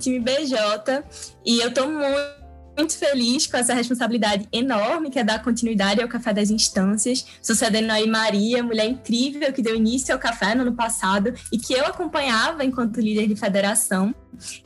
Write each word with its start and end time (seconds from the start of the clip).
time 0.00 0.18
BJ, 0.18 1.04
e 1.44 1.60
eu 1.60 1.68
estou 1.68 1.88
muito 1.88 2.40
muito 2.80 2.96
feliz 2.96 3.46
com 3.46 3.56
essa 3.56 3.74
responsabilidade 3.74 4.48
enorme 4.50 5.10
que 5.10 5.18
é 5.18 5.24
dar 5.24 5.42
continuidade 5.42 6.00
ao 6.00 6.08
Café 6.08 6.32
das 6.32 6.50
Instâncias, 6.50 7.26
sucedendo 7.42 7.90
aí 7.90 8.08
Maria, 8.08 8.62
mulher 8.62 8.86
incrível 8.86 9.52
que 9.52 9.60
deu 9.60 9.76
início 9.76 10.14
ao 10.14 10.20
café 10.20 10.54
no 10.54 10.62
ano 10.62 10.72
passado 10.72 11.34
e 11.52 11.58
que 11.58 11.74
eu 11.74 11.84
acompanhava 11.84 12.64
enquanto 12.64 13.00
líder 13.00 13.26
de 13.26 13.36
federação. 13.36 14.14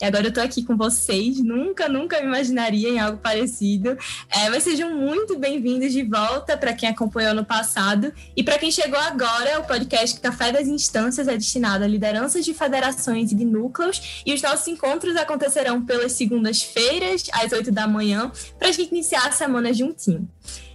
E 0.00 0.04
agora 0.04 0.24
eu 0.24 0.28
estou 0.28 0.42
aqui 0.42 0.62
com 0.62 0.76
vocês, 0.76 1.42
nunca, 1.42 1.88
nunca 1.88 2.20
me 2.20 2.26
imaginaria 2.26 2.88
em 2.88 2.98
algo 2.98 3.18
parecido. 3.18 3.96
É, 4.28 4.48
mas 4.50 4.62
sejam 4.62 4.94
muito 4.94 5.38
bem-vindos 5.38 5.92
de 5.92 6.02
volta 6.02 6.56
para 6.56 6.72
quem 6.72 6.88
acompanhou 6.88 7.34
no 7.34 7.44
passado. 7.44 8.12
E 8.36 8.42
para 8.42 8.58
quem 8.58 8.70
chegou 8.70 8.98
agora, 8.98 9.60
o 9.60 9.64
podcast 9.64 10.18
Café 10.20 10.52
das 10.52 10.68
Instâncias 10.68 11.28
é 11.28 11.36
destinado 11.36 11.84
a 11.84 11.86
lideranças 11.86 12.44
de 12.44 12.54
federações 12.54 13.32
e 13.32 13.34
de 13.34 13.44
núcleos. 13.44 14.22
E 14.24 14.32
os 14.32 14.42
nossos 14.42 14.66
encontros 14.68 15.16
acontecerão 15.16 15.84
pelas 15.84 16.12
segundas-feiras, 16.12 17.24
às 17.32 17.52
8 17.52 17.70
da 17.70 17.86
manhã, 17.86 18.30
para 18.58 18.68
a 18.68 18.72
gente 18.72 18.90
iniciar 18.90 19.26
a 19.26 19.32
semana 19.32 19.72
juntinho. 19.72 20.28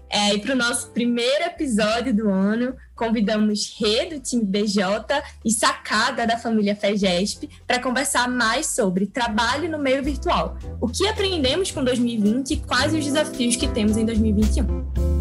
É, 0.10 0.34
e 0.34 0.40
para 0.40 0.54
o 0.54 0.58
nosso 0.58 0.90
primeiro 0.90 1.44
episódio 1.46 2.14
do 2.14 2.30
ano, 2.30 2.76
convidamos 2.96 3.76
Rê, 3.80 4.08
do 4.08 4.20
time 4.20 4.44
BJ, 4.44 5.22
e 5.46 5.52
Sacada, 5.52 6.26
da 6.26 6.38
família 6.38 6.76
FEGESP, 6.76 7.50
para 7.68 7.80
conversar 7.80 8.28
mais 8.28 8.68
sobre 8.68 9.06
trabalho 9.06 9.70
no 9.70 9.78
meio 9.78 10.04
virtual, 10.04 10.58
o 10.82 10.88
que 10.88 11.08
aprendemos 11.08 11.72
com 11.72 11.84
2020 11.84 12.52
e 12.52 12.58
quais 12.58 12.94
os 12.94 13.06
desafios 13.06 13.56
que 13.56 13.68
temos 13.68 13.98
em 13.98 14.06
2021. 14.06 15.19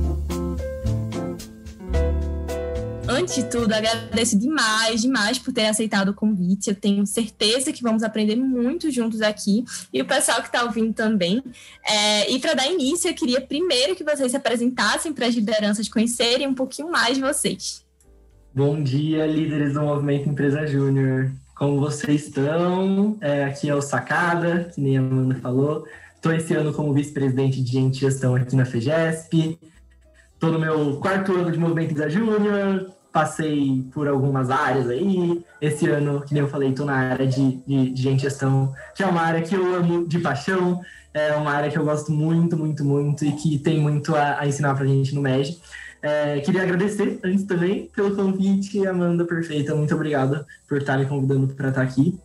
Antes 3.10 3.36
de 3.36 3.44
tudo, 3.44 3.72
agradeço 3.72 4.38
demais, 4.38 5.00
demais 5.00 5.38
por 5.38 5.50
ter 5.50 5.64
aceitado 5.64 6.10
o 6.10 6.14
convite. 6.14 6.68
Eu 6.68 6.74
tenho 6.74 7.06
certeza 7.06 7.72
que 7.72 7.82
vamos 7.82 8.02
aprender 8.02 8.36
muito 8.36 8.90
juntos 8.90 9.22
aqui 9.22 9.64
e 9.90 10.02
o 10.02 10.04
pessoal 10.04 10.42
que 10.42 10.48
está 10.48 10.62
ouvindo 10.62 10.92
também. 10.92 11.42
É, 11.88 12.30
e 12.30 12.38
para 12.38 12.52
dar 12.52 12.66
início, 12.66 13.08
eu 13.08 13.14
queria 13.14 13.40
primeiro 13.40 13.96
que 13.96 14.04
vocês 14.04 14.30
se 14.30 14.36
apresentassem 14.36 15.14
para 15.14 15.24
as 15.24 15.34
lideranças 15.34 15.88
conhecerem 15.88 16.46
um 16.46 16.52
pouquinho 16.52 16.90
mais 16.90 17.14
de 17.14 17.22
vocês. 17.22 17.82
Bom 18.54 18.82
dia, 18.82 19.26
líderes 19.26 19.72
do 19.72 19.80
Movimento 19.80 20.28
Empresa 20.28 20.66
Júnior. 20.66 21.30
Como 21.56 21.80
vocês 21.80 22.26
estão? 22.26 23.16
É, 23.22 23.44
aqui 23.44 23.70
é 23.70 23.74
o 23.74 23.80
Sacada, 23.80 24.70
que 24.74 24.82
nem 24.82 24.98
a 24.98 25.00
Amanda 25.00 25.34
falou. 25.36 25.86
Estou 26.14 26.34
esse 26.34 26.52
ano 26.52 26.74
como 26.74 26.92
vice-presidente 26.92 27.62
de 27.62 27.90
gestão 27.94 28.34
aqui 28.34 28.54
na 28.54 28.66
FEGESP. 28.66 29.58
Estou 30.34 30.52
no 30.52 30.58
meu 30.58 30.98
quarto 30.98 31.32
ano 31.32 31.50
de 31.50 31.58
Movimento 31.58 31.92
Empresa 31.92 32.10
Júnior 32.10 32.97
passei 33.12 33.84
por 33.92 34.06
algumas 34.08 34.50
áreas 34.50 34.88
aí. 34.88 35.42
Esse 35.60 35.88
ano, 35.88 36.22
que 36.22 36.32
nem 36.32 36.42
eu 36.42 36.48
falei, 36.48 36.70
estou 36.70 36.86
na 36.86 36.94
área 36.94 37.26
de, 37.26 37.56
de, 37.66 37.90
de 37.90 38.18
gestão, 38.18 38.72
que 38.94 39.02
é 39.02 39.06
uma 39.06 39.22
área 39.22 39.42
que 39.42 39.54
eu 39.54 39.74
amo 39.74 40.06
de 40.06 40.18
paixão, 40.18 40.80
é 41.12 41.34
uma 41.34 41.52
área 41.52 41.70
que 41.70 41.78
eu 41.78 41.84
gosto 41.84 42.12
muito, 42.12 42.56
muito, 42.56 42.84
muito 42.84 43.24
e 43.24 43.32
que 43.32 43.58
tem 43.58 43.80
muito 43.80 44.14
a, 44.14 44.40
a 44.40 44.46
ensinar 44.46 44.74
para 44.74 44.84
a 44.84 44.88
gente 44.88 45.14
no 45.14 45.20
MED. 45.20 45.58
É, 46.00 46.40
queria 46.40 46.62
agradecer 46.62 47.18
antes 47.24 47.44
também 47.44 47.90
pelo 47.94 48.14
convite, 48.14 48.86
Amanda 48.86 49.24
Perfeita. 49.24 49.74
Muito 49.74 49.94
obrigada 49.94 50.46
por 50.68 50.78
estar 50.78 50.96
me 50.96 51.06
convidando 51.06 51.48
para 51.54 51.70
estar 51.70 51.82
aqui. 51.82 52.18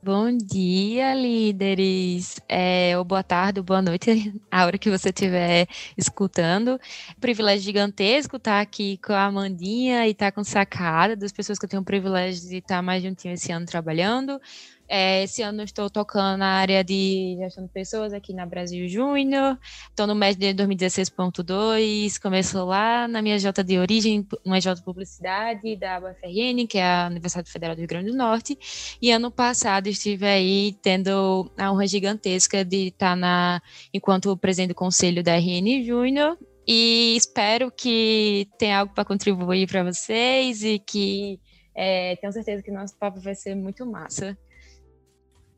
Bom 0.00 0.30
dia, 0.36 1.12
líderes, 1.12 2.40
é, 2.48 2.96
ou 2.96 3.04
boa 3.04 3.22
tarde, 3.24 3.58
ou 3.58 3.64
boa 3.64 3.82
noite, 3.82 4.32
a 4.48 4.64
hora 4.64 4.78
que 4.78 4.88
você 4.88 5.08
estiver 5.08 5.66
escutando. 5.96 6.78
Privilégio 7.20 7.64
gigantesco 7.64 8.36
estar 8.36 8.60
aqui 8.60 8.98
com 9.04 9.12
a 9.12 9.24
Amandinha 9.24 10.06
e 10.06 10.12
estar 10.12 10.30
com 10.30 10.44
Sacada, 10.44 11.16
das 11.16 11.32
pessoas 11.32 11.58
que 11.58 11.64
eu 11.64 11.68
tenho 11.68 11.82
o 11.82 11.84
privilégio 11.84 12.48
de 12.48 12.58
estar 12.58 12.80
mais 12.80 13.02
juntinho 13.02 13.34
esse 13.34 13.50
ano 13.50 13.66
trabalhando. 13.66 14.40
É, 14.88 15.22
esse 15.22 15.42
ano 15.42 15.62
estou 15.62 15.90
tocando 15.90 16.38
na 16.38 16.46
área 16.46 16.82
de 16.82 17.36
gestão 17.38 17.64
de 17.64 17.70
pessoas 17.70 18.14
aqui 18.14 18.32
na 18.32 18.46
Brasil 18.46 18.88
Júnior. 18.88 19.58
Estou 19.90 20.06
no 20.06 20.14
MED 20.14 20.54
de 20.54 20.64
2016.2. 20.64 22.18
Começou 22.20 22.64
lá 22.64 23.06
na 23.06 23.20
minha 23.20 23.38
J 23.38 23.62
de 23.62 23.78
origem, 23.78 24.26
uma 24.42 24.58
J 24.58 24.76
de 24.76 24.82
publicidade 24.82 25.76
da 25.76 25.98
UFRN, 25.98 26.66
que 26.66 26.78
é 26.78 26.84
a 26.84 27.08
Universidade 27.08 27.50
Federal 27.50 27.76
do 27.76 27.80
Rio 27.80 27.88
Grande 27.88 28.10
do 28.10 28.16
Norte. 28.16 28.58
E 29.02 29.10
ano 29.10 29.30
passado 29.30 29.88
estive 29.88 30.24
aí 30.24 30.72
tendo 30.80 31.52
a 31.58 31.70
honra 31.70 31.86
gigantesca 31.86 32.64
de 32.64 32.88
estar 32.88 33.14
na, 33.14 33.60
enquanto 33.92 34.34
presidente 34.38 34.70
do 34.70 34.74
conselho 34.74 35.22
da 35.22 35.36
RN 35.36 35.84
Júnior. 35.84 36.38
E 36.66 37.14
espero 37.16 37.70
que 37.70 38.48
tenha 38.58 38.80
algo 38.80 38.94
para 38.94 39.04
contribuir 39.04 39.66
para 39.68 39.84
vocês 39.84 40.62
e 40.62 40.78
que 40.78 41.38
é, 41.74 42.16
tenho 42.16 42.32
certeza 42.32 42.62
que 42.62 42.70
nosso 42.70 42.96
papo 42.96 43.20
vai 43.20 43.34
ser 43.34 43.54
muito 43.54 43.86
massa. 43.86 44.36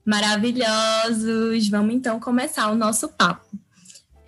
Maravilhosos! 0.04 1.68
Vamos 1.68 1.94
então 1.94 2.18
começar 2.18 2.70
o 2.70 2.74
nosso 2.74 3.08
papo. 3.08 3.46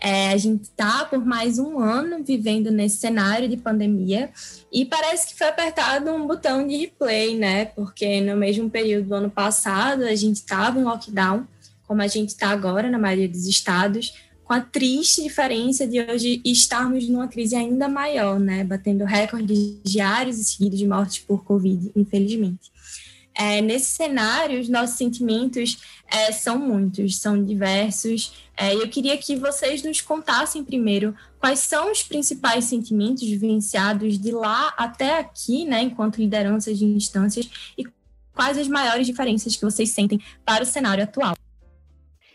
É, 0.05 0.31
a 0.31 0.37
gente 0.37 0.65
está 0.65 1.05
por 1.05 1.25
mais 1.25 1.61
um 1.61 1.79
ano 1.79 2.25
vivendo 2.25 2.73
nesse 2.73 2.97
cenário 2.97 3.49
de 3.49 3.57
pandemia 3.57 4.31
e 4.73 4.85
parece 4.85 5.29
que 5.29 5.39
foi 5.39 5.47
apertado 5.47 6.11
um 6.11 6.27
botão 6.27 6.67
de 6.67 6.77
replay, 6.77 7.39
né? 7.39 7.67
Porque 7.67 8.21
no 8.21 8.37
mesmo 8.37 8.69
período 8.69 9.09
do 9.09 9.15
ano 9.15 9.31
passado 9.31 10.03
a 10.03 10.15
gente 10.17 10.39
estava 10.39 10.77
em 10.77 10.83
lockdown, 10.83 11.47
como 11.87 12.03
a 12.03 12.09
gente 12.09 12.31
está 12.31 12.49
agora 12.49 12.91
na 12.91 12.99
maioria 12.99 13.29
dos 13.29 13.47
estados, 13.47 14.13
com 14.43 14.53
a 14.53 14.61
triste 14.61 15.23
diferença 15.23 15.87
de 15.87 16.01
hoje 16.01 16.43
estarmos 16.45 17.09
numa 17.09 17.29
crise 17.29 17.55
ainda 17.55 17.89
maior, 17.89 18.41
né? 18.41 18.65
Batendo 18.65 19.05
recordes 19.05 19.79
diários 19.85 20.37
e 20.37 20.45
seguidos 20.45 20.81
de 20.81 20.87
mortes 20.87 21.21
por 21.21 21.45
Covid, 21.45 21.93
infelizmente. 21.95 22.72
É, 23.35 23.61
nesse 23.61 23.93
cenário, 23.97 24.61
os 24.61 24.69
nossos 24.69 24.97
sentimentos 24.97 25.79
é, 26.07 26.31
são 26.33 26.59
muitos, 26.59 27.19
são 27.19 27.43
diversos. 27.43 28.33
É, 28.57 28.75
eu 28.75 28.89
queria 28.89 29.17
que 29.17 29.37
vocês 29.37 29.83
nos 29.83 30.01
contassem 30.01 30.63
primeiro 30.63 31.15
quais 31.39 31.61
são 31.61 31.91
os 31.91 32.03
principais 32.03 32.67
sentimentos 32.67 33.23
vivenciados 33.23 34.19
de 34.19 34.31
lá 34.31 34.75
até 34.77 35.19
aqui, 35.19 35.65
né, 35.65 35.83
enquanto 35.83 36.19
lideranças 36.19 36.79
de 36.79 36.85
instâncias, 36.85 37.49
e 37.77 37.87
quais 38.35 38.59
as 38.59 38.69
maiores 38.69 39.07
diferenças 39.07 39.57
que 39.57 39.65
vocês 39.65 39.91
sentem 39.91 40.21
para 40.45 40.63
o 40.63 40.67
cenário 40.67 41.03
atual. 41.03 41.35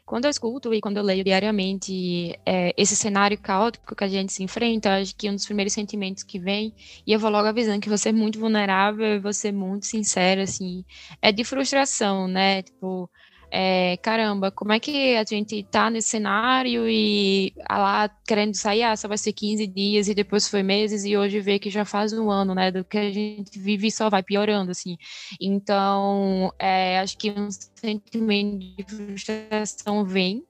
Quando 0.07 0.23
eu 0.23 0.31
escuto 0.31 0.73
e 0.73 0.79
quando 0.79 0.95
eu 0.95 1.03
leio 1.03 1.21
diariamente 1.21 2.31
é, 2.45 2.73
esse 2.77 2.95
cenário 2.95 3.37
caótico 3.37 3.93
que 3.93 4.03
a 4.05 4.07
gente 4.07 4.31
se 4.31 4.41
enfrenta, 4.41 4.95
acho 4.95 5.13
que 5.13 5.29
um 5.29 5.35
dos 5.35 5.45
primeiros 5.45 5.73
sentimentos 5.73 6.23
que 6.23 6.39
vem, 6.39 6.73
e 7.05 7.11
eu 7.11 7.19
vou 7.19 7.29
logo 7.29 7.45
avisando 7.45 7.81
que 7.81 7.89
você 7.89 8.07
é 8.09 8.13
muito 8.13 8.39
vulnerável, 8.39 9.21
você 9.21 9.49
é 9.49 9.51
muito 9.51 9.85
sincera, 9.85 10.43
assim, 10.43 10.85
é 11.21 11.29
de 11.33 11.43
frustração, 11.43 12.25
né? 12.25 12.63
Tipo, 12.63 13.11
é, 13.49 13.97
caramba, 13.97 14.51
como 14.51 14.73
é 14.73 14.79
que 14.79 15.15
a 15.15 15.23
gente 15.23 15.63
tá 15.63 15.89
nesse 15.89 16.09
cenário 16.09 16.87
e 16.87 17.53
ah, 17.67 17.77
lá 17.77 18.09
querendo 18.27 18.55
sair, 18.55 18.83
ah, 18.83 18.95
só 18.95 19.07
vai 19.07 19.17
ser 19.17 19.33
15 19.33 19.65
dias 19.67 20.07
e 20.07 20.13
depois 20.13 20.47
foi 20.47 20.63
meses 20.63 21.05
e 21.05 21.15
hoje 21.15 21.39
vê 21.39 21.57
que 21.57 21.69
já 21.69 21.85
faz 21.85 22.11
um 22.13 22.29
ano, 22.29 22.53
né, 22.53 22.71
do 22.71 22.83
que 22.83 22.97
a 22.97 23.11
gente 23.11 23.57
vive 23.57 23.87
e 23.87 23.91
só 23.91 24.09
vai 24.09 24.21
piorando, 24.21 24.71
assim. 24.71 24.97
Então, 25.39 26.53
é, 26.59 26.99
acho 26.99 27.17
que 27.17 27.31
um 27.31 27.49
sentimento 27.51 28.59
de 28.59 28.83
frustração 28.83 30.05
vem, 30.05 30.43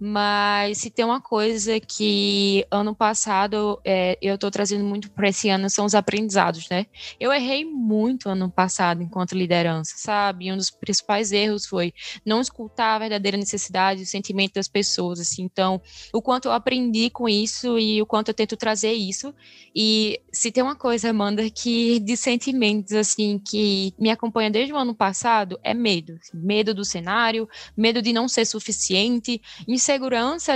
mas 0.00 0.78
se 0.78 0.90
tem 0.90 1.04
uma 1.04 1.20
coisa 1.20 1.80
que 1.80 2.64
ano 2.70 2.94
passado 2.94 3.80
é, 3.84 4.16
eu 4.22 4.36
estou 4.36 4.50
trazendo 4.50 4.84
muito 4.84 5.10
para 5.10 5.28
esse 5.28 5.48
ano 5.48 5.68
são 5.68 5.84
os 5.84 5.94
aprendizados, 5.94 6.68
né? 6.68 6.86
Eu 7.18 7.32
errei 7.32 7.64
muito 7.64 8.28
ano 8.28 8.48
passado 8.48 9.02
enquanto 9.02 9.32
liderança, 9.32 9.94
sabe? 9.96 10.46
E 10.46 10.52
um 10.52 10.56
dos 10.56 10.70
principais 10.70 11.32
erros 11.32 11.66
foi 11.66 11.92
não 12.24 12.40
escutar 12.40 12.94
a 12.94 12.98
verdadeira 13.00 13.36
necessidade, 13.36 14.02
o 14.02 14.06
sentimento 14.06 14.54
das 14.54 14.68
pessoas, 14.68 15.18
assim. 15.18 15.42
Então, 15.42 15.82
o 16.12 16.22
quanto 16.22 16.46
eu 16.46 16.52
aprendi 16.52 17.10
com 17.10 17.28
isso 17.28 17.76
e 17.76 18.00
o 18.00 18.06
quanto 18.06 18.28
eu 18.28 18.34
tento 18.34 18.56
trazer 18.56 18.92
isso. 18.92 19.34
E 19.74 20.20
se 20.32 20.52
tem 20.52 20.62
uma 20.62 20.76
coisa, 20.76 21.10
Amanda, 21.10 21.50
que 21.50 21.98
de 21.98 22.16
sentimentos, 22.16 22.92
assim, 22.92 23.38
que 23.38 23.92
me 23.98 24.10
acompanha 24.10 24.50
desde 24.50 24.72
o 24.72 24.76
ano 24.76 24.94
passado, 24.94 25.58
é 25.64 25.74
medo. 25.74 26.18
Assim, 26.20 26.38
medo 26.38 26.72
do 26.72 26.84
cenário, 26.84 27.48
medo 27.76 28.00
de 28.00 28.12
não 28.12 28.28
ser 28.28 28.44
suficiente, 28.44 29.42
insegurança 29.66 29.87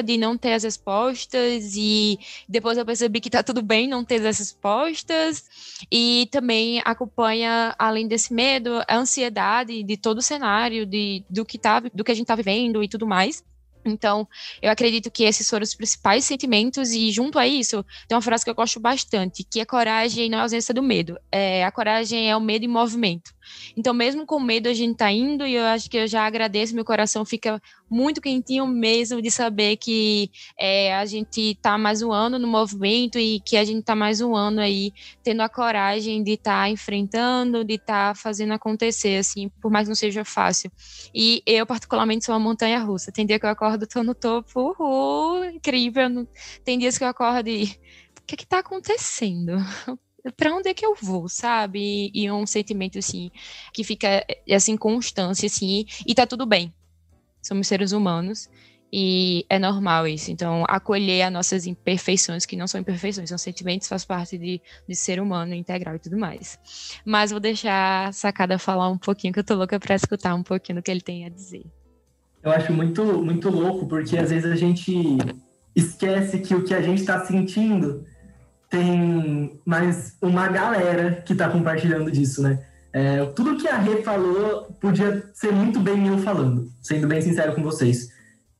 de 0.04 0.16
não 0.16 0.36
ter 0.36 0.52
as 0.52 0.62
respostas 0.64 1.74
e 1.74 2.18
depois 2.48 2.76
eu 2.76 2.84
percebi 2.84 3.20
que 3.20 3.30
tá 3.30 3.42
tudo 3.42 3.62
bem 3.62 3.88
não 3.88 4.04
ter 4.04 4.26
as 4.26 4.38
respostas 4.38 5.44
e 5.90 6.28
também 6.30 6.82
acompanha 6.84 7.74
além 7.78 8.06
desse 8.06 8.34
medo 8.34 8.82
a 8.86 8.96
ansiedade 8.96 9.82
de 9.82 9.96
todo 9.96 10.18
o 10.18 10.22
cenário 10.22 10.84
de 10.84 11.24
do 11.30 11.44
que 11.44 11.58
tá 11.58 11.80
do 11.80 12.04
que 12.04 12.12
a 12.12 12.14
gente 12.14 12.26
tá 12.26 12.34
vivendo 12.34 12.82
e 12.82 12.88
tudo 12.88 13.06
mais 13.06 13.42
então, 13.84 14.28
eu 14.60 14.70
acredito 14.70 15.10
que 15.10 15.24
esses 15.24 15.48
foram 15.48 15.64
os 15.64 15.74
principais 15.74 16.24
sentimentos, 16.24 16.92
e 16.92 17.10
junto 17.10 17.38
a 17.38 17.46
isso, 17.46 17.84
tem 18.06 18.14
uma 18.14 18.22
frase 18.22 18.44
que 18.44 18.50
eu 18.50 18.54
gosto 18.54 18.78
bastante, 18.78 19.44
que 19.44 19.60
a 19.60 19.66
coragem 19.66 20.28
não 20.28 20.38
é 20.38 20.42
ausência 20.42 20.72
do 20.72 20.82
medo, 20.82 21.18
é, 21.30 21.64
a 21.64 21.72
coragem 21.72 22.30
é 22.30 22.36
o 22.36 22.40
medo 22.40 22.64
em 22.64 22.68
movimento. 22.68 23.32
Então, 23.76 23.94
mesmo 23.94 24.26
com 24.26 24.40
medo, 24.40 24.68
a 24.68 24.74
gente 24.74 24.96
tá 24.96 25.10
indo 25.10 25.46
e 25.46 25.54
eu 25.54 25.64
acho 25.64 25.88
que 25.90 25.96
eu 25.96 26.06
já 26.06 26.26
agradeço, 26.26 26.74
meu 26.74 26.84
coração 26.84 27.24
fica 27.24 27.60
muito 27.90 28.20
quentinho 28.20 28.66
mesmo 28.66 29.20
de 29.20 29.30
saber 29.30 29.76
que 29.76 30.30
é, 30.58 30.94
a 30.94 31.04
gente 31.04 31.58
tá 31.60 31.76
mais 31.76 32.02
um 32.02 32.10
ano 32.10 32.38
no 32.38 32.48
movimento 32.48 33.18
e 33.18 33.40
que 33.40 33.56
a 33.56 33.64
gente 33.64 33.82
tá 33.82 33.94
mais 33.94 34.20
um 34.20 34.34
ano 34.34 34.60
aí 34.60 34.92
tendo 35.22 35.42
a 35.42 35.48
coragem 35.48 36.22
de 36.22 36.32
estar 36.32 36.62
tá 36.62 36.68
enfrentando, 36.70 37.64
de 37.64 37.74
estar 37.74 38.14
tá 38.14 38.14
fazendo 38.14 38.52
acontecer, 38.52 39.18
assim, 39.18 39.50
por 39.60 39.70
mais 39.70 39.86
que 39.86 39.90
não 39.90 39.94
seja 39.94 40.24
fácil. 40.24 40.70
E 41.14 41.42
eu, 41.46 41.66
particularmente, 41.66 42.24
sou 42.24 42.34
uma 42.34 42.40
montanha 42.40 42.78
russa. 42.78 43.12
Tem 43.12 43.26
dia 43.26 43.38
que 43.38 43.46
eu 43.46 43.50
acordo, 43.50 43.86
tô 43.86 44.02
no 44.02 44.14
topo, 44.14 44.74
uhul, 44.78 45.44
incrível. 45.44 46.26
Tem 46.64 46.78
dias 46.78 46.96
que 46.96 47.04
eu 47.04 47.08
acordo 47.08 47.48
e 47.48 47.64
o 47.64 48.26
que 48.26 48.34
é 48.34 48.36
que 48.36 48.46
tá 48.46 48.60
acontecendo? 48.60 49.56
Para 50.30 50.54
onde 50.54 50.68
é 50.68 50.74
que 50.74 50.86
eu 50.86 50.94
vou, 51.00 51.28
sabe? 51.28 52.10
E, 52.14 52.30
um 52.30 52.46
sentimento 52.46 52.98
assim 52.98 53.30
que 53.72 53.82
fica 53.82 54.24
assim 54.50 54.76
constância 54.76 55.46
assim 55.46 55.84
e 56.06 56.14
tá 56.14 56.26
tudo 56.26 56.46
bem. 56.46 56.72
Somos 57.42 57.66
seres 57.66 57.92
humanos 57.92 58.48
e 58.92 59.44
é 59.48 59.58
normal 59.58 60.06
isso. 60.06 60.30
Então, 60.30 60.64
acolher 60.68 61.22
as 61.22 61.32
nossas 61.32 61.66
imperfeições, 61.66 62.44
que 62.44 62.54
não 62.54 62.68
são 62.68 62.80
imperfeições, 62.80 63.30
são 63.30 63.38
sentimentos, 63.38 63.88
faz 63.88 64.04
parte 64.04 64.36
de, 64.36 64.60
de 64.86 64.94
ser 64.94 65.20
humano 65.20 65.54
integral 65.54 65.96
e 65.96 65.98
tudo 65.98 66.16
mais. 66.18 66.58
Mas 67.04 67.30
vou 67.30 67.40
deixar 67.40 68.08
a 68.08 68.12
Sacada 68.12 68.58
falar 68.58 68.88
um 68.90 68.98
pouquinho, 68.98 69.32
que 69.32 69.40
eu 69.40 69.44
tô 69.44 69.54
louca 69.54 69.80
para 69.80 69.94
escutar 69.94 70.34
um 70.34 70.42
pouquinho 70.42 70.78
do 70.78 70.82
que 70.82 70.90
ele 70.90 71.00
tem 71.00 71.24
a 71.24 71.30
dizer. 71.30 71.64
Eu 72.42 72.52
acho 72.52 72.72
muito, 72.72 73.02
muito 73.22 73.48
louco, 73.48 73.86
porque 73.86 74.16
às 74.18 74.30
vezes 74.30 74.50
a 74.50 74.56
gente 74.56 74.92
esquece 75.74 76.40
que 76.40 76.54
o 76.54 76.62
que 76.62 76.74
a 76.74 76.82
gente 76.82 77.00
está 77.00 77.24
sentindo 77.24 78.04
tem 78.72 79.60
mais 79.66 80.16
uma 80.22 80.48
galera 80.48 81.22
que 81.26 81.34
está 81.34 81.46
compartilhando 81.50 82.10
disso, 82.10 82.40
né? 82.40 82.58
É, 82.90 83.22
tudo 83.26 83.58
que 83.58 83.68
a 83.68 83.76
Rê 83.76 84.02
falou 84.02 84.74
podia 84.80 85.30
ser 85.34 85.52
muito 85.52 85.78
bem 85.78 86.08
eu 86.08 86.16
falando, 86.16 86.72
sendo 86.80 87.06
bem 87.06 87.20
sincero 87.20 87.54
com 87.54 87.62
vocês. 87.62 88.08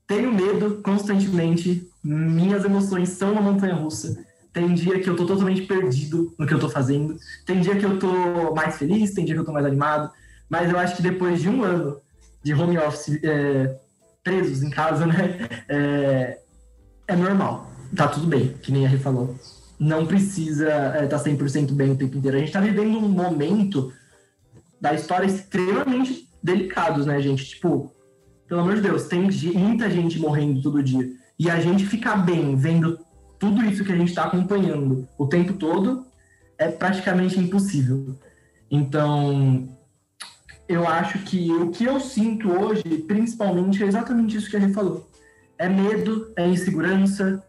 Tenho 0.06 0.30
medo 0.30 0.82
constantemente, 0.84 1.88
minhas 2.04 2.62
emoções 2.62 3.08
são 3.08 3.32
uma 3.32 3.40
montanha 3.40 3.74
russa. 3.74 4.22
Tem 4.52 4.74
dia 4.74 5.00
que 5.00 5.08
eu 5.08 5.16
tô 5.16 5.24
totalmente 5.24 5.62
perdido 5.62 6.34
no 6.38 6.46
que 6.46 6.52
eu 6.52 6.60
tô 6.60 6.68
fazendo, 6.68 7.16
tem 7.46 7.62
dia 7.62 7.74
que 7.76 7.86
eu 7.86 7.98
tô 7.98 8.54
mais 8.54 8.76
feliz, 8.76 9.14
tem 9.14 9.24
dia 9.24 9.34
que 9.34 9.40
eu 9.40 9.46
tô 9.46 9.52
mais 9.52 9.64
animado, 9.64 10.10
mas 10.46 10.70
eu 10.70 10.78
acho 10.78 10.94
que 10.94 11.02
depois 11.02 11.40
de 11.40 11.48
um 11.48 11.64
ano 11.64 11.96
de 12.42 12.52
home 12.52 12.76
office 12.76 13.18
é, 13.24 13.78
presos 14.22 14.62
em 14.62 14.68
casa, 14.68 15.06
né, 15.06 15.48
é, 15.70 16.38
é 17.08 17.16
normal, 17.16 17.72
tá 17.96 18.08
tudo 18.08 18.26
bem, 18.26 18.52
que 18.60 18.70
nem 18.70 18.84
a 18.84 18.88
Rê 18.90 18.98
falou 18.98 19.34
não 19.82 20.06
precisa 20.06 20.68
estar 20.68 21.02
é, 21.02 21.06
tá 21.08 21.18
100% 21.18 21.72
bem 21.72 21.90
o 21.90 21.96
tempo 21.96 22.16
inteiro. 22.16 22.36
A 22.36 22.38
gente 22.38 22.50
está 22.50 22.60
vivendo 22.60 22.98
um 22.98 23.08
momento 23.08 23.92
da 24.80 24.94
história 24.94 25.26
extremamente 25.26 26.28
delicados, 26.40 27.04
né, 27.04 27.20
gente? 27.20 27.44
Tipo, 27.44 27.92
pelo 28.46 28.60
amor 28.60 28.76
de 28.76 28.82
Deus, 28.82 29.08
tem 29.08 29.28
muita 29.54 29.90
gente 29.90 30.20
morrendo 30.20 30.62
todo 30.62 30.80
dia. 30.84 31.10
E 31.36 31.50
a 31.50 31.58
gente 31.58 31.84
ficar 31.84 32.14
bem 32.14 32.54
vendo 32.54 32.96
tudo 33.40 33.64
isso 33.64 33.84
que 33.84 33.90
a 33.90 33.96
gente 33.96 34.10
está 34.10 34.22
acompanhando 34.24 35.08
o 35.18 35.26
tempo 35.26 35.54
todo 35.54 36.06
é 36.56 36.68
praticamente 36.68 37.40
impossível. 37.40 38.16
Então, 38.70 39.68
eu 40.68 40.86
acho 40.86 41.18
que 41.24 41.50
o 41.50 41.72
que 41.72 41.84
eu 41.84 41.98
sinto 41.98 42.52
hoje, 42.52 42.84
principalmente, 43.08 43.82
é 43.82 43.86
exatamente 43.88 44.36
isso 44.36 44.48
que 44.48 44.56
a 44.56 44.60
gente 44.60 44.74
falou. 44.74 45.10
É 45.58 45.68
medo, 45.68 46.32
é 46.36 46.46
insegurança, 46.46 47.42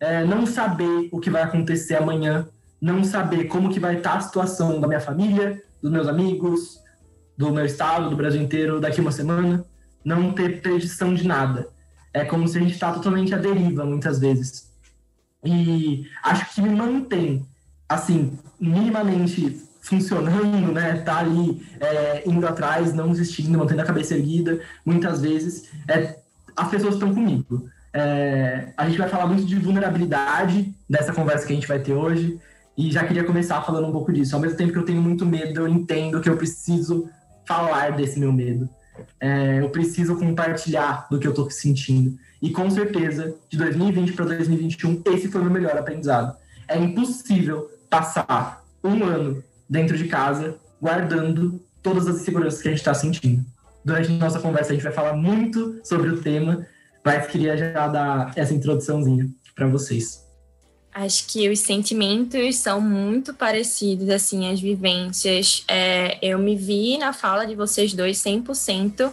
é, 0.00 0.24
não 0.24 0.46
saber 0.46 1.08
o 1.12 1.20
que 1.20 1.30
vai 1.30 1.42
acontecer 1.42 1.96
amanhã, 1.96 2.48
não 2.80 3.02
saber 3.02 3.44
como 3.44 3.70
que 3.70 3.80
vai 3.80 3.96
estar 3.96 4.14
a 4.14 4.20
situação 4.20 4.80
da 4.80 4.86
minha 4.86 5.00
família, 5.00 5.60
dos 5.82 5.90
meus 5.90 6.06
amigos, 6.06 6.80
do 7.36 7.52
meu 7.52 7.64
estado, 7.64 8.10
do 8.10 8.16
Brasil 8.16 8.42
inteiro 8.42 8.80
daqui 8.80 9.00
uma 9.00 9.12
semana, 9.12 9.64
não 10.04 10.32
ter 10.32 10.60
predição 10.60 11.14
de 11.14 11.26
nada. 11.26 11.68
É 12.12 12.24
como 12.24 12.48
se 12.48 12.58
a 12.58 12.60
gente 12.60 12.72
está 12.72 12.92
totalmente 12.92 13.34
à 13.34 13.38
deriva 13.38 13.84
muitas 13.84 14.18
vezes. 14.18 14.72
E 15.44 16.06
acho 16.22 16.54
que 16.54 16.60
me 16.60 16.70
mantém, 16.70 17.46
assim, 17.88 18.38
minimamente 18.58 19.62
funcionando, 19.80 20.72
né? 20.72 20.98
Tá 21.00 21.18
ali 21.18 21.62
é, 21.80 22.28
indo 22.28 22.46
atrás, 22.46 22.92
não 22.92 23.10
desistindo, 23.10 23.56
mantendo 23.58 23.82
a 23.82 23.86
cabeça 23.86 24.14
erguida, 24.14 24.60
muitas 24.84 25.20
vezes, 25.20 25.70
é, 25.86 26.18
as 26.56 26.68
pessoas 26.68 26.94
estão 26.94 27.14
comigo. 27.14 27.68
É, 27.92 28.68
a 28.76 28.86
gente 28.86 28.98
vai 28.98 29.08
falar 29.08 29.26
muito 29.26 29.44
de 29.44 29.56
vulnerabilidade 29.56 30.74
dessa 30.88 31.12
conversa 31.12 31.46
que 31.46 31.52
a 31.52 31.56
gente 31.56 31.68
vai 31.68 31.78
ter 31.78 31.92
hoje. 31.92 32.38
E 32.76 32.92
já 32.92 33.04
queria 33.04 33.24
começar 33.24 33.60
falando 33.62 33.88
um 33.88 33.92
pouco 33.92 34.12
disso. 34.12 34.34
Ao 34.36 34.40
mesmo 34.40 34.56
tempo 34.56 34.72
que 34.72 34.78
eu 34.78 34.84
tenho 34.84 35.02
muito 35.02 35.26
medo, 35.26 35.60
eu 35.60 35.68
entendo 35.68 36.20
que 36.20 36.28
eu 36.28 36.36
preciso 36.36 37.08
falar 37.46 37.92
desse 37.92 38.20
meu 38.20 38.32
medo. 38.32 38.68
É, 39.20 39.60
eu 39.60 39.68
preciso 39.70 40.16
compartilhar 40.16 41.06
do 41.10 41.18
que 41.18 41.26
eu 41.26 41.30
estou 41.30 41.50
sentindo. 41.50 42.16
E 42.40 42.50
com 42.50 42.70
certeza, 42.70 43.34
de 43.48 43.58
2020 43.58 44.12
para 44.12 44.26
2021, 44.26 45.02
esse 45.06 45.28
foi 45.28 45.40
o 45.40 45.44
meu 45.44 45.52
melhor 45.52 45.76
aprendizado. 45.76 46.36
É 46.68 46.78
impossível 46.78 47.68
passar 47.90 48.62
um 48.84 49.02
ano 49.02 49.42
dentro 49.68 49.96
de 49.96 50.04
casa 50.06 50.56
guardando 50.80 51.60
todas 51.82 52.06
as 52.06 52.20
inseguranças 52.20 52.62
que 52.62 52.68
a 52.68 52.70
gente 52.70 52.80
está 52.80 52.94
sentindo. 52.94 53.44
Durante 53.84 54.12
nossa 54.12 54.38
conversa, 54.38 54.70
a 54.70 54.74
gente 54.74 54.84
vai 54.84 54.92
falar 54.92 55.14
muito 55.14 55.80
sobre 55.82 56.10
o 56.10 56.20
tema 56.20 56.66
mas 57.08 57.26
queria 57.26 57.56
já 57.56 57.88
dar 57.88 58.32
essa 58.36 58.52
introduçãozinha 58.52 59.28
para 59.54 59.66
vocês. 59.66 60.26
Acho 60.92 61.26
que 61.28 61.48
os 61.48 61.60
sentimentos 61.60 62.56
são 62.56 62.80
muito 62.80 63.32
parecidos, 63.32 64.10
assim, 64.10 64.50
as 64.50 64.60
vivências. 64.60 65.64
É, 65.68 66.18
eu 66.20 66.38
me 66.38 66.56
vi 66.56 66.98
na 66.98 67.12
fala 67.12 67.46
de 67.46 67.54
vocês 67.54 67.94
dois 67.94 68.18
100%. 68.18 69.12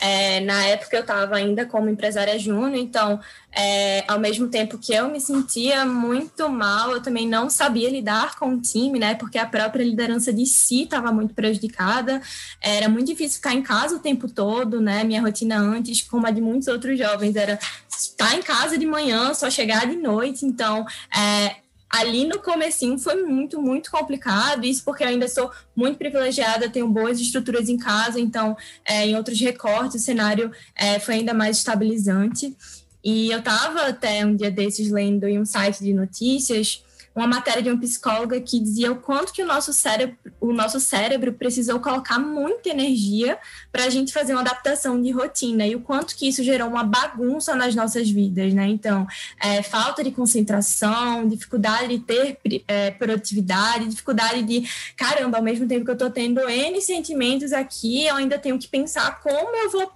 É, 0.00 0.40
na 0.40 0.64
época 0.64 0.96
eu 0.96 1.02
estava 1.02 1.36
ainda 1.36 1.66
como 1.66 1.90
empresária 1.90 2.38
júnior, 2.38 2.76
então, 2.76 3.20
é, 3.52 4.02
ao 4.08 4.18
mesmo 4.18 4.48
tempo 4.48 4.78
que 4.78 4.94
eu 4.94 5.10
me 5.10 5.20
sentia 5.20 5.84
muito 5.84 6.48
mal, 6.48 6.92
eu 6.92 7.02
também 7.02 7.28
não 7.28 7.50
sabia 7.50 7.90
lidar 7.90 8.38
com 8.38 8.54
o 8.54 8.60
time, 8.60 8.98
né? 8.98 9.14
Porque 9.14 9.38
a 9.38 9.44
própria 9.44 9.84
liderança 9.84 10.32
de 10.32 10.46
si 10.46 10.84
estava 10.84 11.12
muito 11.12 11.34
prejudicada. 11.34 12.22
Era 12.62 12.88
muito 12.88 13.08
difícil 13.08 13.36
ficar 13.36 13.54
em 13.54 13.62
casa 13.62 13.96
o 13.96 13.98
tempo 13.98 14.26
todo, 14.26 14.80
né? 14.80 15.04
Minha 15.04 15.20
rotina 15.20 15.58
antes, 15.58 16.00
como 16.00 16.26
a 16.26 16.30
de 16.30 16.40
muitos 16.40 16.68
outros 16.68 16.98
jovens, 16.98 17.36
era 17.36 17.58
estar 17.90 18.34
em 18.34 18.42
casa 18.42 18.78
de 18.78 18.86
manhã, 18.86 19.34
só 19.34 19.50
chegar 19.50 19.86
de 19.86 19.96
noite. 19.96 20.46
Então, 20.46 20.86
é, 21.14 21.56
ali 21.90 22.24
no 22.24 22.38
comecinho 22.38 22.98
foi 22.98 23.22
muito, 23.24 23.60
muito 23.60 23.90
complicado, 23.90 24.64
isso 24.64 24.84
porque 24.84 25.02
eu 25.02 25.08
ainda 25.08 25.26
sou 25.26 25.50
muito 25.74 25.98
privilegiada, 25.98 26.70
tenho 26.70 26.88
boas 26.88 27.20
estruturas 27.20 27.68
em 27.68 27.76
casa, 27.76 28.20
então 28.20 28.56
é, 28.84 29.06
em 29.06 29.16
outros 29.16 29.40
recortes 29.40 30.00
o 30.00 30.04
cenário 30.04 30.52
é, 30.76 31.00
foi 31.00 31.16
ainda 31.16 31.34
mais 31.34 31.56
estabilizante. 31.58 32.56
E 33.02 33.30
eu 33.30 33.38
estava 33.40 33.86
até 33.86 34.24
um 34.24 34.36
dia 34.36 34.50
desses 34.50 34.90
lendo 34.90 35.26
em 35.26 35.40
um 35.40 35.44
site 35.44 35.82
de 35.82 35.92
notícias 35.92 36.84
uma 37.20 37.26
matéria 37.26 37.62
de 37.62 37.70
uma 37.70 37.78
psicóloga 37.78 38.40
que 38.40 38.58
dizia 38.58 38.90
o 38.90 38.96
quanto 38.96 39.32
que 39.32 39.42
o 39.42 39.46
nosso 39.46 39.72
cérebro, 39.72 40.16
o 40.40 40.52
nosso 40.52 40.80
cérebro 40.80 41.32
precisou 41.32 41.78
colocar 41.80 42.18
muita 42.18 42.70
energia 42.70 43.38
para 43.70 43.84
a 43.84 43.90
gente 43.90 44.12
fazer 44.12 44.32
uma 44.32 44.40
adaptação 44.40 45.00
de 45.00 45.10
rotina 45.10 45.66
e 45.66 45.76
o 45.76 45.80
quanto 45.80 46.16
que 46.16 46.28
isso 46.28 46.42
gerou 46.42 46.68
uma 46.68 46.82
bagunça 46.82 47.54
nas 47.54 47.74
nossas 47.74 48.10
vidas, 48.10 48.54
né? 48.54 48.66
Então, 48.66 49.06
é, 49.40 49.62
falta 49.62 50.02
de 50.02 50.10
concentração, 50.10 51.28
dificuldade 51.28 51.88
de 51.88 51.98
ter 51.98 52.38
é, 52.66 52.90
produtividade, 52.90 53.86
dificuldade 53.86 54.42
de, 54.42 54.68
caramba, 54.96 55.38
ao 55.38 55.44
mesmo 55.44 55.68
tempo 55.68 55.84
que 55.84 55.90
eu 55.90 55.94
estou 55.94 56.10
tendo 56.10 56.48
N 56.48 56.80
sentimentos 56.80 57.52
aqui, 57.52 58.06
eu 58.06 58.16
ainda 58.16 58.38
tenho 58.38 58.58
que 58.58 58.66
pensar 58.66 59.20
como 59.20 59.54
eu 59.56 59.70
vou 59.70 59.92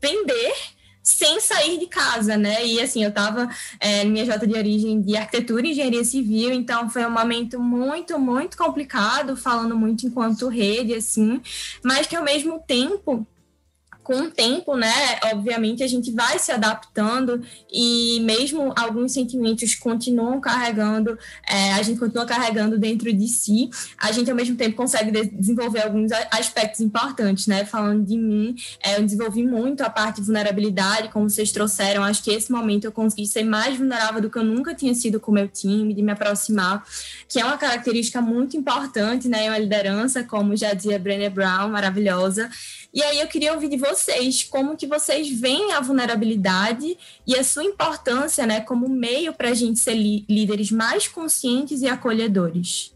vender 0.00 0.73
sem 1.04 1.38
sair 1.38 1.78
de 1.78 1.86
casa, 1.86 2.36
né? 2.38 2.66
E 2.66 2.80
assim, 2.80 3.04
eu 3.04 3.10
estava 3.10 3.48
é, 3.78 4.04
minha 4.04 4.24
Jota 4.24 4.46
de 4.46 4.54
origem 4.54 5.02
de 5.02 5.14
arquitetura 5.16 5.66
e 5.66 5.72
engenharia 5.72 6.02
civil, 6.02 6.50
então 6.50 6.88
foi 6.88 7.04
um 7.04 7.10
momento 7.10 7.60
muito, 7.60 8.18
muito 8.18 8.56
complicado, 8.56 9.36
falando 9.36 9.76
muito 9.76 10.06
enquanto 10.06 10.48
rede, 10.48 10.94
assim, 10.94 11.42
mas 11.82 12.06
que 12.06 12.16
ao 12.16 12.24
mesmo 12.24 12.58
tempo 12.66 13.26
com 14.04 14.14
o 14.14 14.30
tempo, 14.30 14.76
né, 14.76 15.18
obviamente 15.32 15.82
a 15.82 15.86
gente 15.86 16.12
vai 16.12 16.38
se 16.38 16.52
adaptando 16.52 17.42
e 17.72 18.20
mesmo 18.20 18.72
alguns 18.76 19.12
sentimentos 19.12 19.74
continuam 19.74 20.40
carregando, 20.42 21.18
é, 21.48 21.72
a 21.72 21.82
gente 21.82 21.98
continua 21.98 22.26
carregando 22.26 22.78
dentro 22.78 23.10
de 23.10 23.26
si, 23.26 23.70
a 23.98 24.12
gente 24.12 24.30
ao 24.30 24.36
mesmo 24.36 24.56
tempo 24.56 24.76
consegue 24.76 25.10
desenvolver 25.28 25.82
alguns 25.82 26.12
aspectos 26.30 26.80
importantes, 26.80 27.46
né, 27.46 27.64
falando 27.64 28.04
de 28.04 28.18
mim, 28.18 28.54
é, 28.82 28.98
eu 28.98 29.02
desenvolvi 29.02 29.42
muito 29.42 29.80
a 29.80 29.88
parte 29.88 30.20
de 30.20 30.26
vulnerabilidade, 30.26 31.08
como 31.08 31.28
vocês 31.30 31.50
trouxeram, 31.50 32.04
acho 32.04 32.22
que 32.22 32.30
esse 32.30 32.52
momento 32.52 32.84
eu 32.84 32.92
consegui 32.92 33.26
ser 33.26 33.42
mais 33.42 33.78
vulnerável 33.78 34.20
do 34.20 34.28
que 34.28 34.38
eu 34.38 34.44
nunca 34.44 34.74
tinha 34.74 34.94
sido 34.94 35.18
com 35.18 35.30
o 35.30 35.34
meu 35.34 35.48
time, 35.48 35.94
de 35.94 36.02
me 36.02 36.12
aproximar, 36.12 36.84
que 37.26 37.40
é 37.40 37.44
uma 37.44 37.56
característica 37.56 38.20
muito 38.20 38.54
importante, 38.54 39.28
né, 39.28 39.46
em 39.46 39.48
uma 39.48 39.58
liderança, 39.58 40.22
como 40.22 40.54
já 40.54 40.74
dizia 40.74 40.98
Brené 40.98 41.30
Brown, 41.30 41.70
maravilhosa, 41.70 42.50
e 42.94 43.02
aí 43.02 43.18
eu 43.18 43.26
queria 43.26 43.52
ouvir 43.52 43.68
de 43.68 43.76
vocês 43.76 44.44
como 44.44 44.76
que 44.76 44.86
vocês 44.86 45.28
veem 45.28 45.72
a 45.72 45.80
vulnerabilidade 45.80 46.96
e 47.26 47.34
a 47.34 47.42
sua 47.42 47.64
importância, 47.64 48.46
né, 48.46 48.60
como 48.60 48.88
meio 48.88 49.32
para 49.32 49.48
a 49.48 49.54
gente 49.54 49.80
ser 49.80 49.94
líderes 49.94 50.70
mais 50.70 51.08
conscientes 51.08 51.82
e 51.82 51.88
acolhedores. 51.88 52.94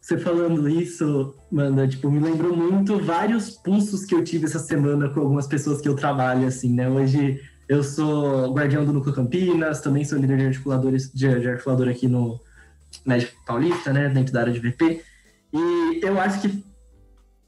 você 0.00 0.16
falando 0.16 0.66
isso, 0.66 1.34
mano, 1.52 1.86
tipo, 1.86 2.10
me 2.10 2.18
lembrou 2.18 2.56
muito 2.56 2.98
vários 2.98 3.50
pulsos 3.50 4.06
que 4.06 4.14
eu 4.14 4.24
tive 4.24 4.46
essa 4.46 4.58
semana 4.58 5.10
com 5.10 5.20
algumas 5.20 5.46
pessoas 5.46 5.82
que 5.82 5.88
eu 5.88 5.94
trabalho, 5.94 6.46
assim, 6.46 6.72
né? 6.72 6.88
Hoje 6.88 7.42
eu 7.68 7.84
sou 7.84 8.50
guardião 8.54 8.86
do 8.86 8.92
Núcleo 8.92 9.14
Campinas, 9.14 9.82
também 9.82 10.02
sou 10.02 10.18
líder 10.18 10.38
de 10.38 10.46
articuladores, 10.46 11.12
de, 11.12 11.40
de 11.40 11.48
articulador 11.48 11.90
aqui 11.90 12.08
no 12.08 12.40
Médico 13.04 13.34
Paulista, 13.46 13.92
né? 13.92 14.08
Dentro 14.08 14.32
da 14.32 14.40
área 14.40 14.52
de 14.52 14.60
VP. 14.60 15.02
E 15.52 16.00
eu 16.02 16.18
acho 16.18 16.40
que 16.40 16.69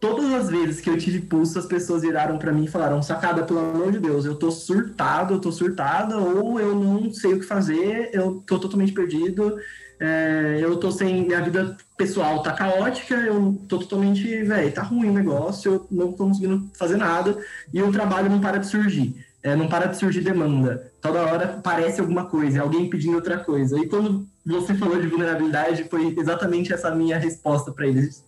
todas 0.02 0.32
as 0.34 0.50
vezes 0.50 0.80
que 0.80 0.90
eu 0.90 0.98
tive 0.98 1.20
pulso, 1.20 1.56
as 1.56 1.64
pessoas 1.64 2.02
viraram 2.02 2.36
para 2.36 2.50
mim 2.50 2.64
e 2.64 2.68
falaram: 2.68 3.00
Sacada, 3.00 3.44
pelo 3.44 3.60
amor 3.60 3.92
de 3.92 4.00
Deus, 4.00 4.24
eu 4.24 4.34
tô 4.34 4.50
surtado, 4.50 5.34
eu 5.34 5.38
tô 5.38 5.52
surtada, 5.52 6.18
ou 6.18 6.60
eu 6.60 6.74
não 6.74 7.14
sei 7.14 7.34
o 7.34 7.38
que 7.38 7.46
fazer, 7.46 8.10
eu 8.12 8.42
tô 8.44 8.58
totalmente 8.58 8.92
perdido, 8.92 9.56
é, 10.00 10.58
eu 10.60 10.76
tô 10.76 10.90
sem. 10.90 11.24
Minha 11.24 11.40
vida 11.40 11.76
pessoal 11.96 12.42
tá 12.42 12.52
caótica, 12.52 13.14
eu 13.14 13.56
tô 13.68 13.78
totalmente. 13.78 14.42
velho, 14.42 14.72
tá 14.72 14.82
ruim 14.82 15.08
o 15.08 15.14
negócio, 15.14 15.72
eu 15.72 15.86
não 15.88 16.12
tô 16.12 16.26
conseguindo 16.26 16.68
fazer 16.74 16.96
nada 16.96 17.38
e 17.72 17.80
o 17.80 17.92
trabalho 17.92 18.28
não 18.28 18.40
para 18.40 18.58
de 18.58 18.66
surgir. 18.66 19.24
É, 19.40 19.56
não 19.56 19.68
para 19.68 19.86
de 19.86 19.96
surgir 19.96 20.20
demanda. 20.20 20.92
Toda 21.00 21.22
hora 21.22 21.60
parece 21.62 22.00
alguma 22.00 22.26
coisa, 22.26 22.60
alguém 22.60 22.88
pedindo 22.88 23.16
outra 23.16 23.38
coisa. 23.38 23.78
E 23.78 23.88
quando 23.88 24.26
você 24.46 24.74
falou 24.74 25.00
de 25.00 25.08
vulnerabilidade, 25.08 25.84
foi 25.84 26.14
exatamente 26.16 26.72
essa 26.72 26.92
minha 26.94 27.18
resposta 27.18 27.72
para 27.72 27.86
eles. 27.86 28.22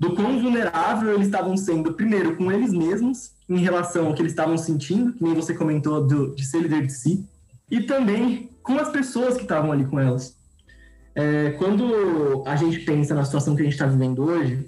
Do 0.00 0.14
quão 0.14 0.40
vulnerável 0.40 1.12
eles 1.12 1.26
estavam 1.26 1.54
sendo, 1.58 1.92
primeiro, 1.92 2.34
com 2.34 2.50
eles 2.50 2.72
mesmos, 2.72 3.32
em 3.46 3.58
relação 3.58 4.06
ao 4.06 4.14
que 4.14 4.22
eles 4.22 4.32
estavam 4.32 4.56
sentindo, 4.56 5.12
que 5.12 5.22
nem 5.22 5.34
você 5.34 5.52
comentou 5.52 6.02
do, 6.02 6.34
de 6.34 6.42
ser 6.46 6.62
líder 6.62 6.86
de 6.86 6.92
si, 6.94 7.28
e 7.70 7.82
também 7.82 8.48
com 8.62 8.78
as 8.78 8.88
pessoas 8.88 9.36
que 9.36 9.42
estavam 9.42 9.70
ali 9.70 9.84
com 9.84 10.00
elas. 10.00 10.34
É, 11.14 11.50
quando 11.58 12.42
a 12.46 12.56
gente 12.56 12.80
pensa 12.80 13.14
na 13.14 13.24
situação 13.26 13.54
que 13.54 13.60
a 13.60 13.64
gente 13.64 13.74
está 13.74 13.84
vivendo 13.84 14.24
hoje, 14.24 14.66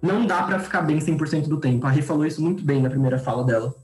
não 0.00 0.24
dá 0.24 0.44
para 0.44 0.60
ficar 0.60 0.82
bem 0.82 0.98
100% 0.98 1.48
do 1.48 1.58
tempo. 1.58 1.84
A 1.84 1.90
Rê 1.90 2.00
falou 2.00 2.24
isso 2.24 2.40
muito 2.40 2.62
bem 2.62 2.80
na 2.80 2.88
primeira 2.88 3.18
fala 3.18 3.42
dela. 3.42 3.74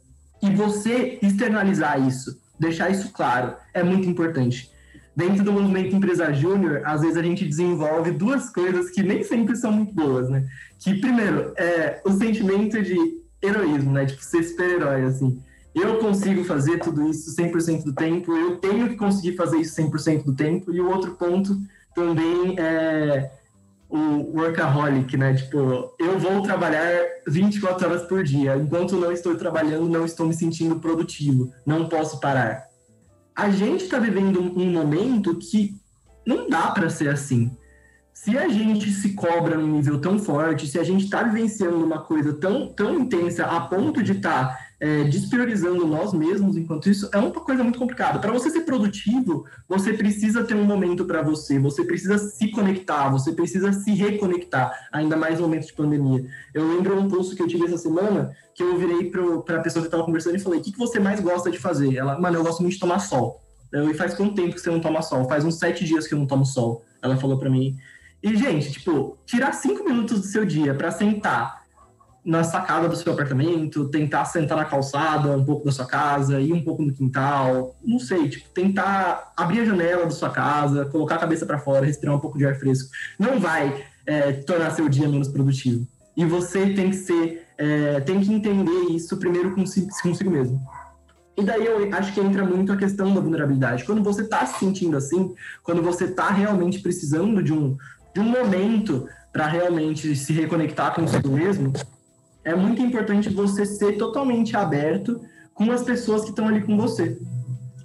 E 0.41 0.49
você 0.51 1.19
externalizar 1.21 2.01
isso, 2.07 2.39
deixar 2.59 2.89
isso 2.89 3.11
claro, 3.13 3.55
é 3.73 3.83
muito 3.83 4.09
importante. 4.09 4.71
Dentro 5.17 5.45
do 5.45 5.53
movimento 5.53 5.95
Empresa 5.95 6.33
Júnior, 6.33 6.83
às 6.85 7.03
vezes 7.03 7.17
a 7.17 7.23
gente 7.23 7.45
desenvolve 7.45 8.11
duas 8.11 8.51
coisas 8.51 8.91
que 8.91 9.03
nem 9.03 9.23
sempre 9.23 9.55
são 9.55 9.71
muito 9.71 9.95
boas, 9.95 10.29
né? 10.29 10.45
Que, 10.81 10.95
primeiro, 10.95 11.53
é 11.57 12.01
o 12.05 12.11
sentimento 12.11 12.83
de 12.83 12.97
heroísmo, 13.41 13.93
né? 13.93 14.07
Tipo, 14.07 14.25
ser 14.25 14.43
super-herói, 14.43 15.05
assim. 15.05 15.41
Eu 15.75 15.99
consigo 15.99 16.45
fazer 16.45 16.79
tudo 16.79 17.09
isso 17.09 17.35
100% 17.35 17.85
do 17.85 17.93
tempo, 17.93 18.33
eu 18.33 18.57
tenho 18.57 18.89
que 18.89 18.97
conseguir 18.97 19.37
fazer 19.37 19.59
isso 19.59 19.81
100% 19.81 20.25
do 20.25 20.35
tempo. 20.35 20.73
E 20.73 20.81
o 20.81 20.89
outro 20.89 21.13
ponto 21.13 21.57
também 21.95 22.57
é 22.59 23.31
o 23.89 24.37
workaholic, 24.37 25.17
né? 25.17 25.35
Tipo, 25.35 25.95
eu 25.99 26.19
vou 26.19 26.43
trabalhar 26.43 27.01
24 27.29 27.89
horas 27.89 28.03
por 28.03 28.25
dia. 28.25 28.57
Enquanto 28.57 28.97
não 28.97 29.13
estou 29.13 29.37
trabalhando, 29.37 29.89
não 29.89 30.05
estou 30.05 30.27
me 30.27 30.35
sentindo 30.35 30.81
produtivo. 30.81 31.53
Não 31.65 31.89
posso 31.89 32.19
parar. 32.19 32.74
A 33.37 33.51
gente 33.51 33.85
está 33.85 33.99
vivendo 33.99 34.41
um 34.41 34.71
momento 34.71 35.35
que 35.37 35.77
não 36.27 36.49
dá 36.49 36.71
para 36.71 36.89
ser 36.89 37.09
assim. 37.09 37.51
Se 38.13 38.39
a 38.39 38.49
gente 38.49 38.91
se 38.91 39.15
cobra 39.15 39.57
num 39.57 39.67
nível 39.67 40.01
tão 40.01 40.19
forte, 40.19 40.69
se 40.69 40.79
a 40.79 40.85
gente 40.85 41.05
está 41.05 41.23
vivenciando 41.25 41.85
uma 41.85 42.01
coisa 42.01 42.33
tão, 42.33 42.73
tão 42.73 42.99
intensa 43.01 43.45
a 43.45 43.61
ponto 43.63 44.03
de 44.03 44.13
estar 44.13 44.49
tá, 44.49 44.64
é, 44.81 45.05
despriorizando 45.05 45.87
nós 45.87 46.13
mesmos 46.13 46.57
enquanto 46.57 46.89
isso, 46.89 47.09
é 47.13 47.19
uma 47.19 47.31
coisa 47.31 47.63
muito 47.63 47.79
complicada. 47.79 48.19
Para 48.19 48.33
você 48.33 48.51
ser 48.51 48.63
produtivo, 48.63 49.47
você 49.69 49.93
precisa 49.93 50.45
ter 50.45 50.55
um 50.55 50.65
momento 50.65 51.05
para 51.05 51.23
você, 51.23 51.59
você 51.59 51.85
precisa 51.85 52.19
se 52.19 52.51
conectar, 52.51 53.09
você 53.09 53.33
precisa 53.33 53.73
se 53.73 53.93
reconectar, 53.93 54.73
ainda 54.93 55.17
mais 55.17 55.39
no 55.39 55.47
momento 55.47 55.67
de 55.67 55.73
pandemia. 55.73 56.25
Eu 56.53 56.69
lembro 56.69 56.99
um 56.99 57.09
pulso 57.09 57.35
que 57.35 57.43
eu 57.43 57.49
tive 57.49 57.65
essa 57.65 57.79
semana, 57.79 58.35
que 58.55 58.63
eu 58.63 58.77
virei 58.79 59.11
para 59.11 59.57
a 59.57 59.63
pessoa 59.63 59.83
que 59.83 59.89
estava 59.89 60.05
conversando 60.05 60.37
e 60.37 60.41
falei: 60.41 60.61
o 60.61 60.63
que, 60.63 60.73
que 60.73 60.79
você 60.79 60.99
mais 60.99 61.21
gosta 61.21 61.51
de 61.51 61.59
fazer? 61.59 61.97
Ela, 61.97 62.19
mano, 62.19 62.39
eu 62.39 62.45
gosto 62.45 62.61
muito 62.61 62.75
de 62.75 62.81
tomar 62.81 62.99
sol. 62.99 63.43
Eu, 63.73 63.91
e 63.91 63.95
faz 63.95 64.15
quanto 64.15 64.35
tempo 64.35 64.55
que 64.55 64.61
você 64.61 64.71
não 64.71 64.81
toma 64.81 65.03
sol? 65.03 65.29
Faz 65.29 65.45
uns 65.45 65.59
sete 65.59 65.85
dias 65.85 66.07
que 66.07 66.15
eu 66.15 66.19
não 66.19 66.27
tomo 66.27 66.45
sol. 66.45 66.85
Ela 67.03 67.17
falou 67.17 67.39
para 67.39 67.51
mim. 67.51 67.77
E, 68.23 68.35
gente, 68.37 68.73
tipo, 68.73 69.19
tirar 69.27 69.53
cinco 69.53 69.85
minutos 69.85 70.21
do 70.21 70.27
seu 70.27 70.47
dia 70.47 70.75
para 70.75 70.91
sentar 70.91 71.64
na 72.25 72.43
sacada 72.43 72.89
do 72.89 72.97
seu 72.97 73.13
apartamento, 73.13 73.89
tentar 73.91 74.25
sentar 74.25 74.57
na 74.57 74.65
calçada 74.65 75.37
um 75.37 75.45
pouco 75.45 75.67
da 75.67 75.73
sua 75.73 75.85
casa, 75.85 76.41
ir 76.41 76.53
um 76.53 76.65
pouco 76.65 76.83
no 76.83 76.93
quintal, 76.93 77.77
não 77.85 77.99
sei, 77.99 78.29
tipo, 78.29 78.49
tentar 78.49 79.33
abrir 79.37 79.61
a 79.61 79.65
janela 79.67 80.05
da 80.05 80.11
sua 80.11 80.31
casa, 80.31 80.87
colocar 80.87 81.17
a 81.17 81.19
cabeça 81.19 81.45
para 81.45 81.59
fora, 81.59 81.85
respirar 81.85 82.17
um 82.17 82.21
pouco 82.21 82.39
de 82.39 82.47
ar 82.47 82.55
fresco, 82.55 82.89
não 83.19 83.39
vai 83.39 83.85
é, 84.07 84.33
tornar 84.33 84.71
seu 84.71 84.89
dia 84.89 85.07
menos 85.07 85.29
produtivo. 85.29 85.87
E 86.17 86.25
você 86.25 86.71
tem 86.71 86.91
que 86.91 86.97
ser, 86.97 87.47
é, 87.59 88.01
tem 88.01 88.21
que 88.21 88.33
entender 88.33 88.91
isso 88.91 89.19
primeiro 89.19 89.55
consigo, 89.55 89.89
consigo 90.03 90.31
mesmo. 90.31 90.61
E 91.37 91.43
daí 91.43 91.67
eu 91.67 91.93
acho 91.93 92.15
que 92.15 92.21
entra 92.21 92.45
muito 92.45 92.73
a 92.73 92.77
questão 92.77 93.13
da 93.13 93.21
vulnerabilidade. 93.21 93.85
Quando 93.85 94.03
você 94.03 94.23
está 94.23 94.47
se 94.47 94.61
sentindo 94.61 94.97
assim, 94.97 95.35
quando 95.63 95.83
você 95.83 96.05
está 96.05 96.31
realmente 96.31 96.79
precisando 96.79 97.43
de 97.43 97.53
um, 97.53 97.77
de 98.15 98.21
um 98.21 98.25
momento 98.25 99.09
para 99.33 99.47
realmente 99.47 100.15
se 100.15 100.33
reconectar 100.33 100.95
consigo 100.95 101.29
mesmo, 101.29 101.73
é 102.45 102.55
muito 102.55 102.83
importante 102.83 103.29
você 103.29 103.65
ser 103.65 103.97
totalmente 103.97 104.57
aberto 104.57 105.21
com 105.55 105.71
as 105.71 105.83
pessoas 105.83 106.23
que 106.23 106.31
estão 106.31 106.49
ali 106.49 106.63
com 106.63 106.77
você. 106.77 107.19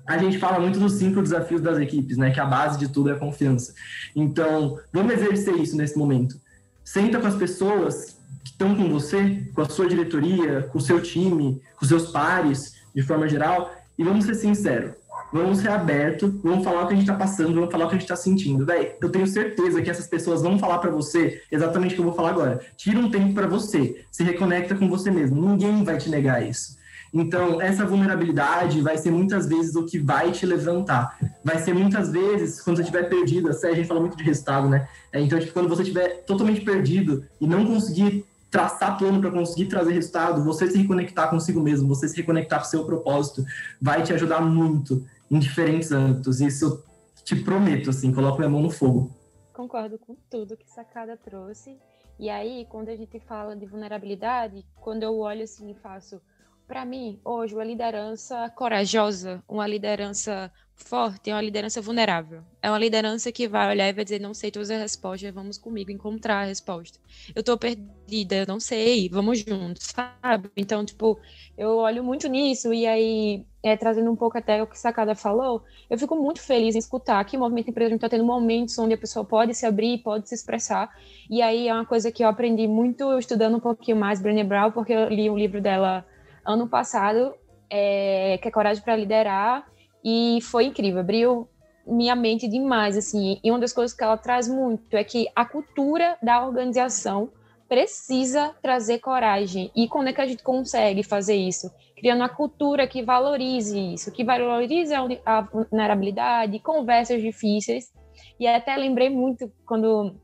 A 0.06 0.18
gente 0.18 0.40
fala 0.40 0.60
muito 0.60 0.80
dos 0.80 0.94
cinco 0.94 1.22
desafios 1.22 1.62
das 1.62 1.78
equipes, 1.78 2.18
né? 2.18 2.32
Que 2.32 2.40
a 2.40 2.46
base 2.46 2.80
de 2.80 2.88
tudo 2.88 3.10
é 3.10 3.14
a 3.14 3.20
confiança. 3.20 3.74
Então, 4.16 4.78
vamos 4.92 5.14
exercer 5.14 5.56
isso 5.56 5.78
nesse 5.78 5.98
momento. 5.98 6.36
Senta 6.84 7.20
com 7.20 7.28
as 7.28 7.36
pessoas 7.36 8.18
que 8.44 8.52
estão 8.52 8.76
com 8.76 8.90
você, 8.90 9.48
com 9.54 9.62
a 9.62 9.70
sua 9.70 9.88
diretoria, 9.88 10.64
com 10.72 10.80
o 10.80 10.82
seu 10.82 11.00
time, 11.02 11.62
com 11.76 11.84
os 11.84 11.88
seus 11.88 12.12
pares, 12.12 12.74
de 12.94 13.04
forma 13.04 13.30
geral, 13.30 13.72
e 13.98 14.04
vamos 14.04 14.26
ser 14.26 14.34
sinceros 14.34 14.99
vamos 15.32 15.60
ser 15.60 15.70
abertos, 15.70 16.32
vamos 16.44 16.64
falar 16.64 16.84
o 16.84 16.88
que 16.88 16.94
a 16.94 16.96
gente 16.96 17.06
está 17.06 17.16
passando, 17.16 17.54
vamos 17.54 17.72
falar 17.72 17.86
o 17.86 17.88
que 17.88 17.96
a 17.96 17.98
gente 17.98 18.06
está 18.06 18.16
sentindo. 18.16 18.66
Véi, 18.66 18.96
eu 19.02 19.10
tenho 19.10 19.28
certeza 19.28 19.82
que 19.82 19.90
essas 19.90 20.08
pessoas 20.08 20.42
vão 20.42 20.58
falar 20.58 20.80
para 20.80 20.92
você 20.92 21.42
exatamente 21.52 21.94
o 21.94 21.96
que 21.96 22.02
eu 22.02 22.06
vou 22.06 22.14
falar 22.14 22.30
agora. 22.30 22.60
Tira 22.76 23.00
um 23.00 23.10
tempo 23.10 23.34
para 23.34 23.48
você, 23.48 24.04
se 24.12 24.24
reconecta 24.24 24.76
com 24.76 24.90
você 24.90 25.12
mesmo. 25.12 25.42
Ninguém 25.42 25.84
vai 25.84 25.98
te 25.98 26.10
negar 26.10 26.46
isso. 26.46 26.78
Então, 27.14 27.60
essa 27.60 27.86
vulnerabilidade 27.86 28.82
vai 28.82 28.98
ser 28.98 29.12
muitas 29.12 29.48
vezes 29.48 29.76
o 29.76 29.86
que 29.86 29.98
vai 29.98 30.32
te 30.32 30.46
levantar. 30.46 31.18
Vai 31.44 31.58
ser 31.58 31.74
muitas 31.74 32.12
vezes, 32.12 32.62
quando 32.62 32.78
você 32.78 32.84
estiver 32.84 33.10
perdido, 33.10 33.50
a 33.50 33.74
gente 33.74 33.88
fala 33.88 34.00
muito 34.00 34.16
de 34.16 34.24
resultado, 34.24 34.70
né? 34.70 34.88
É, 35.12 35.20
então, 35.20 35.40
tipo, 35.40 35.54
quando 35.54 35.68
você 35.68 35.82
estiver 35.82 36.24
totalmente 36.26 36.62
perdido 36.62 37.26
e 37.42 37.48
não 37.48 37.66
conseguir 37.66 38.26
traçar 38.52 38.98
plano 38.98 39.22
para 39.22 39.32
conseguir 39.32 39.66
trazer 39.66 39.94
resultado, 39.94 40.44
você 40.44 40.70
se 40.70 40.78
reconectar 40.78 41.30
consigo 41.30 41.62
mesmo, 41.62 41.88
você 41.88 42.08
se 42.08 42.18
reconectar 42.18 42.60
com 42.60 42.66
seu 42.66 42.84
propósito, 42.84 43.46
vai 43.82 44.02
te 44.04 44.14
ajudar 44.14 44.42
muito 44.42 45.04
em 45.30 45.40
diferentes 45.40 45.92
âmbitos. 45.92 46.42
Isso 46.42 46.84
te 47.24 47.36
prometo, 47.36 47.90
assim, 47.90 48.14
coloco 48.14 48.38
minha 48.38 48.50
mão 48.50 48.62
no 48.62 48.70
fogo. 48.70 49.16
Concordo 49.54 50.00
com 50.00 50.16
tudo 50.30 50.58
que 50.58 50.70
Sacada 50.70 51.18
trouxe. 51.18 51.78
E 52.18 52.30
aí, 52.30 52.66
quando 52.70 52.90
a 52.90 52.96
gente 52.96 53.20
fala 53.20 53.56
de 53.56 53.66
vulnerabilidade, 53.66 54.66
quando 54.76 55.04
eu 55.04 55.18
olho 55.20 55.44
assim 55.44 55.72
e 55.72 55.76
faço, 55.76 56.22
para 56.68 56.86
mim, 56.86 57.20
hoje, 57.24 57.56
uma 57.56 57.64
liderança 57.64 58.50
corajosa, 58.50 59.44
uma 59.48 59.66
liderança 59.66 60.52
forte, 60.84 61.30
é 61.30 61.34
uma 61.34 61.42
liderança 61.42 61.82
vulnerável. 61.82 62.42
É 62.62 62.70
uma 62.70 62.80
liderança 62.80 63.32
que 63.32 63.48
vai 63.48 63.70
olhar 63.70 63.88
e 63.88 63.94
vai 63.94 64.04
dizer, 64.04 64.20
não 64.20 64.34
sei 64.34 64.50
todas 64.52 64.72
as 64.72 64.82
respostas, 64.82 65.34
vamos 65.34 65.58
comigo 65.58 65.92
encontrar 65.92 66.42
a 66.42 66.46
resposta. 66.46 67.00
Eu 67.36 67.44
tô 67.44 67.58
perdida, 67.58 68.36
eu 68.36 68.48
não 68.48 68.60
sei, 68.60 69.10
vamos 69.10 69.40
juntos, 69.40 69.88
sabe? 69.94 70.50
Então, 70.58 70.84
tipo, 70.84 71.20
eu 71.58 71.78
olho 71.78 72.04
muito 72.04 72.28
nisso 72.28 72.74
e 72.74 72.88
aí, 72.88 73.46
é, 73.62 73.78
trazendo 73.78 74.12
um 74.12 74.16
pouco 74.16 74.38
até 74.38 74.62
o 74.64 74.68
que 74.68 74.80
Sacada 74.80 75.14
falou, 75.16 75.64
eu 75.90 75.98
fico 75.98 76.16
muito 76.16 76.42
feliz 76.42 76.76
em 76.76 76.80
escutar 76.80 77.24
que 77.26 77.38
o 77.38 77.40
Movimento 77.40 77.70
Empresa 77.70 77.94
está 77.94 78.10
tendo 78.10 78.26
momentos 78.26 78.78
onde 78.80 78.94
a 78.94 78.98
pessoa 78.98 79.24
pode 79.26 79.54
se 79.54 79.66
abrir, 79.66 80.00
pode 80.00 80.28
se 80.28 80.36
expressar. 80.36 80.90
E 81.30 81.42
aí 81.42 81.68
é 81.68 81.74
uma 81.74 81.86
coisa 81.86 82.12
que 82.12 82.24
eu 82.24 82.28
aprendi 82.28 82.68
muito 82.68 83.18
estudando 83.18 83.58
um 83.58 83.60
pouquinho 83.60 83.98
mais 83.98 84.22
Brené 84.22 84.44
Brown, 84.44 84.72
porque 84.72 84.94
eu 84.94 85.10
li 85.10 85.30
o 85.30 85.38
livro 85.38 85.62
dela 85.62 86.06
ano 86.46 86.68
passado, 86.68 87.36
é, 87.70 88.40
que 88.42 88.48
é 88.48 88.52
Coragem 88.52 88.84
para 88.84 88.96
Liderar, 88.96 89.66
e 90.04 90.40
foi 90.42 90.66
incrível, 90.66 91.00
abriu 91.00 91.48
minha 91.86 92.16
mente 92.16 92.48
demais, 92.48 92.96
assim, 92.96 93.40
e 93.44 93.50
uma 93.50 93.60
das 93.60 93.74
coisas 93.74 93.96
que 93.96 94.04
ela 94.04 94.18
traz 94.18 94.48
muito 94.48 94.96
é 94.96 95.04
que 95.04 95.28
a 95.36 95.44
cultura 95.44 96.18
da 96.22 96.46
organização 96.46 97.32
precisa 97.68 98.56
trazer 98.62 99.00
coragem, 99.00 99.72
e 99.76 99.88
como 99.88 100.08
é 100.08 100.14
que 100.14 100.22
a 100.22 100.26
gente 100.26 100.44
consegue 100.44 101.04
fazer 101.04 101.36
isso? 101.36 101.70
Criando 101.96 102.20
uma 102.20 102.30
cultura 102.30 102.88
que 102.88 103.04
valorize 103.04 103.94
isso, 103.94 104.12
que 104.12 104.24
valorize 104.24 104.94
a 105.26 105.42
vulnerabilidade, 105.42 106.60
conversas 106.60 107.22
difíceis, 107.22 107.92
e 108.40 108.48
até 108.48 108.76
lembrei 108.76 109.10
muito 109.10 109.52
quando 109.66 110.16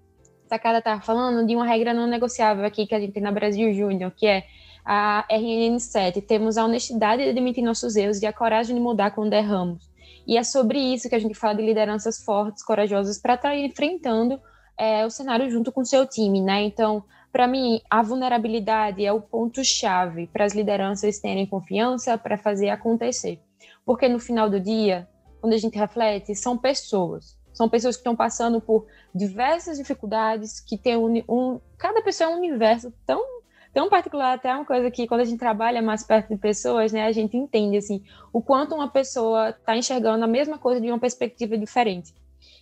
Sacada 0.48 0.78
estava 0.78 1.02
falando 1.02 1.46
de 1.46 1.56
uma 1.56 1.66
regra 1.66 1.94
não 1.94 2.08
negociável 2.08 2.66
aqui 2.66 2.86
que 2.86 2.94
a 2.94 3.00
gente 3.00 3.14
tem 3.14 3.24
na 3.24 3.32
Brasil 3.32 3.74
Júnior, 3.74 4.12
que 4.16 4.28
é 4.28 4.44
a 4.86 5.26
RNN7, 5.32 6.24
temos 6.26 6.58
a 6.58 6.66
honestidade 6.66 7.24
de 7.24 7.30
admitir 7.30 7.64
nossos 7.64 7.96
erros 7.96 8.22
e 8.22 8.26
a 8.28 8.34
coragem 8.34 8.76
de 8.76 8.82
mudar 8.82 9.12
quando 9.12 9.34
erramos. 9.34 9.90
E 10.28 10.38
é 10.38 10.44
sobre 10.44 10.80
isso 10.80 11.10
que 11.10 11.16
a 11.16 11.20
gente 11.20 11.34
fala 11.34 11.56
de 11.56 11.66
lideranças 11.66 12.24
fortes, 12.24 12.64
corajosas, 12.64 13.20
para 13.20 13.34
estar 13.34 13.58
enfrentando 13.58 14.40
é, 14.78 15.06
o 15.06 15.10
cenário 15.10 15.50
junto 15.50 15.72
com 15.72 15.82
o 15.82 15.86
seu 15.86 16.06
time, 16.06 16.42
né? 16.42 16.64
Então, 16.64 17.04
para 17.32 17.48
mim, 17.48 17.82
a 17.90 18.02
vulnerabilidade 18.02 19.06
é 19.06 19.12
o 19.12 19.22
ponto-chave 19.22 20.28
para 20.28 20.46
as 20.46 20.54
lideranças 20.54 21.20
terem 21.20 21.46
confiança 21.46 22.18
para 22.18 22.38
fazer 22.38 22.70
acontecer. 22.70 23.40
Porque 23.86 24.08
no 24.08 24.20
final 24.20 24.50
do 24.50 24.60
dia, 24.60 25.08
quando 25.42 25.54
a 25.54 25.58
gente 25.58 25.78
reflete, 25.78 26.34
são 26.36 26.58
pessoas. 26.58 27.38
São 27.54 27.70
pessoas 27.70 27.96
que 27.96 28.02
estão 28.02 28.16
passando 28.16 28.60
por 28.60 28.86
diversas 29.14 29.78
dificuldades, 29.78 30.60
que 30.60 30.78
tem 30.78 30.98
um, 30.98 31.24
um 31.30 31.60
cada 31.78 32.02
pessoa 32.02 32.30
é 32.30 32.34
um 32.34 32.38
universo 32.38 32.92
tão 33.06 33.35
tão 33.76 33.90
particular, 33.90 34.36
até 34.36 34.56
uma 34.56 34.64
coisa 34.64 34.90
que 34.90 35.06
quando 35.06 35.20
a 35.20 35.26
gente 35.26 35.38
trabalha 35.38 35.82
mais 35.82 36.02
perto 36.02 36.30
de 36.30 36.38
pessoas, 36.38 36.94
né, 36.94 37.04
a 37.04 37.12
gente 37.12 37.36
entende 37.36 37.76
assim, 37.76 38.02
o 38.32 38.42
quanto 38.42 38.74
uma 38.74 38.88
pessoa 38.88 39.50
está 39.50 39.76
enxergando 39.76 40.24
a 40.24 40.28
mesma 40.28 40.58
coisa 40.58 40.80
de 40.80 40.88
uma 40.88 40.98
perspectiva 40.98 41.58
diferente. 41.58 42.14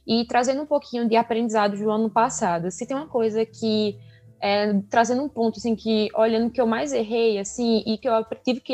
E 0.08 0.26
trazendo 0.26 0.64
um 0.64 0.66
pouquinho 0.66 1.08
de 1.08 1.16
aprendizado 1.16 1.78
do 1.78 1.92
ano 1.92 2.10
passado, 2.10 2.72
se 2.72 2.88
tem 2.88 2.98
uma 2.98 3.06
coisa 3.06 3.46
que 3.46 3.96
é, 4.42 4.74
trazendo 4.90 5.22
um 5.22 5.30
ponto 5.30 5.60
assim 5.60 5.76
que 5.76 6.10
olhando 6.16 6.50
que 6.50 6.60
eu 6.60 6.66
mais 6.66 6.92
errei 6.92 7.38
assim 7.38 7.84
e 7.86 7.96
que 7.96 8.10
eu 8.10 8.26
tive 8.44 8.60
que 8.60 8.74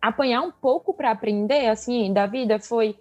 apanhar 0.00 0.40
um 0.40 0.50
pouco 0.50 0.94
para 0.94 1.10
aprender 1.10 1.66
assim 1.68 2.10
da 2.10 2.26
vida 2.26 2.58
foi 2.58 2.96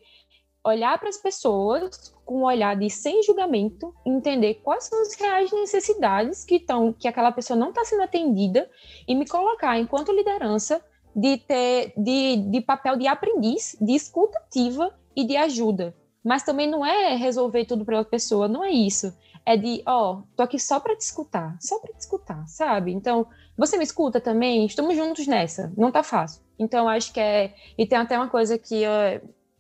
olhar 0.63 0.98
para 1.00 1.10
as 1.10 1.18
pessoas 1.18 2.13
com 2.25 2.42
um 2.42 2.46
olhar 2.46 2.75
de 2.75 2.89
sem 2.89 3.24
julgamento, 3.24 3.94
entender 4.06 4.56
quais 4.56 4.84
são 4.86 5.01
as 5.01 5.13
reais 5.16 5.51
necessidades 5.51 6.44
que 6.44 6.56
estão 6.56 6.94
que 6.94 7.08
aquela 7.08 7.32
pessoa 7.32 7.58
não 7.58 7.70
está 7.70 7.84
sendo 7.84 8.04
atendida 8.04 8.70
e 9.08 9.16
me 9.16 9.28
colocar 9.28 9.80
enquanto 9.80 10.12
liderança 10.12 10.84
de 11.16 11.38
ter 11.38 11.94
de, 11.98 12.38
de 12.51 12.62
papel 12.62 12.98
de 12.98 13.08
aprendiz, 13.08 13.75
de 13.82 13.94
escutativa 13.94 14.94
e 15.16 15.25
de 15.25 15.36
ajuda. 15.38 15.96
Mas 16.24 16.44
também 16.44 16.70
não 16.70 16.86
é 16.86 17.16
resolver 17.16 17.66
tudo 17.66 17.86
para 17.86 18.00
a 18.00 18.06
pessoa, 18.06 18.48
não 18.48 18.63
é 18.63 18.72
isso. 18.72 19.13
É 19.46 19.58
de, 19.58 19.82
ó, 19.88 20.13
oh, 20.13 20.24
tô 20.36 20.44
aqui 20.44 20.60
só 20.60 20.80
para 20.80 20.96
te 20.96 21.01
escutar, 21.01 21.58
só 21.60 21.80
para 21.80 21.94
te 21.94 22.01
escutar, 22.01 22.46
sabe? 22.48 22.92
Então, 22.92 23.25
você 23.58 23.78
me 23.78 23.84
escuta 23.84 24.22
também? 24.22 24.66
Estamos 24.66 24.96
juntos 24.96 25.25
nessa. 25.25 25.74
Não 25.75 25.92
tá 25.92 26.04
fácil. 26.04 26.44
Então, 26.60 26.88
acho 26.88 27.12
que 27.13 27.20
é. 27.20 27.56
E 27.78 27.88
tem 27.88 27.98
até 27.98 28.18
uma 28.18 28.30
coisa 28.30 28.58
que 28.58 28.84
eu, 28.84 28.92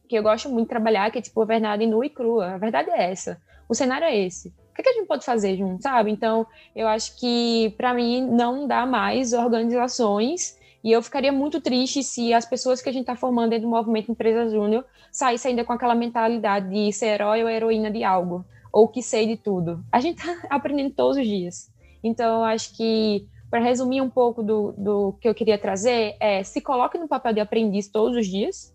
que 0.09 0.17
eu 0.17 0.23
gosto 0.23 0.49
muito 0.49 0.65
de 0.65 0.69
trabalhar, 0.69 1.11
que 1.11 1.19
é 1.19 1.21
tipo 1.21 1.39
a 1.39 1.45
verdade 1.45 1.85
nua 1.85 2.03
e 2.03 2.09
crua. 2.09 2.55
A 2.55 2.57
verdade 2.57 2.89
é 2.89 3.11
essa. 3.11 3.39
O 3.69 3.75
cenário 3.75 4.05
é 4.05 4.17
esse. 4.17 4.49
O 4.49 4.73
que, 4.73 4.81
é 4.81 4.83
que 4.83 4.89
a 4.89 4.93
gente 4.93 5.07
pode 5.07 5.23
fazer 5.23 5.55
junto, 5.55 5.83
sabe? 5.83 6.09
Então, 6.09 6.47
eu 6.75 6.87
acho 6.87 7.15
que, 7.19 7.75
para 7.77 7.93
mim, 7.93 8.27
não 8.27 8.67
dá 8.67 8.87
mais 8.87 9.33
organizações. 9.33 10.57
E 10.83 10.91
eu 10.91 11.03
ficaria 11.03 11.31
muito 11.31 11.61
triste 11.61 12.01
se 12.01 12.33
as 12.33 12.45
pessoas 12.45 12.81
que 12.81 12.89
a 12.89 12.91
gente 12.91 13.01
está 13.01 13.15
formando 13.15 13.51
dentro 13.51 13.67
do 13.67 13.69
movimento 13.69 14.11
Empresa 14.11 14.49
Júnior 14.49 14.83
saíssem 15.11 15.51
ainda 15.51 15.63
com 15.63 15.73
aquela 15.73 15.93
mentalidade 15.93 16.69
de 16.69 16.91
ser 16.91 17.07
herói 17.07 17.43
ou 17.43 17.49
heroína 17.49 17.91
de 17.91 18.03
algo, 18.03 18.43
ou 18.73 18.87
que 18.87 19.03
sei 19.03 19.27
de 19.27 19.37
tudo. 19.37 19.83
A 19.91 19.99
gente 19.99 20.17
está 20.17 20.41
aprendendo 20.49 20.91
todos 20.95 21.17
os 21.17 21.27
dias. 21.27 21.71
Então, 22.03 22.43
acho 22.43 22.75
que, 22.75 23.27
para 23.51 23.59
resumir 23.59 24.01
um 24.01 24.09
pouco 24.09 24.41
do, 24.41 24.73
do 24.75 25.13
que 25.19 25.29
eu 25.29 25.35
queria 25.35 25.57
trazer, 25.57 26.15
é 26.19 26.41
se 26.41 26.61
coloque 26.61 26.97
no 26.97 27.07
papel 27.07 27.33
de 27.33 27.41
aprendiz 27.41 27.87
todos 27.89 28.17
os 28.17 28.25
dias, 28.25 28.73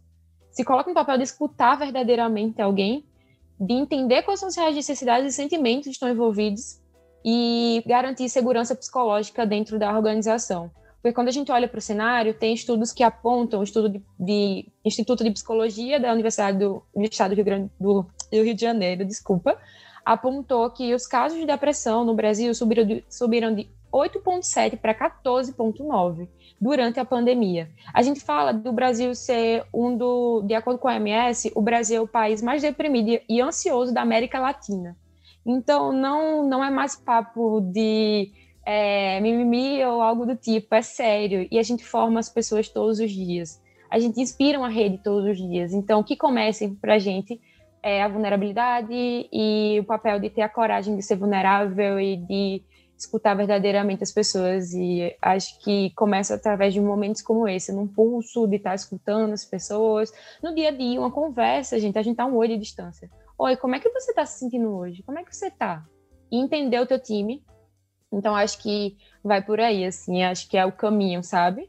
se 0.55 0.65
coloca 0.65 0.89
no 0.89 0.95
papel 0.95 1.19
de 1.19 1.25
escutar 1.25 1.77
verdadeiramente 1.77 2.63
alguém, 2.63 3.05
de 3.59 3.75
entender 3.75 4.23
quais 4.23 4.39
são 4.39 4.49
as 4.49 4.57
reais 4.57 4.75
necessidades 4.75 5.35
e 5.35 5.37
sentimentos 5.37 5.85
que 5.85 5.91
estão 5.91 6.09
envolvidos 6.09 6.81
e 7.25 7.83
garantir 7.85 8.29
segurança 8.29 8.75
psicológica 8.75 9.45
dentro 9.45 9.79
da 9.79 9.93
organização. 9.93 10.71
Porque 11.03 11.13
quando 11.13 11.29
a 11.29 11.33
gente 11.33 11.51
olha 11.51 11.69
para 11.69 11.79
o 11.79 11.83
cenário, 11.83 12.33
tem 12.33 12.55
estudos 12.55 12.93
que 12.93 13.03
apontam, 13.03 13.61
o 13.61 13.65
estudo 13.65 13.89
de, 13.89 14.03
de, 14.19 14.73
Instituto 14.85 15.25
de 15.25 15.31
Psicologia 15.33 15.99
da 15.99 16.13
Universidade 16.13 16.59
do, 16.59 16.83
do 16.95 17.03
Estado 17.03 17.31
do 17.31 17.37
Rio, 17.37 17.45
Grande, 17.45 17.71
do, 17.79 18.07
do 18.31 18.43
Rio 18.43 18.55
de 18.55 18.61
Janeiro, 18.61 19.05
desculpa, 19.05 19.59
apontou 20.05 20.71
que 20.71 20.95
os 20.95 21.07
casos 21.07 21.39
de 21.39 21.47
depressão 21.47 22.05
no 22.05 22.15
Brasil 22.15 22.55
subiram 22.55 22.87
de, 22.87 23.05
subiram 23.11 23.55
de 23.55 23.69
8,7 23.93 24.79
para 24.79 24.95
14,9 24.95 26.29
durante 26.65 26.99
a 26.99 27.05
pandemia. 27.05 27.69
A 27.93 28.01
gente 28.01 28.21
fala 28.21 28.51
do 28.51 28.73
Brasil 28.73 29.15
ser 29.15 29.67
um 29.73 29.95
do, 29.95 30.41
de 30.47 30.55
acordo 30.55 30.79
com 30.79 30.89
a 30.89 30.95
OMS, 30.95 31.53
o 31.55 31.61
Brasil 31.61 31.99
é 31.99 32.01
o 32.01 32.09
país 32.09 32.41
mais 32.41 32.63
deprimido 32.63 33.21
e 33.29 33.43
ansioso 33.43 33.93
da 33.93 34.01
América 34.01 34.41
Latina. 34.41 34.97
Então, 35.45 35.93
não, 35.93 36.49
não 36.49 36.65
é 36.65 36.71
mais 36.71 36.97
papo 36.97 37.61
de 37.61 38.33
é, 38.65 39.21
mimimi 39.21 39.85
ou 39.85 40.01
algo 40.01 40.25
do 40.25 40.35
tipo, 40.35 40.75
é 40.75 40.81
sério. 40.81 41.47
E 41.51 41.59
a 41.59 41.63
gente 41.63 41.85
forma 41.85 42.19
as 42.19 42.31
pessoas 42.31 42.67
todos 42.67 42.99
os 42.99 43.13
dias. 43.13 43.61
A 43.91 43.99
gente 43.99 44.19
inspira 44.19 44.59
uma 44.59 44.71
rede 44.71 44.97
todos 45.05 45.33
os 45.33 45.37
dias. 45.37 45.75
Então, 45.75 46.03
que 46.03 46.17
começa 46.17 46.67
para 46.81 46.95
a 46.95 46.99
gente 46.99 47.39
é 47.83 48.03
a 48.03 48.09
vulnerabilidade 48.09 49.29
e 49.31 49.77
o 49.79 49.85
papel 49.85 50.19
de 50.19 50.31
ter 50.31 50.41
a 50.41 50.49
coragem 50.49 50.97
de 50.97 51.03
ser 51.03 51.17
vulnerável 51.17 52.01
e 52.01 52.17
de 52.17 52.63
escutar 52.97 53.35
verdadeiramente 53.35 54.03
as 54.03 54.13
pessoas 54.13 54.73
e 54.73 55.15
acho 55.21 55.59
que 55.61 55.91
começa 55.91 56.35
através 56.35 56.73
de 56.73 56.81
momentos 56.81 57.23
como 57.23 57.49
esse, 57.49 57.73
num 57.73 57.87
pulso 57.87 58.47
de 58.47 58.57
estar 58.57 58.75
escutando 58.75 59.33
as 59.33 59.45
pessoas, 59.45 60.13
no 60.43 60.55
dia 60.55 60.69
a 60.69 60.73
dia, 60.73 61.01
uma 61.01 61.11
conversa, 61.11 61.79
gente, 61.79 61.99
a 61.99 62.03
gente 62.03 62.17
tá 62.17 62.27
um 62.27 62.37
olho 62.37 62.55
de 62.55 62.63
distância. 62.63 63.11
Oi, 63.37 63.57
como 63.57 63.75
é 63.75 63.81
que 63.81 63.91
você 63.91 64.11
está 64.11 64.25
se 64.25 64.39
sentindo 64.39 64.69
hoje? 64.71 65.03
Como 65.03 65.19
é 65.19 65.25
que 65.25 65.35
você 65.35 65.49
está? 65.49 65.85
E 66.31 66.39
entender 66.41 66.81
o 66.81 66.87
teu 66.87 67.01
time. 67.01 67.45
Então 68.13 68.35
acho 68.35 68.59
que 68.63 68.97
vai 69.23 69.43
por 69.43 69.59
aí, 69.59 69.85
assim, 69.85 70.23
acho 70.23 70.49
que 70.49 70.57
é 70.57 70.65
o 70.65 70.71
caminho, 70.71 71.23
sabe? 71.23 71.69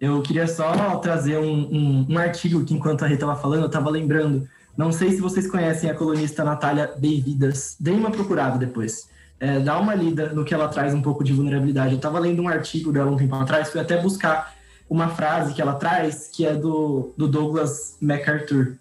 Eu 0.00 0.22
queria 0.22 0.46
só 0.46 0.96
trazer 0.98 1.38
um, 1.38 1.52
um, 1.52 2.06
um 2.10 2.18
artigo 2.18 2.64
que 2.64 2.74
enquanto 2.74 3.04
a 3.04 3.06
Rita 3.06 3.24
estava 3.24 3.40
falando, 3.40 3.60
eu 3.60 3.66
estava 3.66 3.90
lembrando. 3.90 4.48
Não 4.76 4.90
sei 4.90 5.12
se 5.12 5.20
vocês 5.20 5.48
conhecem 5.48 5.88
a 5.88 5.94
colunista 5.94 6.42
Natália 6.42 6.94
Beividas. 6.98 7.76
Dei 7.78 7.94
uma 7.94 8.10
procurada 8.10 8.58
depois 8.58 9.08
é, 9.44 9.60
dá 9.60 9.78
uma 9.78 9.94
lida 9.94 10.30
no 10.32 10.42
que 10.42 10.54
ela 10.54 10.68
traz 10.68 10.94
um 10.94 11.02
pouco 11.02 11.22
de 11.22 11.32
vulnerabilidade. 11.32 11.90
Eu 11.90 11.96
estava 11.96 12.18
lendo 12.18 12.40
um 12.40 12.48
artigo 12.48 12.90
dela 12.90 13.10
um 13.10 13.16
tempo 13.16 13.34
atrás, 13.34 13.68
fui 13.68 13.78
até 13.78 14.00
buscar 14.00 14.54
uma 14.88 15.08
frase 15.08 15.52
que 15.52 15.60
ela 15.60 15.74
traz, 15.74 16.30
que 16.32 16.46
é 16.46 16.54
do, 16.54 17.12
do 17.14 17.28
Douglas 17.28 17.98
MacArthur, 18.00 18.76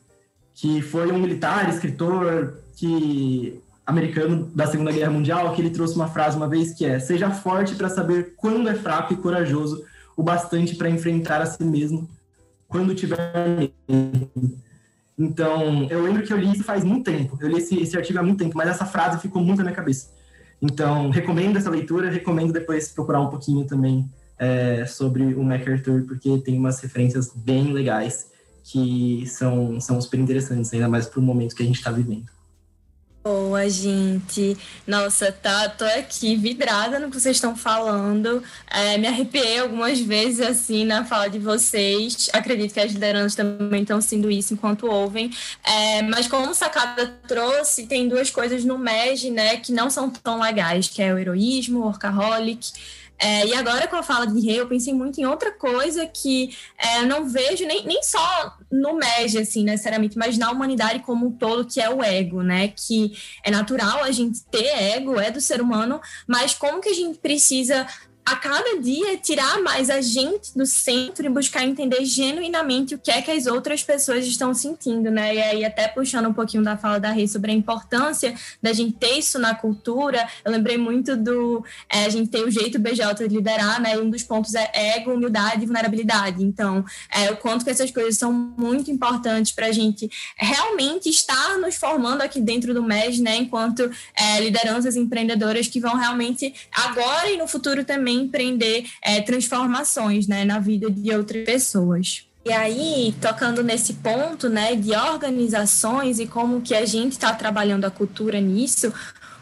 que 0.56 0.82
foi 0.82 1.12
um 1.12 1.18
militar, 1.18 1.68
escritor, 1.70 2.60
que 2.78 3.62
americano 3.86 4.50
da 4.56 4.66
Segunda 4.66 4.92
Guerra 4.94 5.12
Mundial, 5.12 5.54
que 5.54 5.62
ele 5.62 5.70
trouxe 5.70 5.96
uma 5.96 6.08
frase 6.08 6.38
uma 6.38 6.48
vez 6.48 6.74
que 6.74 6.86
é: 6.86 6.98
seja 6.98 7.30
forte 7.30 7.76
para 7.76 7.90
saber 7.90 8.34
quando 8.38 8.70
é 8.70 8.74
fraco 8.74 9.14
e 9.14 9.18
corajoso 9.18 9.84
o 10.16 10.24
bastante 10.24 10.76
para 10.76 10.90
enfrentar 10.90 11.42
a 11.42 11.46
si 11.46 11.64
mesmo 11.64 12.08
quando 12.70 12.96
tiver 12.96 13.20
medo. 13.58 14.62
Então, 15.20 15.88
eu 15.90 16.02
lembro 16.02 16.24
que 16.24 16.32
eu 16.32 16.38
li 16.38 16.54
isso 16.54 16.64
faz 16.64 16.84
muito 16.84 17.12
tempo. 17.12 17.38
Eu 17.42 17.50
li 17.50 17.58
esse, 17.58 17.80
esse 17.80 17.98
artigo 17.98 18.20
há 18.20 18.24
muito 18.24 18.40
tempo, 18.40 18.56
mas 18.56 18.70
essa 18.70 18.86
frase 18.86 19.20
ficou 19.20 19.44
muito 19.44 19.58
na 19.58 19.66
minha 19.66 19.76
cabeça. 19.76 20.23
Então, 20.64 21.10
recomendo 21.10 21.58
essa 21.58 21.70
leitura, 21.70 22.10
recomendo 22.10 22.54
depois 22.54 22.88
procurar 22.88 23.20
um 23.20 23.30
pouquinho 23.30 23.66
também 23.66 24.10
é, 24.40 24.86
sobre 24.86 25.34
o 25.34 25.44
MacArthur, 25.44 26.06
porque 26.08 26.38
tem 26.38 26.58
umas 26.58 26.80
referências 26.80 27.34
bem 27.36 27.74
legais 27.74 28.32
que 28.64 29.26
são, 29.28 29.78
são 29.82 30.00
super 30.00 30.22
interessantes, 30.22 30.74
ainda 30.74 30.88
mais 30.88 31.06
para 31.06 31.20
o 31.20 31.22
momento 31.22 31.54
que 31.54 31.62
a 31.62 31.66
gente 31.66 31.76
está 31.76 31.92
vivendo. 31.92 32.32
Boa, 33.24 33.70
gente. 33.70 34.58
Nossa, 34.86 35.32
tá, 35.32 35.70
tô 35.70 35.86
aqui 35.86 36.36
vidrada 36.36 37.00
no 37.00 37.10
que 37.10 37.18
vocês 37.18 37.38
estão 37.38 37.56
falando. 37.56 38.44
É, 38.70 38.98
me 38.98 39.08
arrepiei 39.08 39.60
algumas 39.60 39.98
vezes, 40.02 40.42
assim, 40.42 40.84
na 40.84 41.06
fala 41.06 41.30
de 41.30 41.40
vocês. 41.40 42.30
Acredito 42.34 42.74
que 42.74 42.82
as 42.82 42.92
lideranças 42.92 43.36
também 43.36 43.84
estão 43.84 44.02
sendo 44.02 44.30
isso 44.30 44.54
enquanto 44.54 44.88
ouvem. 44.88 45.32
É, 45.64 46.02
mas 46.02 46.28
como 46.28 46.50
o 46.50 46.54
Sacada 46.54 47.18
trouxe, 47.26 47.88
tem 47.88 48.10
duas 48.10 48.30
coisas 48.30 48.66
no 48.66 48.78
MEG, 48.78 49.32
né, 49.32 49.56
que 49.56 49.72
não 49.72 49.90
são 49.90 50.10
tão 50.10 50.42
legais, 50.42 50.90
que 50.90 51.02
é 51.02 51.14
o 51.14 51.18
heroísmo, 51.18 51.80
o 51.80 51.84
workaholic 51.84 52.74
é, 53.18 53.46
e 53.46 53.54
agora, 53.54 53.88
com 53.88 53.96
a 53.96 54.04
fala 54.04 54.26
de 54.28 54.40
Rei, 54.40 54.60
eu 54.60 54.68
pensei 54.68 54.94
muito 54.94 55.20
em 55.20 55.26
outra 55.26 55.52
coisa 55.52 56.06
que 56.06 56.56
é, 56.78 57.06
não 57.06 57.30
vejo 57.30 57.66
nem, 57.66 57.86
nem 57.86 58.04
só 58.04 58.58
no 58.72 58.96
MEG, 58.96 59.38
assim, 59.38 59.64
necessariamente, 59.64 60.18
mas 60.18 60.38
na 60.38 60.52
humanidade 60.52 61.00
como 61.00 61.28
um 61.28 61.32
todo, 61.32 61.66
que 61.66 61.80
é 61.80 61.90
o 61.90 62.04
ego, 62.04 62.42
né? 62.42 62.68
Que 62.70 63.14
é 63.44 63.52
natural 63.52 64.04
a 64.04 64.12
gente 64.12 64.44
ter 64.52 64.66
ego, 64.66 65.20
é 65.20 65.32
do 65.32 65.40
ser 65.40 65.62
humano, 65.62 66.02
mas 66.28 66.54
como 66.54 66.82
que 66.82 66.90
a 66.90 66.94
gente 66.94 67.18
precisa 67.20 67.88
a 68.26 68.36
cada 68.38 68.80
dia 68.80 69.18
tirar 69.18 69.62
mais 69.62 69.90
a 69.90 70.00
gente 70.00 70.56
do 70.56 70.66
centro 70.66 71.26
e 71.26 71.30
buscar 71.30 71.66
entender 71.66 72.06
genuinamente 72.06 72.96
o 72.96 72.98
que 72.98 73.12
é 73.12 73.22
que 73.22 73.30
as 73.30 73.46
outras 73.48 73.84
pessoas 73.84 74.26
estão 74.26 74.54
sentindo, 74.54 75.12
né? 75.12 75.36
E 75.36 75.42
aí, 75.42 75.66
até 75.66 75.88
puxando 75.88 76.28
um 76.28 76.34
pouquinho 76.34 76.64
da 76.64 76.78
fala 76.78 77.00
da 77.00 77.12
Rei 77.12 77.28
sobre 77.28 77.52
a 77.52 77.54
importância 77.54 78.34
da 78.62 78.72
gente 78.72 78.94
ter 78.94 79.18
isso 79.18 79.38
na 79.38 79.54
cultura, 79.54 80.26
eu 80.46 80.52
lembrei 80.52 80.78
muito 80.78 81.18
do. 81.18 81.66
É, 81.90 82.06
a 82.06 82.10
gente 82.10 82.30
tem 82.30 82.44
o 82.44 82.52
jeito 82.52 82.80
BJ 82.80 83.28
de 83.28 83.36
liderar, 83.36 83.82
né? 83.82 83.96
E 83.96 84.00
um 84.00 84.10
dos 84.10 84.24
pontos 84.24 84.56
é 84.56 84.70
ego, 84.74 85.14
humildade 85.14 85.64
e 85.64 85.66
vulnerabilidade. 85.66 86.44
Então, 86.44 86.86
é, 87.14 87.30
o 87.32 87.38
quanto 87.38 87.66
que 87.66 87.72
essas 87.72 87.92
coisas 87.92 88.18
são 88.18 88.32
muito 88.32 88.90
importantes 88.90 89.52
para 89.52 89.68
a 89.68 89.72
gente 89.72 90.10
realmente 90.38 91.10
estar 91.10 91.58
nos 91.58 91.76
formando 91.76 92.22
aqui 92.22 92.40
dentro 92.40 92.74
do 92.74 92.82
MES, 92.82 93.20
né? 93.20 93.36
Enquanto 93.36 93.92
é, 94.18 94.40
lideranças 94.40 94.96
empreendedoras 94.96 95.68
que 95.68 95.80
vão 95.80 95.98
realmente 95.98 96.54
agora 96.72 97.30
e 97.30 97.38
no 97.38 97.48
futuro 97.48 97.84
também 97.84 98.13
empreender 98.14 98.86
é, 99.02 99.22
transformações 99.22 100.28
né, 100.28 100.46
na 100.46 100.60
vida 100.60 100.90
de 100.90 101.12
outras 101.14 101.44
pessoas. 101.46 102.28
E 102.46 102.52
aí, 102.52 103.16
tocando 103.22 103.64
nesse 103.64 103.94
ponto 103.94 104.50
né, 104.50 104.76
de 104.76 104.94
organizações 104.94 106.20
e 106.20 106.28
como 106.28 106.62
que 106.62 106.76
a 106.76 106.86
gente 106.86 107.14
está 107.14 107.34
trabalhando 107.34 107.86
a 107.86 107.92
cultura 107.92 108.42
nisso, 108.42 108.94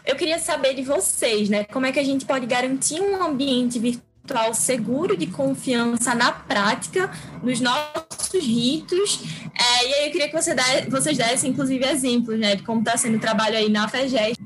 eu 0.06 0.14
queria 0.14 0.38
saber 0.38 0.74
de 0.74 0.82
vocês, 0.82 1.48
né? 1.48 1.64
Como 1.64 1.86
é 1.86 1.92
que 1.92 1.98
a 1.98 2.04
gente 2.04 2.24
pode 2.24 2.46
garantir 2.46 3.00
um 3.00 3.22
ambiente 3.22 3.78
virtual 3.78 4.54
seguro 4.54 5.16
de 5.16 5.26
confiança 5.26 6.14
na 6.14 6.30
prática, 6.30 7.10
nos 7.42 7.60
nossos 7.60 8.32
ritos. 8.34 9.20
É, 9.52 9.88
e 9.88 9.94
aí 9.94 10.06
eu 10.06 10.12
queria 10.12 10.28
que 10.28 10.40
você 10.40 10.54
vocês 10.88 11.16
dessem, 11.16 11.50
inclusive, 11.50 11.84
exemplos, 11.84 12.38
né? 12.38 12.54
De 12.54 12.62
como 12.62 12.80
está 12.80 12.96
sendo 12.96 13.16
o 13.16 13.20
trabalho 13.20 13.56
aí 13.56 13.68
na 13.68 13.88
FEGES. 13.88 14.36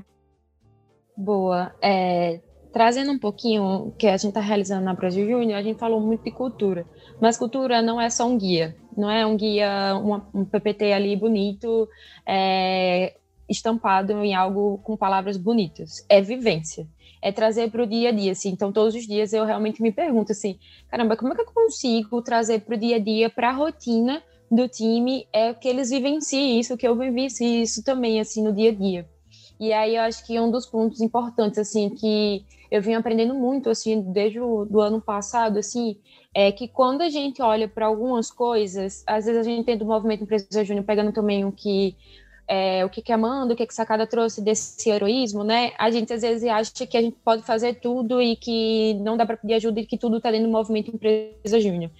Boa. 1.16 1.74
É, 1.80 2.40
trazendo 2.76 3.10
um 3.10 3.18
pouquinho 3.18 3.86
o 3.86 3.92
que 3.92 4.06
a 4.06 4.18
gente 4.18 4.28
está 4.28 4.40
realizando 4.42 4.84
na 4.84 4.92
Brasil 4.92 5.26
Júnior, 5.26 5.58
a 5.58 5.62
gente 5.62 5.78
falou 5.78 5.98
muito 5.98 6.22
de 6.24 6.30
cultura. 6.30 6.84
Mas 7.18 7.38
cultura 7.38 7.80
não 7.80 7.98
é 7.98 8.10
só 8.10 8.26
um 8.28 8.36
guia, 8.36 8.76
não 8.94 9.10
é 9.10 9.24
um 9.24 9.34
guia, 9.34 9.94
um, 10.34 10.44
PPT 10.44 10.92
ali 10.92 11.16
bonito, 11.16 11.88
é, 12.26 13.14
estampado 13.48 14.22
em 14.22 14.34
algo 14.34 14.76
com 14.84 14.94
palavras 14.94 15.38
bonitas. 15.38 16.04
É 16.06 16.20
vivência. 16.20 16.86
É 17.22 17.32
trazer 17.32 17.70
para 17.70 17.82
o 17.82 17.86
dia 17.86 18.10
a 18.10 18.12
dia, 18.12 18.32
assim. 18.32 18.50
Então, 18.50 18.70
todos 18.70 18.94
os 18.94 19.06
dias 19.06 19.32
eu 19.32 19.46
realmente 19.46 19.80
me 19.80 19.90
pergunto 19.90 20.32
assim: 20.32 20.58
caramba, 20.90 21.16
como 21.16 21.32
é 21.32 21.34
que 21.34 21.40
eu 21.40 21.46
consigo 21.46 22.20
trazer 22.20 22.60
para 22.60 22.74
o 22.74 22.78
dia 22.78 22.96
a 22.96 22.98
dia, 22.98 23.30
para 23.30 23.48
a 23.48 23.52
rotina 23.52 24.22
do 24.50 24.68
time, 24.68 25.26
é 25.32 25.54
que 25.54 25.66
eles 25.66 25.88
vivenciem 25.88 26.60
isso, 26.60 26.76
que 26.76 26.86
eu 26.86 26.94
vivencie 26.94 27.62
isso 27.62 27.82
também, 27.82 28.20
assim, 28.20 28.42
no 28.42 28.52
dia 28.52 28.68
a 28.68 28.74
dia. 28.74 29.08
E 29.58 29.72
aí 29.72 29.96
eu 29.96 30.02
acho 30.02 30.26
que 30.26 30.38
um 30.38 30.50
dos 30.50 30.66
pontos 30.66 31.00
importantes, 31.00 31.58
assim, 31.58 31.88
que 31.88 32.44
eu 32.70 32.82
vim 32.82 32.94
aprendendo 32.94 33.34
muito, 33.34 33.70
assim, 33.70 34.00
desde 34.12 34.40
o 34.40 34.64
do 34.64 34.80
ano 34.80 35.00
passado, 35.00 35.58
assim, 35.58 35.98
é 36.34 36.50
que 36.52 36.68
quando 36.68 37.02
a 37.02 37.08
gente 37.08 37.40
olha 37.40 37.68
para 37.68 37.86
algumas 37.86 38.30
coisas, 38.30 39.02
às 39.06 39.24
vezes 39.26 39.40
a 39.40 39.44
gente 39.44 39.64
tem 39.64 39.76
do 39.76 39.84
movimento 39.84 40.24
Empresa 40.24 40.64
Júnior, 40.64 40.84
pegando 40.84 41.12
também 41.12 41.44
o 41.44 41.52
que 41.52 41.96
é, 42.48 42.84
o 42.84 42.88
que, 42.88 43.02
que 43.02 43.12
Amanda, 43.12 43.54
o 43.54 43.56
que, 43.56 43.66
que 43.66 43.74
Sacada 43.74 44.06
trouxe 44.06 44.40
desse 44.40 44.88
heroísmo, 44.88 45.42
né? 45.42 45.72
A 45.78 45.90
gente 45.90 46.12
às 46.12 46.22
vezes 46.22 46.48
acha 46.48 46.86
que 46.86 46.96
a 46.96 47.02
gente 47.02 47.16
pode 47.24 47.42
fazer 47.42 47.80
tudo 47.80 48.22
e 48.22 48.36
que 48.36 48.94
não 48.94 49.16
dá 49.16 49.26
para 49.26 49.36
pedir 49.36 49.54
ajuda 49.54 49.80
e 49.80 49.86
que 49.86 49.98
tudo 49.98 50.18
está 50.18 50.30
dentro 50.30 50.46
do 50.46 50.52
movimento 50.52 50.94
Empresa 50.94 51.60
Júnior. 51.60 51.90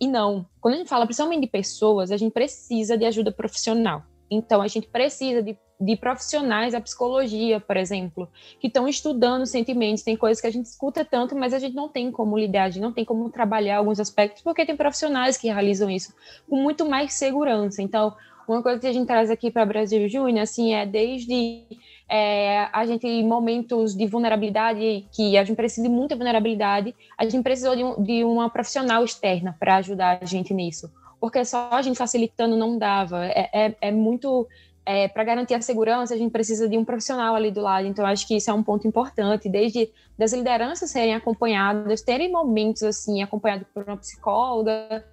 E 0.00 0.08
não. 0.08 0.46
Quando 0.60 0.74
a 0.74 0.76
gente 0.78 0.88
fala 0.88 1.04
principalmente 1.04 1.42
de 1.42 1.48
pessoas, 1.48 2.10
a 2.10 2.16
gente 2.16 2.32
precisa 2.32 2.96
de 2.96 3.04
ajuda 3.04 3.30
profissional. 3.30 4.02
Então, 4.30 4.62
a 4.62 4.68
gente 4.68 4.88
precisa 4.88 5.42
de, 5.42 5.58
de 5.80 5.96
profissionais 5.96 6.72
da 6.72 6.80
psicologia, 6.80 7.58
por 7.58 7.76
exemplo, 7.76 8.28
que 8.60 8.66
estão 8.66 8.86
estudando 8.86 9.46
sentimentos. 9.46 10.02
Tem 10.02 10.16
coisas 10.16 10.40
que 10.40 10.46
a 10.46 10.52
gente 10.52 10.66
escuta 10.66 11.04
tanto, 11.04 11.34
mas 11.34 11.54
a 11.54 11.58
gente 11.58 11.74
não 11.74 11.88
tem 11.88 12.10
como 12.10 12.38
lidar, 12.38 12.64
a 12.64 12.70
gente 12.70 12.82
não 12.82 12.92
tem 12.92 13.04
como 13.04 13.30
trabalhar 13.30 13.78
alguns 13.78 13.98
aspectos, 13.98 14.42
porque 14.42 14.66
tem 14.66 14.76
profissionais 14.76 15.36
que 15.36 15.48
realizam 15.48 15.88
isso 15.88 16.14
com 16.48 16.56
muito 16.56 16.88
mais 16.88 17.14
segurança. 17.14 17.80
Então, 17.80 18.14
uma 18.46 18.62
coisa 18.62 18.80
que 18.80 18.86
a 18.86 18.92
gente 18.92 19.06
traz 19.06 19.30
aqui 19.30 19.50
para 19.50 19.64
Brasil 19.64 20.08
Júnior, 20.08 20.42
assim, 20.42 20.74
é 20.74 20.84
desde 20.84 21.62
é, 22.08 22.68
a 22.72 22.84
gente 22.84 23.06
em 23.06 23.26
momentos 23.26 23.96
de 23.96 24.06
vulnerabilidade, 24.06 25.06
que 25.12 25.38
a 25.38 25.44
gente 25.44 25.56
precisa 25.56 25.88
de 25.88 25.92
muita 25.92 26.14
vulnerabilidade, 26.14 26.94
a 27.16 27.24
gente 27.24 27.42
precisou 27.42 27.74
de, 27.74 28.02
de 28.04 28.24
uma 28.24 28.50
profissional 28.50 29.02
externa 29.04 29.56
para 29.58 29.76
ajudar 29.76 30.18
a 30.20 30.26
gente 30.26 30.52
nisso 30.52 30.90
porque 31.20 31.44
só 31.44 31.68
a 31.70 31.82
gente 31.82 31.98
facilitando 31.98 32.56
não 32.56 32.78
dava. 32.78 33.26
É, 33.26 33.50
é, 33.52 33.76
é 33.82 33.90
muito. 33.92 34.48
É, 34.92 35.06
para 35.06 35.22
garantir 35.22 35.54
a 35.54 35.60
segurança, 35.60 36.12
a 36.14 36.16
gente 36.16 36.32
precisa 36.32 36.68
de 36.68 36.76
um 36.76 36.84
profissional 36.84 37.36
ali 37.36 37.52
do 37.52 37.60
lado. 37.60 37.86
Então, 37.86 38.04
acho 38.04 38.26
que 38.26 38.36
isso 38.36 38.50
é 38.50 38.52
um 38.52 38.60
ponto 38.60 38.88
importante, 38.88 39.48
desde 39.48 39.88
das 40.18 40.32
lideranças 40.32 40.90
serem 40.90 41.14
acompanhadas, 41.14 42.02
terem 42.02 42.28
momentos 42.28 42.82
assim, 42.82 43.22
acompanhados 43.22 43.68
por 43.72 43.84
uma 43.84 43.96
psicóloga, 43.96 45.04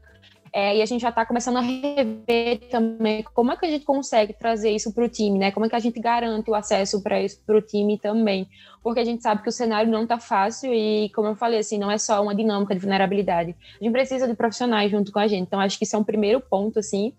é, 0.51 0.77
e 0.77 0.81
a 0.81 0.85
gente 0.87 1.01
já 1.01 1.09
está 1.09 1.23
começando 1.23 1.57
a 1.57 1.61
rever 1.61 2.69
também 2.71 3.23
como 3.35 3.51
é 3.51 3.57
que 3.57 3.67
a 3.67 3.69
gente 3.69 3.85
consegue 3.85 4.33
trazer 4.33 4.71
isso 4.71 4.91
para 4.91 5.03
o 5.03 5.09
time, 5.09 5.37
né? 5.37 5.51
Como 5.51 5.67
é 5.67 5.69
que 5.69 5.75
a 5.75 5.79
gente 5.79 5.99
garante 5.99 6.49
o 6.49 6.55
acesso 6.55 7.03
para 7.03 7.21
isso 7.21 7.39
para 7.45 7.57
o 7.57 7.61
time 7.61 7.99
também? 7.99 8.49
Porque 8.81 8.99
a 8.99 9.05
gente 9.05 9.21
sabe 9.21 9.43
que 9.43 9.49
o 9.49 9.51
cenário 9.51 9.91
não 9.91 10.03
está 10.03 10.17
fácil 10.17 10.73
e, 10.73 11.09
como 11.09 11.27
eu 11.27 11.35
falei, 11.35 11.59
assim, 11.59 11.77
não 11.77 11.91
é 11.91 11.99
só 11.99 12.23
uma 12.23 12.33
dinâmica 12.33 12.73
de 12.73 12.81
vulnerabilidade. 12.81 13.55
A 13.79 13.83
gente 13.83 13.93
precisa 13.93 14.27
de 14.27 14.33
profissionais 14.33 14.89
junto 14.89 15.11
com 15.11 15.19
a 15.19 15.27
gente. 15.27 15.43
Então, 15.43 15.59
acho 15.59 15.77
que 15.77 15.83
isso 15.83 15.95
é 15.95 15.99
um 15.99 16.03
primeiro 16.03 16.41
ponto, 16.41 16.79
assim. 16.79 17.13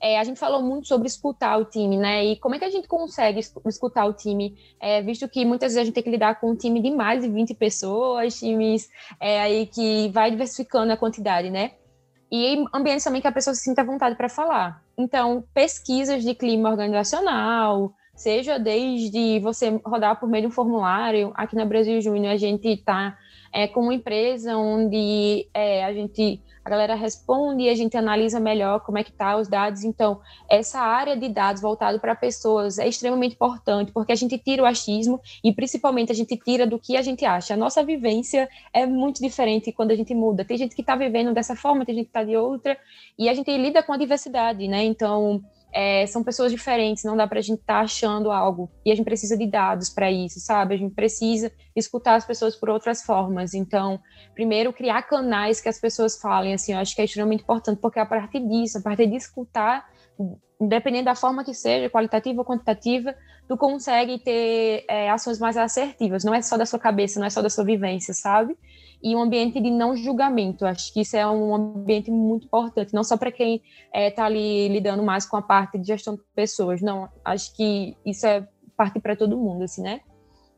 É, 0.00 0.18
a 0.18 0.24
gente 0.24 0.38
falou 0.38 0.62
muito 0.62 0.86
sobre 0.86 1.08
escutar 1.08 1.58
o 1.58 1.64
time, 1.64 1.96
né? 1.96 2.24
E 2.24 2.36
como 2.36 2.54
é 2.54 2.58
que 2.58 2.64
a 2.64 2.70
gente 2.70 2.86
consegue 2.86 3.40
escutar 3.66 4.04
o 4.06 4.12
time, 4.12 4.56
é, 4.80 5.02
visto 5.02 5.28
que 5.28 5.44
muitas 5.44 5.74
vezes 5.74 5.82
a 5.82 5.84
gente 5.84 5.94
tem 5.94 6.02
que 6.02 6.10
lidar 6.10 6.40
com 6.40 6.50
um 6.50 6.56
time 6.56 6.80
de 6.80 6.90
mais 6.90 7.22
de 7.22 7.28
20 7.28 7.54
pessoas, 7.54 8.38
times 8.38 8.88
é, 9.20 9.40
aí 9.40 9.66
que 9.66 10.08
vai 10.10 10.30
diversificando 10.30 10.92
a 10.92 10.96
quantidade, 10.96 11.50
né? 11.50 11.72
e 12.30 12.64
ambientes 12.74 13.04
também 13.04 13.20
que 13.20 13.28
a 13.28 13.32
pessoa 13.32 13.54
se 13.54 13.62
sinta 13.62 13.80
à 13.82 13.84
vontade 13.84 14.16
para 14.16 14.28
falar. 14.28 14.82
Então, 14.96 15.44
pesquisas 15.54 16.22
de 16.22 16.34
clima 16.34 16.70
organizacional, 16.70 17.94
seja 18.14 18.58
desde 18.58 19.38
você 19.40 19.80
rodar 19.84 20.18
por 20.20 20.28
meio 20.28 20.42
de 20.42 20.48
um 20.48 20.50
formulário, 20.50 21.32
aqui 21.34 21.56
na 21.56 21.64
Brasil 21.64 22.00
Júnior 22.00 22.32
a 22.32 22.36
gente 22.36 22.68
está 22.68 23.16
é, 23.52 23.66
com 23.66 23.80
uma 23.80 23.94
empresa 23.94 24.56
onde 24.56 25.48
é, 25.54 25.84
a 25.84 25.92
gente 25.92 26.42
a 26.68 26.70
galera 26.70 26.94
responde 26.94 27.62
e 27.64 27.68
a 27.70 27.74
gente 27.74 27.96
analisa 27.96 28.38
melhor 28.38 28.80
como 28.80 28.98
é 28.98 29.02
que 29.02 29.10
tá 29.10 29.36
os 29.38 29.48
dados. 29.48 29.84
Então, 29.84 30.20
essa 30.48 30.78
área 30.78 31.16
de 31.16 31.28
dados 31.28 31.62
voltado 31.62 31.98
para 31.98 32.14
pessoas 32.14 32.78
é 32.78 32.86
extremamente 32.86 33.34
importante, 33.34 33.90
porque 33.90 34.12
a 34.12 34.14
gente 34.14 34.36
tira 34.36 34.62
o 34.62 34.66
achismo 34.66 35.18
e 35.42 35.50
principalmente 35.50 36.12
a 36.12 36.14
gente 36.14 36.36
tira 36.36 36.66
do 36.66 36.78
que 36.78 36.96
a 36.96 37.02
gente 37.02 37.24
acha. 37.24 37.54
A 37.54 37.56
nossa 37.56 37.82
vivência 37.82 38.48
é 38.72 38.84
muito 38.84 39.22
diferente 39.22 39.72
quando 39.72 39.92
a 39.92 39.96
gente 39.96 40.14
muda. 40.14 40.44
Tem 40.44 40.58
gente 40.58 40.74
que 40.74 40.82
está 40.82 40.94
vivendo 40.94 41.32
dessa 41.32 41.56
forma, 41.56 41.86
tem 41.86 41.94
gente 41.94 42.04
que 42.04 42.10
está 42.10 42.22
de 42.22 42.36
outra, 42.36 42.76
e 43.18 43.28
a 43.30 43.34
gente 43.34 43.50
lida 43.56 43.82
com 43.82 43.94
a 43.94 43.96
diversidade, 43.96 44.68
né? 44.68 44.84
Então, 44.84 45.42
é, 45.72 46.06
são 46.06 46.24
pessoas 46.24 46.50
diferentes, 46.50 47.04
não 47.04 47.16
dá 47.16 47.26
para 47.26 47.38
a 47.38 47.42
gente 47.42 47.60
estar 47.60 47.78
tá 47.78 47.80
achando 47.80 48.30
algo. 48.30 48.70
E 48.84 48.90
a 48.90 48.94
gente 48.94 49.04
precisa 49.04 49.36
de 49.36 49.46
dados 49.46 49.90
para 49.90 50.10
isso, 50.10 50.40
sabe? 50.40 50.74
A 50.74 50.78
gente 50.78 50.94
precisa 50.94 51.52
escutar 51.76 52.14
as 52.14 52.24
pessoas 52.24 52.56
por 52.56 52.70
outras 52.70 53.02
formas. 53.02 53.54
Então, 53.54 54.00
primeiro, 54.34 54.72
criar 54.72 55.02
canais 55.02 55.60
que 55.60 55.68
as 55.68 55.80
pessoas 55.80 56.20
falem, 56.20 56.54
assim, 56.54 56.72
eu 56.72 56.78
acho 56.78 56.94
que 56.94 57.02
é 57.02 57.04
extremamente 57.04 57.42
importante, 57.42 57.80
porque 57.80 57.98
a 57.98 58.06
partir 58.06 58.40
disso, 58.40 58.78
a 58.78 58.80
partir 58.80 59.06
de 59.06 59.16
escutar, 59.16 59.88
independente 60.60 61.04
da 61.04 61.14
forma 61.14 61.44
que 61.44 61.54
seja, 61.54 61.88
qualitativa 61.88 62.40
ou 62.40 62.44
quantitativa, 62.44 63.14
tu 63.46 63.56
consegue 63.56 64.18
ter 64.18 64.84
é, 64.88 65.10
ações 65.10 65.38
mais 65.38 65.56
assertivas. 65.56 66.24
Não 66.24 66.34
é 66.34 66.42
só 66.42 66.56
da 66.56 66.66
sua 66.66 66.78
cabeça, 66.78 67.20
não 67.20 67.26
é 67.26 67.30
só 67.30 67.40
da 67.40 67.50
sua 67.50 67.64
vivência, 67.64 68.12
sabe? 68.12 68.56
e 69.02 69.14
um 69.14 69.22
ambiente 69.22 69.60
de 69.60 69.70
não 69.70 69.96
julgamento. 69.96 70.66
Acho 70.66 70.92
que 70.92 71.00
isso 71.00 71.16
é 71.16 71.26
um 71.26 71.54
ambiente 71.54 72.10
muito 72.10 72.46
importante, 72.46 72.92
não 72.92 73.04
só 73.04 73.16
para 73.16 73.32
quem 73.32 73.56
está 73.56 73.64
é, 73.92 74.10
tá 74.10 74.24
ali 74.24 74.68
lidando 74.68 75.02
mais 75.02 75.26
com 75.26 75.36
a 75.36 75.42
parte 75.42 75.78
de 75.78 75.86
gestão 75.86 76.14
de 76.14 76.22
pessoas, 76.34 76.80
não. 76.82 77.08
Acho 77.24 77.54
que 77.54 77.96
isso 78.04 78.26
é 78.26 78.46
parte 78.76 79.00
para 79.00 79.16
todo 79.16 79.36
mundo, 79.36 79.64
assim, 79.64 79.82
né? 79.82 80.00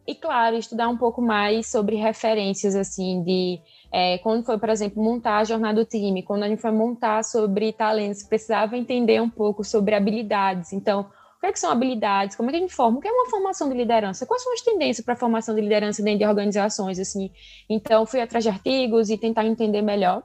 E 0.06 0.14
claro, 0.14 0.56
estudar 0.56 0.88
um 0.88 0.96
pouco 0.96 1.22
mais 1.22 1.66
sobre 1.66 1.96
referências, 1.96 2.74
assim, 2.74 3.22
de 3.22 3.60
é, 3.92 4.18
quando 4.18 4.44
foi, 4.44 4.58
por 4.58 4.68
exemplo, 4.68 5.02
montar 5.02 5.38
a 5.38 5.44
jornada 5.44 5.84
do 5.84 5.88
time, 5.88 6.22
quando 6.22 6.42
a 6.42 6.48
gente 6.48 6.60
foi 6.60 6.70
montar 6.70 7.22
sobre 7.22 7.72
talentos, 7.72 8.22
precisava 8.22 8.76
entender 8.76 9.20
um 9.20 9.28
pouco 9.28 9.62
sobre 9.64 9.94
habilidades. 9.94 10.72
Então, 10.72 11.02
o 11.02 11.40
que, 11.40 11.46
é 11.46 11.52
que 11.52 11.58
são 11.58 11.70
habilidades? 11.70 12.36
Como 12.36 12.50
é 12.50 12.52
que 12.52 12.58
a 12.58 12.60
gente 12.60 12.74
forma? 12.74 12.98
O 12.98 13.00
que 13.00 13.08
é 13.08 13.12
uma 13.12 13.30
formação 13.30 13.68
de 13.68 13.74
liderança? 13.74 14.26
Quais 14.26 14.42
são 14.42 14.52
as 14.52 14.60
tendências 14.60 15.04
para 15.04 15.14
a 15.14 15.16
formação 15.16 15.54
de 15.54 15.60
liderança 15.60 16.02
dentro 16.02 16.20
de 16.20 16.26
organizações? 16.26 16.98
Assim? 16.98 17.30
Então, 17.68 18.04
fui 18.04 18.20
atrás 18.20 18.44
de 18.44 18.50
artigos 18.50 19.10
e 19.10 19.16
tentar 19.16 19.46
entender 19.46 19.80
melhor. 19.80 20.22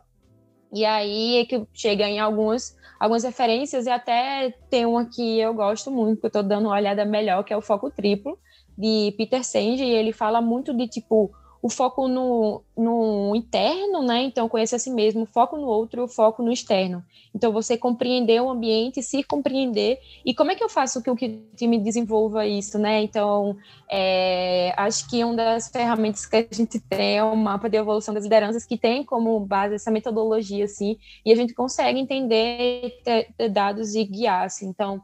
E 0.74 0.84
aí 0.84 1.38
é 1.38 1.46
que 1.46 1.66
chega 1.74 2.04
em 2.06 2.20
algumas, 2.20 2.76
algumas 3.00 3.24
referências, 3.24 3.86
e 3.86 3.90
até 3.90 4.54
tem 4.70 4.86
uma 4.86 5.06
que 5.06 5.40
eu 5.40 5.54
gosto 5.54 5.90
muito, 5.90 6.20
que 6.20 6.26
eu 6.26 6.28
estou 6.28 6.44
dando 6.44 6.66
uma 6.66 6.76
olhada 6.76 7.06
melhor, 7.06 7.44
que 7.44 7.54
é 7.54 7.58
o 7.58 7.62
Foco 7.62 7.90
Triplo, 7.90 8.38
de 8.78 9.14
Peter 9.18 9.44
Senge, 9.44 9.84
e 9.84 9.94
ele 9.94 10.12
fala 10.12 10.42
muito 10.42 10.74
de, 10.74 10.88
tipo, 10.88 11.32
o 11.66 11.70
foco 11.70 12.08
no, 12.08 12.62
no 12.78 13.36
interno, 13.36 14.04
né? 14.04 14.22
Então, 14.22 14.48
conhecer 14.48 14.76
a 14.76 14.80
si 14.80 14.92
mesmo, 14.92 15.24
o 15.24 15.26
foco 15.26 15.58
no 15.58 15.66
outro 15.66 16.04
o 16.04 16.08
foco 16.08 16.44
no 16.44 16.52
externo. 16.52 17.04
Então, 17.34 17.52
você 17.52 17.76
compreender 17.76 18.40
o 18.40 18.52
ambiente, 18.52 19.02
se 19.02 19.24
compreender. 19.24 19.98
E 20.24 20.32
como 20.32 20.52
é 20.52 20.56
que 20.56 20.64
eu 20.64 20.70
faço 20.70 21.02
que 21.02 21.10
o 21.10 21.16
time 21.56 21.80
desenvolva 21.80 22.46
isso, 22.46 22.78
né? 22.78 23.02
Então, 23.02 23.58
é, 23.92 24.76
acho 24.78 25.10
que 25.10 25.24
uma 25.24 25.34
das 25.34 25.68
ferramentas 25.70 26.28
que 26.28 26.36
a 26.36 26.46
gente 26.52 26.80
tem 26.80 27.18
é 27.18 27.24
o 27.24 27.36
mapa 27.36 27.68
de 27.68 27.78
evolução 27.78 28.14
das 28.14 28.26
lideranças, 28.26 28.64
que 28.64 28.78
tem 28.78 29.04
como 29.04 29.40
base 29.40 29.74
essa 29.74 29.90
metodologia, 29.90 30.66
assim, 30.66 31.00
e 31.26 31.32
a 31.34 31.36
gente 31.36 31.56
consegue 31.56 32.00
entender, 32.00 33.02
ter, 33.04 33.34
ter 33.36 33.50
dados 33.50 33.96
e 33.96 34.04
guiar, 34.04 34.46
assim. 34.46 34.68
Então, 34.68 35.02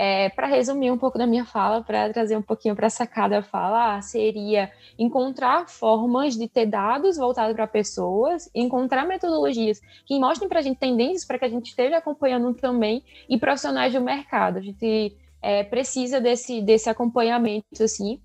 é, 0.00 0.28
para 0.28 0.46
resumir 0.46 0.92
um 0.92 0.96
pouco 0.96 1.18
da 1.18 1.26
minha 1.26 1.44
fala, 1.44 1.82
para 1.82 2.12
trazer 2.12 2.36
um 2.36 2.42
pouquinho 2.42 2.76
para 2.76 2.86
a 2.86 2.90
sacada 2.90 3.42
falar, 3.42 4.00
seria 4.00 4.70
encontrar 4.96 5.68
formas 5.68 6.36
de 6.36 6.46
ter 6.46 6.66
dados 6.66 7.16
voltados 7.16 7.52
para 7.52 7.66
pessoas, 7.66 8.48
encontrar 8.54 9.04
metodologias 9.08 9.80
que 10.06 10.16
mostrem 10.20 10.48
para 10.48 10.60
a 10.60 10.62
gente 10.62 10.78
tendências 10.78 11.24
para 11.24 11.36
que 11.36 11.46
a 11.46 11.48
gente 11.48 11.70
esteja 11.70 11.96
acompanhando 11.96 12.54
também 12.54 13.02
e 13.28 13.36
profissionais 13.36 13.92
do 13.92 14.00
mercado. 14.00 14.58
A 14.58 14.60
gente 14.60 15.16
é, 15.42 15.64
precisa 15.64 16.20
desse, 16.20 16.62
desse 16.62 16.88
acompanhamento, 16.88 17.82
assim. 17.82 18.20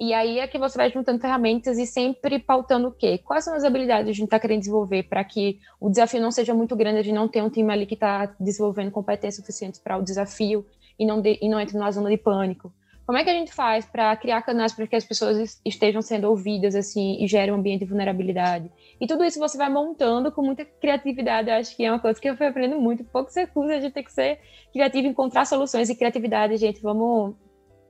E 0.00 0.14
aí 0.14 0.38
é 0.38 0.46
que 0.46 0.56
você 0.56 0.78
vai 0.78 0.90
juntando 0.90 1.20
ferramentas 1.20 1.76
e 1.76 1.84
sempre 1.84 2.38
pautando 2.38 2.88
o 2.88 2.92
quê? 2.92 3.18
Quais 3.18 3.44
são 3.44 3.54
as 3.54 3.64
habilidades 3.64 4.04
que 4.04 4.10
a 4.10 4.14
gente 4.14 4.24
está 4.24 4.38
querendo 4.38 4.60
desenvolver 4.60 5.02
para 5.02 5.22
que 5.24 5.58
o 5.78 5.90
desafio 5.90 6.22
não 6.22 6.30
seja 6.30 6.54
muito 6.54 6.74
grande, 6.76 7.00
a 7.00 7.02
gente 7.02 7.14
não 7.14 7.28
tenha 7.28 7.44
um 7.44 7.50
time 7.50 7.70
ali 7.70 7.84
que 7.84 7.94
está 7.94 8.32
desenvolvendo 8.38 8.92
competências 8.92 9.44
suficientes 9.44 9.80
para 9.80 9.98
o 9.98 10.02
desafio 10.02 10.64
e 10.98 11.06
não, 11.06 11.20
de, 11.20 11.38
e 11.40 11.48
não 11.48 11.60
entre 11.60 11.76
numa 11.76 11.90
zona 11.90 12.10
de 12.10 12.16
pânico. 12.16 12.72
Como 13.08 13.16
é 13.16 13.24
que 13.24 13.30
a 13.30 13.32
gente 13.32 13.54
faz 13.54 13.86
para 13.86 14.14
criar 14.16 14.42
canais 14.42 14.74
para 14.74 14.86
que 14.86 14.94
as 14.94 15.02
pessoas 15.02 15.58
estejam 15.64 16.02
sendo 16.02 16.28
ouvidas 16.28 16.74
assim 16.74 17.16
e 17.24 17.26
gerem 17.26 17.54
um 17.54 17.56
ambiente 17.56 17.80
de 17.80 17.86
vulnerabilidade? 17.86 18.70
E 19.00 19.06
tudo 19.06 19.24
isso 19.24 19.38
você 19.38 19.56
vai 19.56 19.70
montando 19.70 20.30
com 20.30 20.42
muita 20.42 20.62
criatividade. 20.62 21.48
Eu 21.48 21.54
acho 21.54 21.74
que 21.74 21.86
é 21.86 21.90
uma 21.90 21.98
coisa 21.98 22.20
que 22.20 22.28
eu 22.28 22.36
fui 22.36 22.46
aprendendo 22.46 22.78
muito. 22.78 23.04
Poucos 23.04 23.34
recursos, 23.34 23.72
a 23.72 23.80
gente 23.80 23.94
tem 23.94 24.04
que 24.04 24.12
ser 24.12 24.38
criativo, 24.74 25.08
encontrar 25.08 25.46
soluções. 25.46 25.88
E 25.88 25.96
criatividade, 25.96 26.58
gente, 26.58 26.82
vamos, 26.82 27.34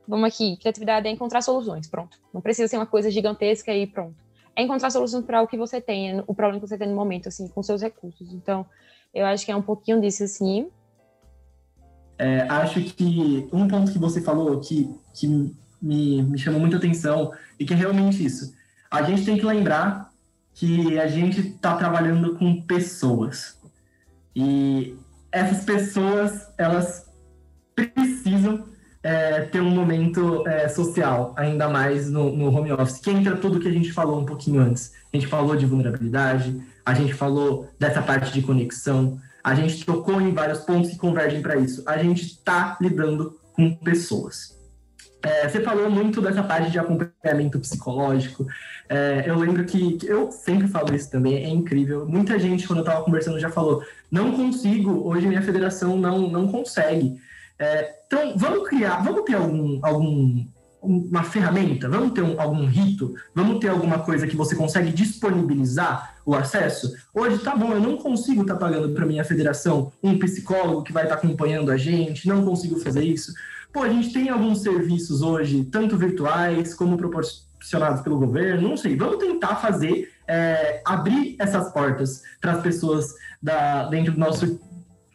vamos 0.07 0.33
aqui. 0.33 0.57
Criatividade 0.57 1.09
é 1.09 1.11
encontrar 1.11 1.41
soluções, 1.41 1.89
pronto. 1.89 2.17
Não 2.33 2.41
precisa 2.41 2.69
ser 2.69 2.77
uma 2.77 2.87
coisa 2.87 3.11
gigantesca 3.11 3.75
e 3.75 3.89
pronto. 3.89 4.23
É 4.55 4.63
encontrar 4.63 4.91
soluções 4.91 5.25
para 5.25 5.43
o 5.43 5.49
que 5.49 5.57
você 5.57 5.81
tem, 5.81 6.23
o 6.29 6.33
problema 6.35 6.61
que 6.61 6.69
você 6.69 6.79
tem 6.79 6.87
no 6.87 6.95
momento, 6.95 7.27
assim, 7.27 7.49
com 7.49 7.61
seus 7.61 7.83
recursos. 7.83 8.33
Então, 8.33 8.65
eu 9.13 9.27
acho 9.27 9.45
que 9.45 9.51
é 9.51 9.57
um 9.57 9.63
pouquinho 9.63 10.01
disso, 10.01 10.23
assim. 10.23 10.71
É, 12.19 12.41
acho 12.49 12.83
que 12.83 13.49
um 13.53 13.69
ponto 13.69 13.93
que 13.93 13.99
você 13.99 14.21
falou 14.21 14.59
que, 14.61 14.93
que 15.15 15.27
me, 15.81 16.23
me 16.23 16.39
chamou 16.39 16.61
muita 16.61 16.77
atenção 16.77 17.33
e 17.59 17.65
que 17.65 17.73
é 17.73 17.77
realmente 17.77 18.25
isso. 18.25 18.53
A 18.91 19.03
gente 19.03 19.25
tem 19.25 19.39
que 19.39 19.47
lembrar 19.47 20.11
que 20.55 20.99
a 20.99 21.07
gente 21.07 21.41
está 21.41 21.77
trabalhando 21.77 22.35
com 22.35 22.61
pessoas. 22.63 23.57
E 24.35 24.97
essas 25.31 25.65
pessoas, 25.65 26.49
elas 26.59 27.07
precisam 27.75 28.65
é, 29.03 29.43
ter 29.43 29.61
um 29.61 29.71
momento 29.71 30.47
é, 30.49 30.69
social, 30.69 31.33
ainda 31.37 31.69
mais 31.69 32.11
no, 32.11 32.35
no, 32.35 32.53
home 32.53 32.73
office, 32.73 32.99
que 32.99 33.11
entra 33.11 33.37
tudo 33.37 33.61
que 33.61 33.69
a 33.69 33.73
gente 33.73 33.93
falou 33.93 34.21
um 34.21 34.25
pouquinho 34.27 34.61
antes. 34.61 34.93
A 35.13 35.17
gente 35.17 35.29
falou 35.29 35.55
de 35.57 35.65
vulnerabilidade, 35.65 36.61
a 36.85 36.95
gente 36.95 37.15
falou 37.15 37.71
dessa 37.79 38.03
parte 38.03 38.33
de 38.33 38.43
conexão, 38.43 39.21
a 39.49 39.55
gente 39.55 39.83
tocou 39.87 40.21
em 40.21 40.35
vários 40.35 40.59
pontos 40.59 40.91
que 40.91 40.99
convergem 40.99 41.41
para 41.41 41.57
isso. 41.57 41.83
A 41.87 41.97
gente 41.97 42.23
está 42.23 42.77
lidando 42.81 43.41
com 43.55 43.75
pessoas. 43.77 44.59
É, 45.23 45.49
você 45.49 45.63
falou 45.63 45.91
muito 45.91 46.21
dessa 46.21 46.43
parte 46.43 46.71
de 46.71 46.79
acompanhamento 46.79 47.59
psicológico. 47.59 48.47
É, 48.91 49.25
eu 49.27 49.39
lembro 49.39 49.65
que, 49.65 49.99
eu 50.05 50.31
sempre 50.31 50.69
falo 50.69 50.95
isso 50.95 51.11
também, 51.11 51.37
é 51.37 51.49
incrível. 51.49 52.07
Muita 52.07 52.39
gente, 52.39 52.67
quando 52.67 52.81
eu 52.81 52.85
estava 52.85 53.03
conversando, 53.03 53.41
já 53.41 53.49
falou: 53.49 53.83
não 54.11 54.33
consigo, 54.33 55.09
hoje 55.09 55.27
minha 55.27 55.43
federação 55.43 55.97
não, 55.97 56.31
não 56.31 56.47
consegue. 56.49 57.19
É, 57.59 58.03
então, 58.07 58.35
vamos 58.37 58.69
criar, 58.69 59.03
vamos 59.03 59.23
ter 59.23 59.35
algum, 59.35 59.81
algum 59.83 60.47
uma 60.81 61.25
ferramenta, 61.25 61.89
vamos 61.89 62.13
ter 62.13 62.23
um, 62.23 62.41
algum 62.41 62.67
rito, 62.67 63.15
vamos 63.35 63.59
ter 63.59 63.69
alguma 63.69 63.99
coisa 63.99 64.27
que 64.27 64.37
você 64.37 64.55
consegue 64.55 64.93
disponibilizar 64.93 66.18
o 66.29 66.35
acesso. 66.35 66.93
Hoje, 67.15 67.39
tá 67.39 67.57
bom, 67.57 67.73
eu 67.73 67.81
não 67.81 67.97
consigo 67.97 68.43
estar 68.43 68.53
tá 68.53 68.61
pagando 68.61 68.91
para 68.91 69.07
minha 69.07 69.25
federação 69.25 69.91
um 70.03 70.19
psicólogo 70.19 70.83
que 70.83 70.93
vai 70.93 71.05
estar 71.05 71.17
tá 71.17 71.27
acompanhando 71.27 71.71
a 71.71 71.77
gente, 71.79 72.29
não 72.29 72.45
consigo 72.45 72.79
fazer 72.81 73.03
isso. 73.03 73.33
Pô, 73.73 73.83
a 73.83 73.89
gente 73.89 74.13
tem 74.13 74.29
alguns 74.29 74.61
serviços 74.61 75.23
hoje, 75.23 75.65
tanto 75.65 75.97
virtuais 75.97 76.75
como 76.75 76.99
proporcionados 76.99 78.03
pelo 78.03 78.19
governo, 78.19 78.69
não 78.69 78.77
sei, 78.77 78.95
vamos 78.95 79.17
tentar 79.17 79.57
fazer, 79.57 80.13
é, 80.27 80.83
abrir 80.85 81.35
essas 81.39 81.73
portas 81.73 82.23
para 82.43 82.53
as 82.53 82.63
pessoas 82.63 83.15
da, 83.43 83.89
dentro 83.89 84.13
do 84.13 84.19
nosso, 84.19 84.61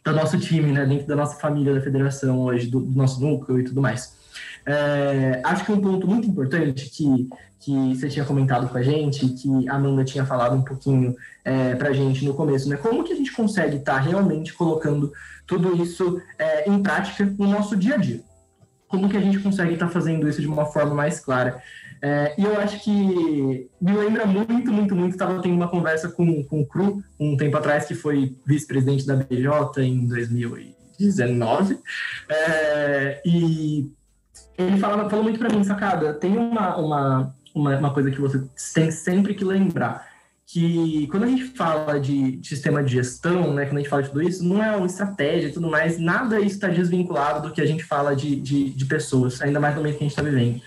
do 0.04 0.12
nosso 0.14 0.40
time, 0.40 0.72
né, 0.72 0.84
dentro 0.84 1.06
da 1.06 1.16
nossa 1.16 1.40
família 1.40 1.76
da 1.76 1.82
federação 1.82 2.40
hoje, 2.40 2.66
do, 2.66 2.80
do 2.80 2.98
nosso 2.98 3.22
núcleo 3.22 3.60
e 3.60 3.64
tudo 3.64 3.80
mais. 3.80 4.18
É, 4.66 5.42
acho 5.44 5.66
que 5.66 5.72
um 5.72 5.82
ponto 5.82 6.08
muito 6.08 6.28
importante 6.28 6.90
que, 6.90 7.30
que 7.60 7.96
você 7.96 8.08
tinha 8.08 8.26
comentado 8.26 8.70
com 8.70 8.78
a 8.78 8.82
gente, 8.82 9.28
que 9.28 9.70
a 9.70 9.76
Amanda 9.76 10.04
tinha 10.04 10.26
falado 10.26 10.56
um 10.56 10.62
pouquinho 10.62 11.16
é, 11.44 11.76
para 11.76 11.90
a 11.90 11.94
gente 11.94 12.24
no 12.26 12.34
começo, 12.34 12.70
né? 12.70 12.78
Como 12.78 13.04
que 13.04 13.14
a 13.14 13.16
gente 13.16 13.32
consegue 13.34 13.78
estar 13.78 13.96
tá 13.96 14.00
realmente 14.00 14.54
colocando 14.54 15.12
tudo 15.46 15.76
isso 15.82 16.22
é, 16.40 16.70
em 16.70 16.82
prática 16.82 17.26
no 17.38 17.48
nosso 17.48 17.76
dia 17.76 17.96
a 17.96 17.98
dia? 17.98 18.22
Como 18.88 19.10
que 19.10 19.18
a 19.18 19.22
gente 19.22 19.40
consegue 19.40 19.74
estar 19.74 19.88
tá 19.88 19.92
fazendo 19.92 20.28
isso 20.30 20.40
de 20.40 20.48
uma 20.48 20.66
forma 20.66 20.94
mais 20.94 21.20
clara? 21.20 21.62
É, 22.02 22.36
e 22.38 22.44
eu 22.44 22.60
acho 22.60 22.84
que 22.84 23.70
me 23.82 23.94
lembra 23.94 24.26
muito, 24.26 24.72
muito, 24.72 24.94
muito. 24.94 25.14
Estava 25.14 25.42
tendo 25.42 25.56
uma 25.56 25.70
conversa 25.70 26.10
com, 26.10 26.44
com 26.44 26.60
o 26.60 26.66
Cru 26.66 27.02
um 27.18 27.38
tempo 27.38 27.56
atrás, 27.56 27.86
que 27.86 27.96
foi 27.96 28.36
vice-presidente 28.46 29.08
da 29.08 29.16
BJ 29.16 29.82
em 29.82 30.06
2019. 30.06 31.80
É, 32.30 33.22
e 33.26 33.90
ele 34.58 34.78
falava, 34.78 35.10
falou 35.10 35.24
muito 35.24 35.40
para 35.40 35.50
mim, 35.50 35.64
sacada, 35.64 36.14
tem 36.14 36.38
uma, 36.38 36.76
uma, 36.78 37.36
uma, 37.54 37.78
uma, 37.78 37.94
coisa 37.94 38.12
que 38.12 38.22
você 38.22 38.44
tem 38.74 38.92
sempre 38.92 39.34
que 39.34 39.44
lembrar, 39.44 40.08
que 40.46 41.08
quando 41.08 41.24
a 41.24 41.28
gente 41.28 41.46
fala 41.46 42.00
de, 42.00 42.38
de 42.38 42.48
sistema 42.48 42.84
de 42.84 42.94
gestão, 42.94 43.54
né, 43.54 43.66
quando 43.66 43.78
a 43.78 43.80
gente 43.80 43.90
fala 43.90 44.04
de 44.04 44.10
tudo 44.10 44.22
isso, 44.22 44.44
não 44.44 44.64
é 44.64 44.76
uma 44.76 44.86
estratégia 44.86 45.48
e 45.48 45.52
tudo 45.52 45.70
mais, 45.70 45.98
nada 45.98 46.40
isso 46.40 46.56
está 46.56 46.68
desvinculado 46.68 47.48
do 47.48 47.54
que 47.54 47.62
a 47.62 47.66
gente 47.66 47.84
fala 47.84 48.16
de, 48.16 48.36
de, 48.36 48.70
de 48.70 48.86
pessoas, 48.86 49.42
ainda 49.42 49.60
mais 49.60 49.76
no 49.76 49.82
meio 49.82 49.96
que 49.96 50.04
a 50.04 50.08
gente 50.08 50.12
está 50.12 50.22
vivendo. 50.22 50.62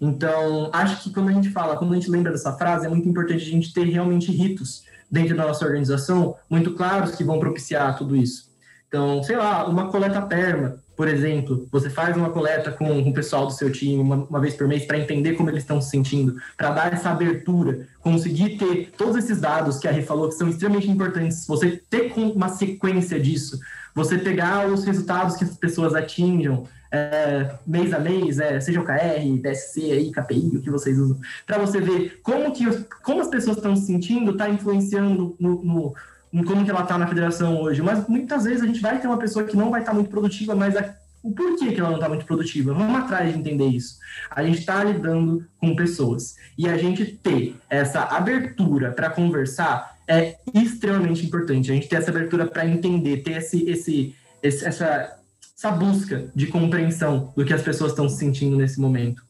Então, 0.00 0.70
acho 0.72 1.02
que 1.02 1.10
quando 1.10 1.28
a 1.30 1.32
gente 1.32 1.50
fala, 1.50 1.76
quando 1.76 1.92
a 1.92 1.94
gente 1.94 2.10
lembra 2.10 2.32
dessa 2.32 2.52
frase, 2.52 2.84
é 2.84 2.88
muito 2.88 3.08
importante 3.08 3.42
a 3.42 3.50
gente 3.50 3.72
ter 3.72 3.84
realmente 3.84 4.30
ritos 4.30 4.84
dentro 5.10 5.36
da 5.36 5.46
nossa 5.46 5.64
organização 5.64 6.36
muito 6.50 6.74
claros 6.74 7.14
que 7.14 7.24
vão 7.24 7.38
propiciar 7.38 7.96
tudo 7.96 8.16
isso. 8.16 8.50
Então, 8.88 9.22
sei 9.22 9.36
lá, 9.36 9.66
uma 9.66 9.88
coleta 9.90 10.20
perma, 10.22 10.76
por 10.96 11.08
exemplo, 11.08 11.66
você 11.70 11.90
faz 11.90 12.16
uma 12.16 12.30
coleta 12.30 12.70
com, 12.70 13.00
o 13.00 13.12
pessoal 13.12 13.46
do 13.46 13.52
seu 13.52 13.70
time 13.70 14.00
uma, 14.00 14.16
uma 14.16 14.40
vez 14.40 14.54
por 14.54 14.68
mês 14.68 14.84
para 14.84 14.98
entender 14.98 15.34
como 15.34 15.50
eles 15.50 15.62
estão 15.62 15.80
se 15.80 15.90
sentindo, 15.90 16.36
para 16.56 16.70
dar 16.70 16.92
essa 16.92 17.10
abertura, 17.10 17.86
conseguir 18.00 18.56
ter 18.58 18.92
todos 18.96 19.16
esses 19.16 19.40
dados 19.40 19.78
que 19.78 19.88
a 19.88 19.90
Rê 19.90 20.02
falou 20.02 20.28
que 20.28 20.34
são 20.34 20.48
extremamente 20.48 20.90
importantes, 20.90 21.46
você 21.46 21.82
ter 21.90 22.12
uma 22.16 22.48
sequência 22.48 23.18
disso, 23.18 23.58
você 23.94 24.18
pegar 24.18 24.68
os 24.68 24.84
resultados 24.84 25.36
que 25.36 25.44
as 25.44 25.56
pessoas 25.56 25.94
atinjam 25.94 26.66
é, 26.94 27.50
mês 27.66 27.92
a 27.92 27.98
mês, 27.98 28.38
é, 28.38 28.60
seja 28.60 28.80
o 28.80 28.84
KR, 28.84 29.40
DSC, 29.42 29.90
aí, 29.90 30.12
KPI, 30.12 30.56
o 30.56 30.62
que 30.62 30.70
vocês 30.70 30.96
usam, 30.96 31.18
para 31.44 31.58
você 31.58 31.80
ver 31.80 32.20
como, 32.22 32.52
que, 32.52 32.64
como 33.02 33.20
as 33.20 33.28
pessoas 33.28 33.56
estão 33.56 33.74
se 33.74 33.86
sentindo, 33.86 34.30
está 34.30 34.48
influenciando 34.48 35.34
no, 35.40 35.64
no 35.64 35.94
em 36.34 36.42
como 36.42 36.64
que 36.64 36.70
ela 36.70 36.82
está 36.82 36.98
na 36.98 37.06
federação 37.06 37.60
hoje. 37.62 37.80
Mas 37.80 38.08
muitas 38.08 38.42
vezes 38.42 38.62
a 38.62 38.66
gente 38.66 38.80
vai 38.80 39.00
ter 39.00 39.06
uma 39.06 39.18
pessoa 39.18 39.44
que 39.44 39.56
não 39.56 39.70
vai 39.70 39.80
estar 39.80 39.92
tá 39.92 39.94
muito 39.94 40.10
produtiva, 40.10 40.52
mas 40.56 40.76
a, 40.76 40.92
o 41.22 41.30
porquê 41.30 41.70
que 41.72 41.78
ela 41.78 41.90
não 41.90 41.96
está 41.96 42.08
muito 42.08 42.26
produtiva? 42.26 42.74
Vamos 42.74 42.96
atrás 42.96 43.32
de 43.32 43.38
entender 43.38 43.68
isso. 43.68 43.98
A 44.28 44.42
gente 44.42 44.58
está 44.58 44.82
lidando 44.82 45.46
com 45.58 45.76
pessoas. 45.76 46.34
E 46.58 46.68
a 46.68 46.76
gente 46.76 47.06
ter 47.06 47.54
essa 47.70 48.02
abertura 48.02 48.90
para 48.90 49.10
conversar 49.10 49.96
é 50.08 50.36
extremamente 50.52 51.24
importante. 51.24 51.70
A 51.70 51.74
gente 51.74 51.88
ter 51.88 51.96
essa 51.96 52.10
abertura 52.10 52.46
para 52.46 52.66
entender, 52.66 53.18
ter 53.18 53.38
esse, 53.38 53.70
esse, 53.70 54.16
esse, 54.42 54.66
essa, 54.66 55.16
essa 55.56 55.70
busca 55.70 56.26
de 56.34 56.48
compreensão 56.48 57.32
do 57.36 57.44
que 57.44 57.54
as 57.54 57.62
pessoas 57.62 57.92
estão 57.92 58.08
se 58.08 58.18
sentindo 58.18 58.56
nesse 58.56 58.80
momento. 58.80 59.22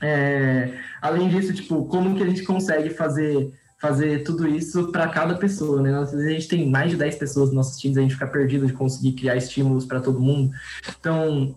É, 0.00 0.72
além 1.02 1.28
disso, 1.28 1.52
tipo, 1.52 1.84
como 1.84 2.16
que 2.16 2.22
a 2.22 2.26
gente 2.26 2.42
consegue 2.42 2.88
fazer 2.88 3.52
fazer 3.80 4.24
tudo 4.24 4.46
isso 4.48 4.90
para 4.90 5.08
cada 5.08 5.34
pessoa, 5.36 5.80
né? 5.80 5.96
Às 5.96 6.10
vezes 6.10 6.26
a 6.26 6.30
gente 6.30 6.48
tem 6.48 6.68
mais 6.68 6.90
de 6.90 6.96
10 6.96 7.14
pessoas 7.16 7.48
nos 7.48 7.56
nossos 7.56 7.80
times, 7.80 7.96
a 7.96 8.00
gente 8.00 8.14
fica 8.14 8.26
perdido 8.26 8.66
de 8.66 8.72
conseguir 8.72 9.12
criar 9.12 9.36
estímulos 9.36 9.86
para 9.86 10.00
todo 10.00 10.20
mundo. 10.20 10.50
Então, 10.98 11.54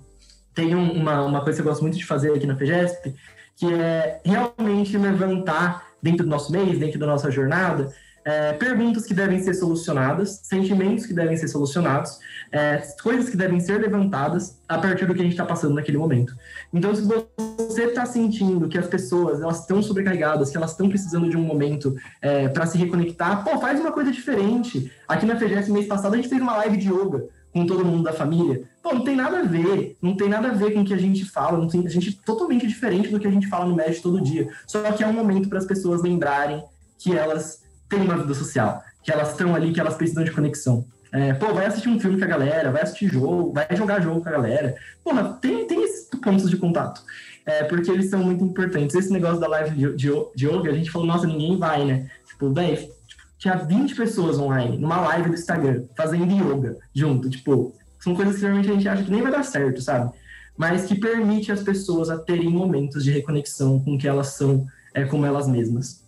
tem 0.53 0.75
uma, 0.75 1.23
uma 1.23 1.41
coisa 1.41 1.61
que 1.61 1.67
eu 1.67 1.71
gosto 1.71 1.81
muito 1.81 1.97
de 1.97 2.05
fazer 2.05 2.33
aqui 2.33 2.45
na 2.45 2.55
FEGESP, 2.55 3.15
que 3.55 3.73
é 3.73 4.21
realmente 4.23 4.97
levantar 4.97 5.91
dentro 6.01 6.23
do 6.23 6.29
nosso 6.29 6.51
mês, 6.51 6.77
dentro 6.77 6.99
da 6.99 7.07
nossa 7.07 7.31
jornada, 7.31 7.91
é, 8.23 8.53
perguntas 8.53 9.05
que 9.05 9.13
devem 9.13 9.39
ser 9.41 9.53
solucionadas, 9.53 10.41
sentimentos 10.43 11.05
que 11.05 11.13
devem 11.13 11.35
ser 11.37 11.47
solucionados, 11.47 12.19
é, 12.51 12.77
coisas 13.01 13.29
que 13.29 13.37
devem 13.37 13.59
ser 13.59 13.79
levantadas 13.79 14.59
a 14.67 14.77
partir 14.77 15.05
do 15.05 15.13
que 15.13 15.21
a 15.21 15.23
gente 15.23 15.33
está 15.33 15.45
passando 15.45 15.75
naquele 15.75 15.97
momento. 15.97 16.35
Então, 16.73 16.93
se 16.93 17.01
você 17.01 17.85
está 17.85 18.05
sentindo 18.05 18.67
que 18.67 18.77
as 18.77 18.87
pessoas 18.87 19.41
elas 19.41 19.61
estão 19.61 19.81
sobrecarregadas, 19.81 20.49
que 20.49 20.57
elas 20.57 20.71
estão 20.71 20.89
precisando 20.89 21.29
de 21.29 21.37
um 21.37 21.41
momento 21.41 21.95
é, 22.21 22.47
para 22.47 22.65
se 22.65 22.77
reconectar, 22.77 23.43
pô, 23.43 23.59
faz 23.59 23.79
uma 23.79 23.91
coisa 23.91 24.11
diferente. 24.11 24.91
Aqui 25.07 25.25
na 25.25 25.35
FGS, 25.35 25.71
mês 25.71 25.87
passado, 25.87 26.13
a 26.13 26.17
gente 26.17 26.29
fez 26.29 26.41
uma 26.41 26.57
live 26.57 26.77
de 26.77 26.89
yoga 26.89 27.25
com 27.53 27.65
todo 27.65 27.83
mundo 27.83 28.03
da 28.03 28.13
família. 28.13 28.63
Pô, 28.81 28.93
não 28.93 29.03
tem 29.03 29.15
nada 29.15 29.39
a 29.39 29.43
ver, 29.43 29.97
não 30.01 30.15
tem 30.15 30.29
nada 30.29 30.49
a 30.49 30.53
ver 30.53 30.73
com 30.73 30.81
o 30.81 30.85
que 30.85 30.93
a 30.93 30.97
gente 30.97 31.25
fala, 31.25 31.57
não 31.57 31.67
tem, 31.67 31.85
a 31.85 31.89
gente 31.89 32.09
é 32.09 32.25
totalmente 32.25 32.65
diferente 32.65 33.09
do 33.09 33.19
que 33.19 33.27
a 33.27 33.31
gente 33.31 33.47
fala 33.47 33.65
no 33.65 33.75
médico 33.75 34.03
todo 34.03 34.21
dia. 34.21 34.49
Só 34.65 34.81
que 34.91 35.03
é 35.03 35.07
um 35.07 35.13
momento 35.13 35.49
para 35.49 35.59
as 35.59 35.65
pessoas 35.65 36.01
lembrarem 36.01 36.63
que 36.97 37.15
elas 37.15 37.60
têm 37.91 38.01
uma 38.01 38.17
vida 38.17 38.33
social, 38.33 38.81
que 39.03 39.11
elas 39.11 39.31
estão 39.31 39.53
ali, 39.53 39.71
que 39.71 39.79
elas 39.79 39.95
precisam 39.95 40.23
de 40.23 40.31
conexão. 40.31 40.85
É, 41.11 41.33
pô, 41.33 41.53
vai 41.53 41.65
assistir 41.65 41.89
um 41.89 41.99
filme 41.99 42.17
com 42.17 42.23
a 42.23 42.27
galera, 42.27 42.71
vai 42.71 42.81
assistir 42.83 43.09
jogo, 43.09 43.51
vai 43.51 43.67
jogar 43.75 44.01
jogo 44.01 44.21
com 44.21 44.29
a 44.29 44.31
galera. 44.31 44.75
Porra, 45.03 45.33
tem, 45.41 45.67
tem 45.67 45.83
esses 45.83 46.07
pontos 46.23 46.49
de 46.49 46.55
contato. 46.55 47.03
É, 47.45 47.65
porque 47.65 47.91
eles 47.91 48.09
são 48.09 48.23
muito 48.23 48.43
importantes. 48.45 48.95
Esse 48.95 49.11
negócio 49.11 49.39
da 49.39 49.47
live 49.47 49.75
de, 49.75 49.95
de, 49.95 50.09
de 50.35 50.47
yoga, 50.47 50.71
a 50.71 50.73
gente 50.73 50.89
falou, 50.89 51.07
nossa, 51.07 51.27
ninguém 51.27 51.57
vai, 51.57 51.83
né? 51.83 52.09
Tipo, 52.25 52.53
velho, 52.53 52.77
tipo, 53.07 53.23
tinha 53.37 53.55
20 53.55 53.95
pessoas 53.95 54.39
online 54.39 54.77
numa 54.77 55.01
live 55.01 55.29
do 55.29 55.35
Instagram 55.35 55.83
fazendo 55.97 56.31
yoga 56.31 56.77
junto. 56.95 57.29
Tipo, 57.29 57.75
são 57.99 58.15
coisas 58.15 58.35
que 58.35 58.41
realmente 58.41 58.69
a 58.69 58.73
gente 58.73 58.87
acha 58.87 59.03
que 59.03 59.11
nem 59.11 59.21
vai 59.21 59.31
dar 59.31 59.43
certo, 59.43 59.81
sabe? 59.81 60.11
Mas 60.55 60.85
que 60.85 60.95
permite 60.95 61.51
as 61.51 61.61
pessoas 61.61 62.09
a 62.09 62.17
terem 62.17 62.49
momentos 62.49 63.03
de 63.03 63.11
reconexão 63.11 63.79
com 63.79 63.95
o 63.95 63.97
que 63.97 64.07
elas 64.07 64.27
são, 64.27 64.65
é, 64.93 65.03
como 65.03 65.25
elas 65.25 65.47
mesmas. 65.47 66.05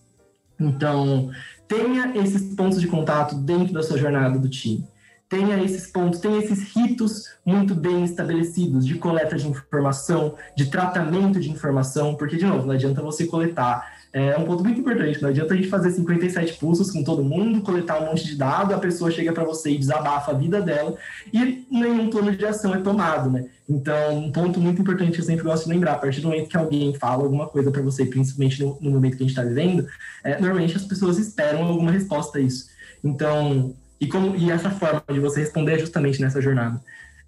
Então, 0.59 1.29
tenha 1.67 2.15
esses 2.17 2.55
pontos 2.55 2.79
de 2.79 2.87
contato 2.87 3.35
dentro 3.35 3.73
da 3.73 3.83
sua 3.83 3.97
jornada 3.97 4.37
do 4.37 4.49
time. 4.49 4.87
Tenha 5.27 5.63
esses 5.63 5.87
pontos, 5.87 6.19
tenha 6.19 6.37
esses 6.37 6.75
ritos 6.75 7.29
muito 7.43 7.73
bem 7.73 8.03
estabelecidos 8.03 8.85
de 8.85 8.95
coleta 8.95 9.35
de 9.35 9.47
informação, 9.47 10.35
de 10.55 10.67
tratamento 10.67 11.39
de 11.39 11.49
informação, 11.49 12.15
porque, 12.15 12.37
de 12.37 12.45
novo, 12.45 12.67
não 12.67 12.73
adianta 12.73 13.01
você 13.01 13.25
coletar 13.25 13.92
é 14.13 14.37
um 14.37 14.45
ponto 14.45 14.63
muito 14.63 14.79
importante. 14.79 15.19
Não 15.19 15.29
adianta 15.29 15.55
a 15.55 15.57
gente 15.57 15.67
fazer 15.67 15.89
57 15.89 16.53
pulsos 16.59 16.91
com 16.91 17.03
todo 17.03 17.23
mundo, 17.23 17.61
coletar 17.61 17.99
um 17.99 18.05
monte 18.05 18.25
de 18.25 18.35
dado, 18.35 18.71
a 18.71 18.77
pessoa 18.77 19.09
chega 19.09 19.33
para 19.33 19.43
você 19.43 19.71
e 19.71 19.77
desabafa 19.77 20.31
a 20.31 20.35
vida 20.35 20.61
dela 20.61 20.95
e 21.33 21.65
nenhum 21.71 22.11
plano 22.11 22.35
de 22.35 22.45
ação 22.45 22.75
é 22.75 22.77
tomado, 22.77 23.31
né? 23.31 23.47
Então, 23.67 24.19
um 24.19 24.31
ponto 24.31 24.59
muito 24.59 24.79
importante 24.79 25.13
que 25.13 25.19
eu 25.19 25.25
sempre 25.25 25.43
gosto 25.43 25.63
de 25.63 25.71
lembrar, 25.71 25.93
a 25.93 25.97
partir 25.97 26.21
do 26.21 26.27
momento 26.27 26.47
que 26.47 26.55
alguém 26.55 26.93
fala 26.93 27.23
alguma 27.23 27.47
coisa 27.47 27.71
para 27.71 27.81
você, 27.81 28.05
principalmente 28.05 28.61
no, 28.61 28.77
no, 28.79 28.91
momento 28.91 29.17
que 29.17 29.23
a 29.23 29.25
gente 29.27 29.35
está 29.35 29.43
vivendo, 29.43 29.87
é, 30.23 30.39
normalmente 30.39 30.77
as 30.77 30.83
pessoas 30.83 31.17
esperam 31.17 31.63
alguma 31.63 31.91
resposta 31.91 32.37
a 32.37 32.41
isso. 32.41 32.67
Então, 33.03 33.73
e, 33.99 34.05
como, 34.05 34.35
e 34.35 34.51
essa 34.51 34.69
forma 34.69 35.01
de 35.11 35.19
você 35.19 35.39
responder 35.39 35.73
é 35.73 35.79
justamente 35.79 36.21
nessa 36.21 36.39
jornada, 36.39 36.79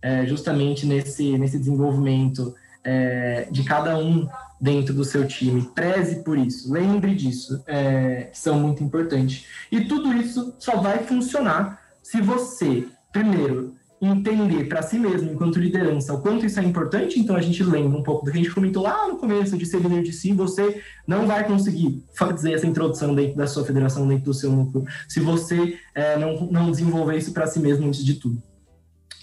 é 0.02 0.26
justamente 0.28 0.86
nesse, 0.86 1.36
nesse 1.36 1.58
desenvolvimento 1.58 2.54
é, 2.86 3.48
de 3.52 3.64
cada 3.64 3.98
um 3.98 4.28
dentro 4.62 4.94
do 4.94 5.04
seu 5.04 5.28
time. 5.28 5.70
Preze 5.74 6.24
por 6.24 6.38
isso, 6.38 6.72
lembre 6.72 7.14
disso, 7.16 7.62
é, 7.68 8.30
são 8.32 8.60
muito 8.60 8.84
importantes. 8.84 9.46
E 9.72 9.82
tudo 9.82 10.14
isso 10.14 10.56
só 10.60 10.78
vai 10.78 11.00
funcionar 11.00 11.82
se 12.02 12.22
você, 12.22 12.86
primeiro, 13.12 13.76
entender 14.02 14.66
para 14.66 14.82
si 14.82 15.00
mesmo, 15.00 15.32
enquanto 15.32 15.60
liderança, 15.60 16.14
o 16.14 16.22
quanto 16.22 16.46
isso 16.46 16.60
é 16.60 16.64
importante. 16.64 17.20
Então, 17.20 17.36
a 17.36 17.42
gente 17.42 17.64
lembra 17.64 17.98
um 17.98 18.04
pouco 18.04 18.26
do 18.26 18.32
que 18.32 18.38
a 18.38 18.42
gente 18.42 18.54
comentou 18.54 18.84
lá 18.84 19.08
no 19.08 19.18
começo 19.18 19.58
de 19.58 19.66
ser 19.66 19.80
líder 19.80 20.04
de 20.04 20.14
si. 20.14 20.34
Você 20.34 20.82
não 21.08 21.26
vai 21.26 21.46
conseguir 21.46 22.04
fazer 22.14 22.54
essa 22.54 22.68
introdução 22.68 23.16
dentro 23.16 23.38
da 23.38 23.48
sua 23.48 23.66
federação, 23.66 24.08
dentro 24.08 24.26
do 24.26 24.34
seu 24.34 24.52
núcleo, 24.52 24.86
se 25.08 25.20
você 25.20 25.80
é, 25.94 26.18
não, 26.18 26.48
não 26.52 26.72
desenvolver 26.72 27.18
isso 27.18 27.32
para 27.32 27.48
si 27.48 27.60
mesmo 27.60 27.88
antes 27.88 28.04
de 28.04 28.16
tudo. 28.16 28.42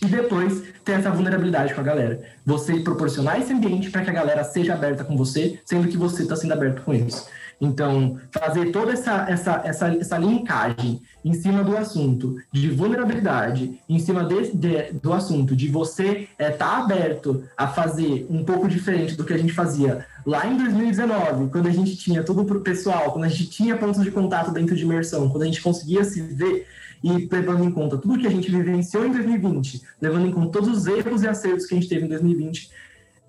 E 0.02 0.06
depois 0.06 0.64
ter 0.84 0.92
essa 0.92 1.10
vulnerabilidade 1.10 1.74
com 1.74 1.80
a 1.80 1.84
galera. 1.84 2.20
Você 2.44 2.80
proporcionar 2.80 3.40
esse 3.40 3.52
ambiente 3.52 3.88
para 3.88 4.02
que 4.02 4.10
a 4.10 4.12
galera 4.12 4.42
seja 4.42 4.74
aberta 4.74 5.04
com 5.04 5.16
você, 5.16 5.60
sendo 5.64 5.86
que 5.86 5.96
você 5.96 6.24
está 6.24 6.34
sendo 6.34 6.52
aberto 6.52 6.82
com 6.82 6.92
eles. 6.92 7.28
Então, 7.60 8.18
fazer 8.32 8.72
toda 8.72 8.92
essa, 8.92 9.24
essa, 9.30 9.62
essa, 9.64 9.88
essa 9.94 10.18
linkagem 10.18 11.00
em 11.24 11.32
cima 11.32 11.62
do 11.62 11.76
assunto 11.76 12.36
de 12.50 12.68
vulnerabilidade, 12.70 13.78
em 13.88 14.00
cima 14.00 14.24
de, 14.24 14.50
de 14.56 14.92
do 14.94 15.12
assunto 15.12 15.54
de 15.54 15.68
você 15.68 16.26
estar 16.32 16.44
é, 16.44 16.50
tá 16.50 16.78
aberto 16.78 17.44
a 17.56 17.68
fazer 17.68 18.26
um 18.28 18.42
pouco 18.42 18.68
diferente 18.68 19.14
do 19.14 19.24
que 19.24 19.32
a 19.32 19.38
gente 19.38 19.52
fazia 19.52 20.04
lá 20.26 20.44
em 20.44 20.56
2019, 20.56 21.50
quando 21.50 21.68
a 21.68 21.72
gente 21.72 21.96
tinha 21.96 22.24
tudo 22.24 22.44
para 22.44 22.56
o 22.56 22.62
pessoal, 22.62 23.12
quando 23.12 23.24
a 23.24 23.28
gente 23.28 23.46
tinha 23.46 23.76
pontos 23.76 24.02
de 24.02 24.10
contato 24.10 24.50
dentro 24.50 24.74
de 24.74 24.82
imersão, 24.82 25.28
quando 25.28 25.42
a 25.42 25.46
gente 25.46 25.62
conseguia 25.62 26.02
se 26.02 26.20
ver 26.20 26.66
e 27.02 27.28
levando 27.30 27.64
em 27.64 27.70
conta 27.70 27.98
tudo 27.98 28.18
que 28.18 28.26
a 28.26 28.30
gente 28.30 28.50
vivenciou 28.50 29.06
em 29.06 29.12
2020, 29.12 29.82
levando 30.00 30.26
em 30.26 30.30
conta 30.30 30.52
todos 30.52 30.68
os 30.68 30.86
erros 30.86 31.22
e 31.22 31.28
acertos 31.28 31.66
que 31.66 31.74
a 31.74 31.80
gente 31.80 31.88
teve 31.88 32.04
em 32.04 32.08
2020, 32.08 32.70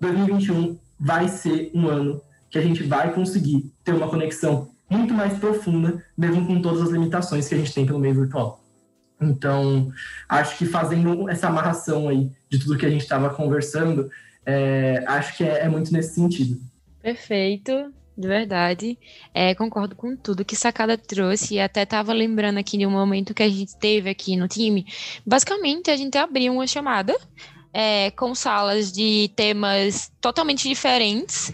2021 0.00 0.78
vai 0.98 1.28
ser 1.28 1.70
um 1.74 1.88
ano 1.88 2.20
que 2.50 2.58
a 2.58 2.62
gente 2.62 2.82
vai 2.84 3.12
conseguir 3.12 3.72
ter 3.82 3.92
uma 3.92 4.08
conexão 4.08 4.70
muito 4.88 5.12
mais 5.12 5.36
profunda, 5.38 6.04
mesmo 6.16 6.46
com 6.46 6.60
todas 6.60 6.82
as 6.82 6.90
limitações 6.90 7.48
que 7.48 7.54
a 7.54 7.58
gente 7.58 7.74
tem 7.74 7.84
pelo 7.84 7.98
meio 7.98 8.14
virtual. 8.14 8.60
Então, 9.20 9.90
acho 10.28 10.58
que 10.58 10.66
fazendo 10.66 11.28
essa 11.28 11.48
amarração 11.48 12.08
aí 12.08 12.30
de 12.48 12.58
tudo 12.58 12.76
que 12.76 12.86
a 12.86 12.90
gente 12.90 13.02
estava 13.02 13.30
conversando, 13.30 14.10
é, 14.44 15.02
acho 15.06 15.36
que 15.36 15.44
é, 15.44 15.60
é, 15.60 15.68
muito 15.68 15.92
nesse 15.92 16.14
sentido. 16.14 16.60
Perfeito, 17.02 17.92
de 18.16 18.28
verdade. 18.28 18.98
É, 19.32 19.54
concordo 19.54 19.94
com 19.96 20.16
tudo 20.16 20.44
que 20.44 20.54
Sacada 20.56 20.96
trouxe 20.96 21.54
e 21.54 21.60
até 21.60 21.82
estava 21.82 22.12
lembrando 22.12 22.58
aqui 22.58 22.78
de 22.78 22.86
um 22.86 22.90
momento 22.90 23.34
que 23.34 23.42
a 23.42 23.48
gente 23.48 23.76
teve 23.76 24.08
aqui 24.08 24.36
no 24.36 24.48
time. 24.48 24.86
Basicamente, 25.26 25.90
a 25.90 25.96
gente 25.96 26.16
abriu 26.16 26.52
uma 26.52 26.66
chamada 26.66 27.16
é, 27.72 28.10
com 28.12 28.34
salas 28.34 28.92
de 28.92 29.30
temas 29.34 30.12
totalmente 30.20 30.68
diferentes 30.68 31.52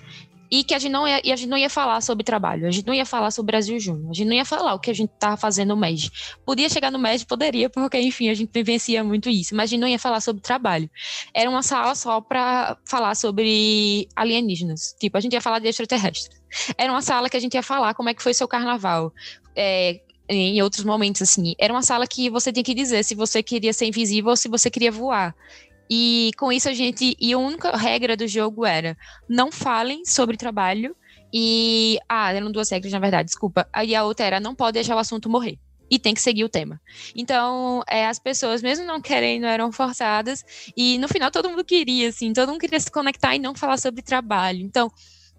e 0.51 0.65
que 0.65 0.75
a 0.75 0.79
gente 0.79 0.91
não 0.91 1.07
ia, 1.07 1.19
a 1.19 1.37
gente 1.37 1.47
não 1.47 1.57
ia 1.57 1.71
falar 1.71 2.01
sobre 2.01 2.25
trabalho, 2.25 2.67
a 2.67 2.71
gente 2.71 2.87
não 2.87 2.95
ia 2.95 3.07
falar 3.07 3.31
sobre 3.31 3.53
Brasil 3.53 3.79
Júnior, 3.79 4.11
a 4.11 4.15
gente 4.15 4.27
não 4.27 4.35
ia 4.35 4.45
falar 4.45 4.75
o 4.75 4.81
que 4.81 4.91
a 4.91 4.95
gente 4.95 5.13
estava 5.13 5.37
fazendo 5.37 5.69
no 5.69 5.77
MED. 5.77 6.11
Podia 6.45 6.69
chegar 6.69 6.91
no 6.91 6.99
MED, 6.99 7.25
poderia, 7.27 7.71
porque 7.71 8.01
enfim, 8.01 8.29
a 8.29 8.35
gente 8.35 8.51
vivencia 8.53 9.05
muito 9.05 9.29
isso, 9.29 9.55
mas 9.55 9.65
a 9.65 9.71
gente 9.71 9.81
não 9.81 9.89
ia 9.89 9.99
falar 9.99 10.21
sobre 10.21 10.43
trabalho. 10.43 10.91
Era 11.33 11.49
uma 11.49 11.63
sala 11.63 11.95
só 11.95 12.21
para 12.21 12.77
falar 12.85 13.15
sobre 13.15 14.09
alienígenas, 14.17 14.97
tipo, 14.99 15.17
a 15.17 15.21
gente 15.21 15.35
ia 15.35 15.41
falar 15.41 15.61
de 15.61 15.69
extraterrestres. 15.69 16.41
Era 16.77 16.91
uma 16.91 17.03
sala 17.03 17.31
que 17.31 17.37
a 17.37 17.41
gente 17.41 17.55
ia 17.55 17.63
falar 17.63 17.95
como 17.95 18.09
é 18.09 18.15
que 18.15 18.23
foi 18.23 18.35
seu 18.35 18.49
carnaval, 18.49 19.13
é, 19.55 20.01
em 20.29 20.63
outros 20.63 20.85
momentos, 20.85 21.23
assim. 21.23 21.55
Era 21.59 21.73
uma 21.73 21.83
sala 21.83 22.07
que 22.07 22.31
você 22.31 22.53
tinha 22.53 22.63
que 22.63 22.75
dizer 22.75 23.05
se 23.05 23.15
você 23.15 23.43
queria 23.43 23.73
ser 23.73 23.87
invisível 23.87 24.31
ou 24.31 24.37
se 24.37 24.49
você 24.49 24.71
queria 24.71 24.93
voar. 24.93 25.35
E 25.91 26.31
com 26.39 26.53
isso 26.53 26.69
a 26.69 26.73
gente. 26.73 27.17
E 27.21 27.33
a 27.33 27.39
única 27.39 27.77
regra 27.77 28.17
do 28.17 28.29
jogo 28.29 28.65
era 28.65 28.97
não 29.29 29.51
falem 29.51 30.05
sobre 30.05 30.37
trabalho. 30.37 30.95
E. 31.33 31.99
Ah, 32.09 32.33
eram 32.33 32.53
duas 32.53 32.71
regras, 32.71 32.93
na 32.93 33.01
verdade, 33.01 33.27
desculpa. 33.27 33.69
E 33.85 33.95
a 33.95 34.05
outra 34.05 34.27
era 34.27 34.41
não 34.41 34.55
pode 34.55 34.75
deixar 34.75 34.95
o 34.95 34.99
assunto 34.99 35.29
morrer. 35.29 35.59
E 35.91 35.99
tem 35.99 36.15
que 36.15 36.21
seguir 36.21 36.45
o 36.45 36.49
tema. 36.49 36.81
Então, 37.17 37.83
é, 37.89 38.07
as 38.07 38.21
pessoas, 38.21 38.63
mesmo 38.63 38.87
não 38.87 39.01
querendo, 39.01 39.45
eram 39.45 39.73
forçadas. 39.73 40.45
E 40.77 40.97
no 40.99 41.09
final 41.09 41.33
todo 41.33 41.51
mundo 41.51 41.65
queria, 41.65 42.11
assim, 42.11 42.33
todo 42.33 42.51
mundo 42.51 42.61
queria 42.61 42.79
se 42.79 42.91
conectar 42.93 43.35
e 43.35 43.41
não 43.41 43.57
falar 43.57 43.77
sobre 43.77 44.01
trabalho. 44.01 44.61
Então, 44.61 44.89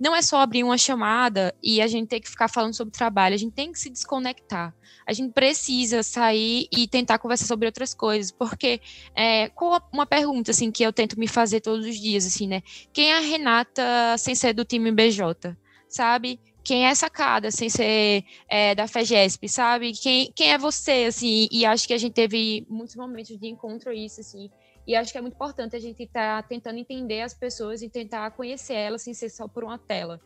não 0.01 0.15
é 0.15 0.21
só 0.23 0.39
abrir 0.39 0.63
uma 0.63 0.79
chamada 0.79 1.53
e 1.61 1.79
a 1.79 1.85
gente 1.85 2.07
ter 2.07 2.19
que 2.19 2.27
ficar 2.27 2.47
falando 2.47 2.73
sobre 2.73 2.91
trabalho, 2.91 3.35
a 3.35 3.37
gente 3.37 3.53
tem 3.53 3.71
que 3.71 3.77
se 3.77 3.87
desconectar. 3.87 4.73
A 5.05 5.13
gente 5.13 5.31
precisa 5.31 6.01
sair 6.01 6.67
e 6.71 6.87
tentar 6.87 7.19
conversar 7.19 7.45
sobre 7.45 7.67
outras 7.67 7.93
coisas, 7.93 8.31
porque 8.31 8.81
é, 9.15 9.51
uma 9.93 10.07
pergunta 10.07 10.49
assim 10.49 10.71
que 10.71 10.81
eu 10.81 10.91
tento 10.91 11.19
me 11.19 11.27
fazer 11.27 11.61
todos 11.61 11.85
os 11.85 11.99
dias, 11.99 12.25
assim, 12.25 12.47
né? 12.47 12.63
Quem 12.91 13.11
é 13.11 13.17
a 13.17 13.19
Renata 13.19 14.17
sem 14.17 14.33
ser 14.33 14.53
do 14.53 14.65
time 14.65 14.91
BJ? 14.91 15.55
Sabe? 15.87 16.39
quem 16.63 16.85
é 16.85 16.93
sacada 16.93 17.49
sem 17.49 17.69
ser 17.69 18.23
é, 18.47 18.75
da 18.75 18.87
FEGESP, 18.87 19.49
sabe? 19.49 19.93
Quem, 19.93 20.31
quem 20.35 20.51
é 20.51 20.57
você, 20.57 21.05
assim? 21.07 21.47
E 21.51 21.65
acho 21.65 21.87
que 21.87 21.93
a 21.93 21.97
gente 21.97 22.13
teve 22.13 22.65
muitos 22.69 22.95
momentos 22.95 23.37
de 23.37 23.47
encontro 23.47 23.91
isso, 23.91 24.21
assim. 24.21 24.49
E 24.91 24.95
acho 24.95 25.13
que 25.13 25.17
é 25.17 25.21
muito 25.21 25.35
importante 25.35 25.73
a 25.73 25.79
gente 25.79 26.03
estar 26.03 26.43
tá 26.43 26.45
tentando 26.45 26.77
entender 26.77 27.21
as 27.21 27.33
pessoas 27.33 27.81
e 27.81 27.87
tentar 27.87 28.29
conhecer 28.31 28.73
elas 28.73 29.01
sem 29.01 29.13
ser 29.13 29.29
só 29.29 29.47
por 29.47 29.63
uma 29.63 29.77
tela. 29.77 30.19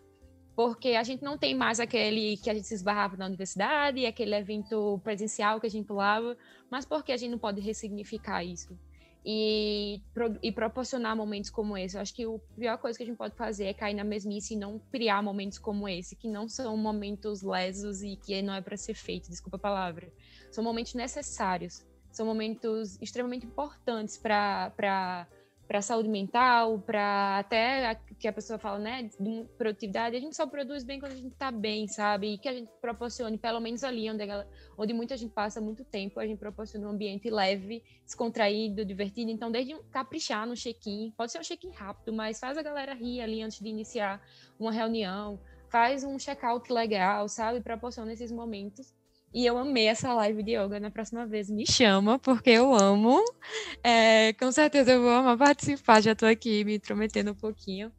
Porque 0.56 0.96
a 0.96 1.04
gente 1.04 1.22
não 1.22 1.38
tem 1.38 1.54
mais 1.54 1.80
aquele 1.80 2.36
que 2.38 2.50
a 2.50 2.54
gente 2.56 2.66
se 2.66 2.74
esbarrava 2.74 3.16
na 3.16 3.28
universidade, 3.28 4.08
aquele 4.08 4.34
evento 4.34 5.00
presencial 5.04 5.60
que 5.60 5.68
a 5.68 5.70
gente 5.70 5.86
pulava, 5.86 6.36
mas 6.68 6.84
porque 6.84 7.12
a 7.12 7.18
gente 7.18 7.30
não 7.30 7.38
pode 7.38 7.62
ressignificar 7.62 8.44
isso 8.44 8.76
e, 9.24 10.02
e 10.42 10.52
proporcionar 10.52 11.16
momentos 11.16 11.52
como 11.52 11.78
esse. 11.78 11.96
Eu 11.96 12.02
acho 12.02 12.16
que 12.16 12.24
a 12.26 12.40
pior 12.58 12.80
coisa 12.80 12.98
que 12.98 13.04
a 13.04 13.06
gente 13.06 13.18
pode 13.18 13.36
fazer 13.36 13.66
é 13.66 13.74
cair 13.74 13.94
na 13.94 14.04
mesmice 14.04 14.56
e 14.56 14.58
não 14.58 14.80
criar 14.92 15.22
momentos 15.22 15.60
como 15.60 15.88
esse, 15.88 16.16
que 16.16 16.28
não 16.28 16.50
são 16.50 16.76
momentos 16.76 17.44
lesos 17.44 18.02
e 18.02 18.16
que 18.16 18.42
não 18.42 18.56
é 18.56 18.62
para 18.62 18.78
ser 18.78 18.96
feito, 18.96 19.30
desculpa 19.30 19.58
a 19.58 19.60
palavra. 19.60 20.12
São 20.52 20.64
momentos 20.64 20.96
necessários 20.96 21.86
são 22.16 22.26
momentos 22.26 22.98
extremamente 23.02 23.46
importantes 23.46 24.18
para 24.18 24.72
para 25.68 25.80
a 25.80 25.82
saúde 25.82 26.08
mental, 26.08 26.80
para 26.80 27.40
até 27.40 27.88
a, 27.88 27.96
que 27.96 28.28
a 28.28 28.34
pessoa 28.34 28.60
fala, 28.60 28.78
né, 28.78 29.10
de 29.20 29.46
produtividade, 29.58 30.16
a 30.16 30.20
gente 30.20 30.36
só 30.36 30.46
produz 30.46 30.84
bem 30.84 31.00
quando 31.00 31.14
a 31.14 31.16
gente 31.16 31.34
está 31.34 31.52
bem, 31.52 31.88
sabe? 31.88 32.34
E 32.34 32.38
que 32.38 32.48
a 32.48 32.54
gente 32.54 32.70
proporcione, 32.80 33.38
pelo 33.38 33.60
menos 33.60 33.84
ali 33.84 34.10
onde, 34.10 34.30
a, 34.30 34.46
onde 34.78 34.94
muita 34.94 35.18
gente 35.18 35.34
passa 35.34 35.60
muito 35.60 35.84
tempo, 35.84 36.20
a 36.20 36.28
gente 36.28 36.38
proporciona 36.38 36.88
um 36.88 36.92
ambiente 36.92 37.30
leve, 37.30 37.84
descontraído, 38.06 38.86
divertido. 38.86 39.32
Então, 39.32 39.52
desde 39.52 39.76
caprichar 39.92 40.46
no 40.46 40.56
check-in, 40.56 41.12
pode 41.18 41.32
ser 41.32 41.40
um 41.40 41.44
check-in 41.44 41.72
rápido, 41.72 42.14
mas 42.14 42.40
faz 42.40 42.58
a 42.58 42.62
galera 42.62 42.94
rir 42.94 43.22
ali 43.22 43.42
antes 43.42 43.60
de 43.60 43.68
iniciar 43.68 44.22
uma 44.60 44.72
reunião, 44.72 45.40
faz 45.70 46.04
um 46.04 46.18
check-out 46.20 46.72
legal, 46.72 47.28
sabe? 47.28 47.60
Proporciona 47.60 48.14
esses 48.14 48.32
momentos 48.32 48.94
e 49.36 49.46
eu 49.46 49.58
amei 49.58 49.88
essa 49.88 50.14
live 50.14 50.42
de 50.42 50.52
yoga. 50.52 50.80
Na 50.80 50.90
próxima 50.90 51.28
vez 51.28 51.50
me 51.50 51.68
chama, 51.68 52.18
porque 52.18 52.52
eu 52.52 52.74
amo. 52.74 53.22
É, 53.84 54.32
com 54.32 54.50
certeza 54.50 54.94
eu 54.94 55.02
vou 55.02 55.12
amar 55.12 55.38
participar. 55.38 56.02
Já 56.02 56.14
estou 56.14 56.30
aqui 56.30 56.64
me 56.64 56.78
intrometendo 56.78 57.32
um 57.32 57.36
pouquinho. 57.36 57.92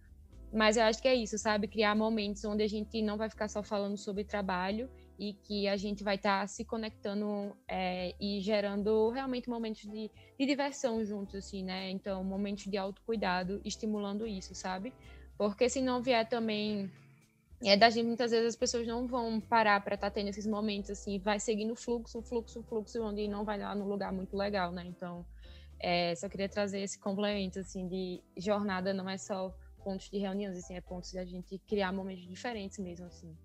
Mas 0.51 0.79
eu 0.79 0.85
acho 0.85 1.03
que 1.03 1.07
é 1.07 1.15
isso, 1.15 1.37
sabe? 1.37 1.69
Criar 1.69 1.95
momentos 1.95 2.43
onde 2.47 2.63
a 2.63 2.67
gente 2.67 3.03
não 3.03 3.19
vai 3.19 3.29
ficar 3.29 3.49
só 3.49 3.63
falando 3.63 3.99
sobre 3.99 4.25
trabalho 4.25 4.89
e 5.19 5.35
que 5.35 5.69
a 5.69 5.77
gente 5.77 6.03
vai 6.03 6.15
estar 6.15 6.41
tá 6.41 6.47
se 6.47 6.65
conectando 6.65 7.55
é, 7.69 8.15
e 8.19 8.41
gerando 8.41 9.11
realmente 9.11 9.51
momentos 9.51 9.83
de, 9.83 10.11
de 10.41 10.47
diversão 10.47 11.05
juntos, 11.05 11.35
assim, 11.35 11.63
né? 11.63 11.91
Então, 11.91 12.25
momentos 12.25 12.65
de 12.65 12.79
autocuidado, 12.79 13.61
estimulando 13.63 14.27
isso, 14.27 14.55
sabe? 14.55 14.91
Porque 15.37 15.69
se 15.69 15.83
não 15.83 16.01
vier 16.01 16.27
também 16.27 16.91
é 17.65 17.77
da 17.77 17.89
gente, 17.89 18.07
muitas 18.07 18.31
vezes 18.31 18.49
as 18.49 18.57
pessoas 18.57 18.87
não 18.87 19.07
vão 19.07 19.41
parar 19.41 19.81
para 19.83 19.95
estar 19.95 20.11
tá 20.11 20.15
tendo 20.15 20.29
esses 20.29 20.47
momentos 20.47 20.91
assim, 20.91 21.19
vai 21.19 21.41
seguindo 21.41 21.73
o 21.73 21.77
fluxo, 21.77 22.21
fluxo, 22.23 22.63
fluxo, 22.63 23.03
onde 23.03 23.27
não 23.29 23.45
vai 23.45 23.59
lá 23.59 23.75
no 23.75 23.89
lugar 23.89 24.13
muito 24.13 24.37
legal, 24.37 24.73
né? 24.73 24.85
Então, 24.87 25.25
é, 25.79 26.15
só 26.15 26.29
queria 26.29 26.49
trazer 26.49 26.81
esse 26.81 26.99
complemento 26.99 27.59
assim 27.59 27.87
de 27.87 28.23
jornada 28.37 28.93
não 28.93 29.09
é 29.09 29.17
só 29.19 29.55
pontos 29.83 30.11
de 30.11 30.19
reuniões, 30.19 30.57
assim, 30.59 30.75
é 30.75 30.81
pontos 30.81 31.11
de 31.13 31.19
a 31.19 31.25
gente 31.25 31.59
criar 31.67 31.93
momentos 31.93 32.27
diferentes 32.27 32.79
mesmo 32.79 33.07
assim. 33.07 33.37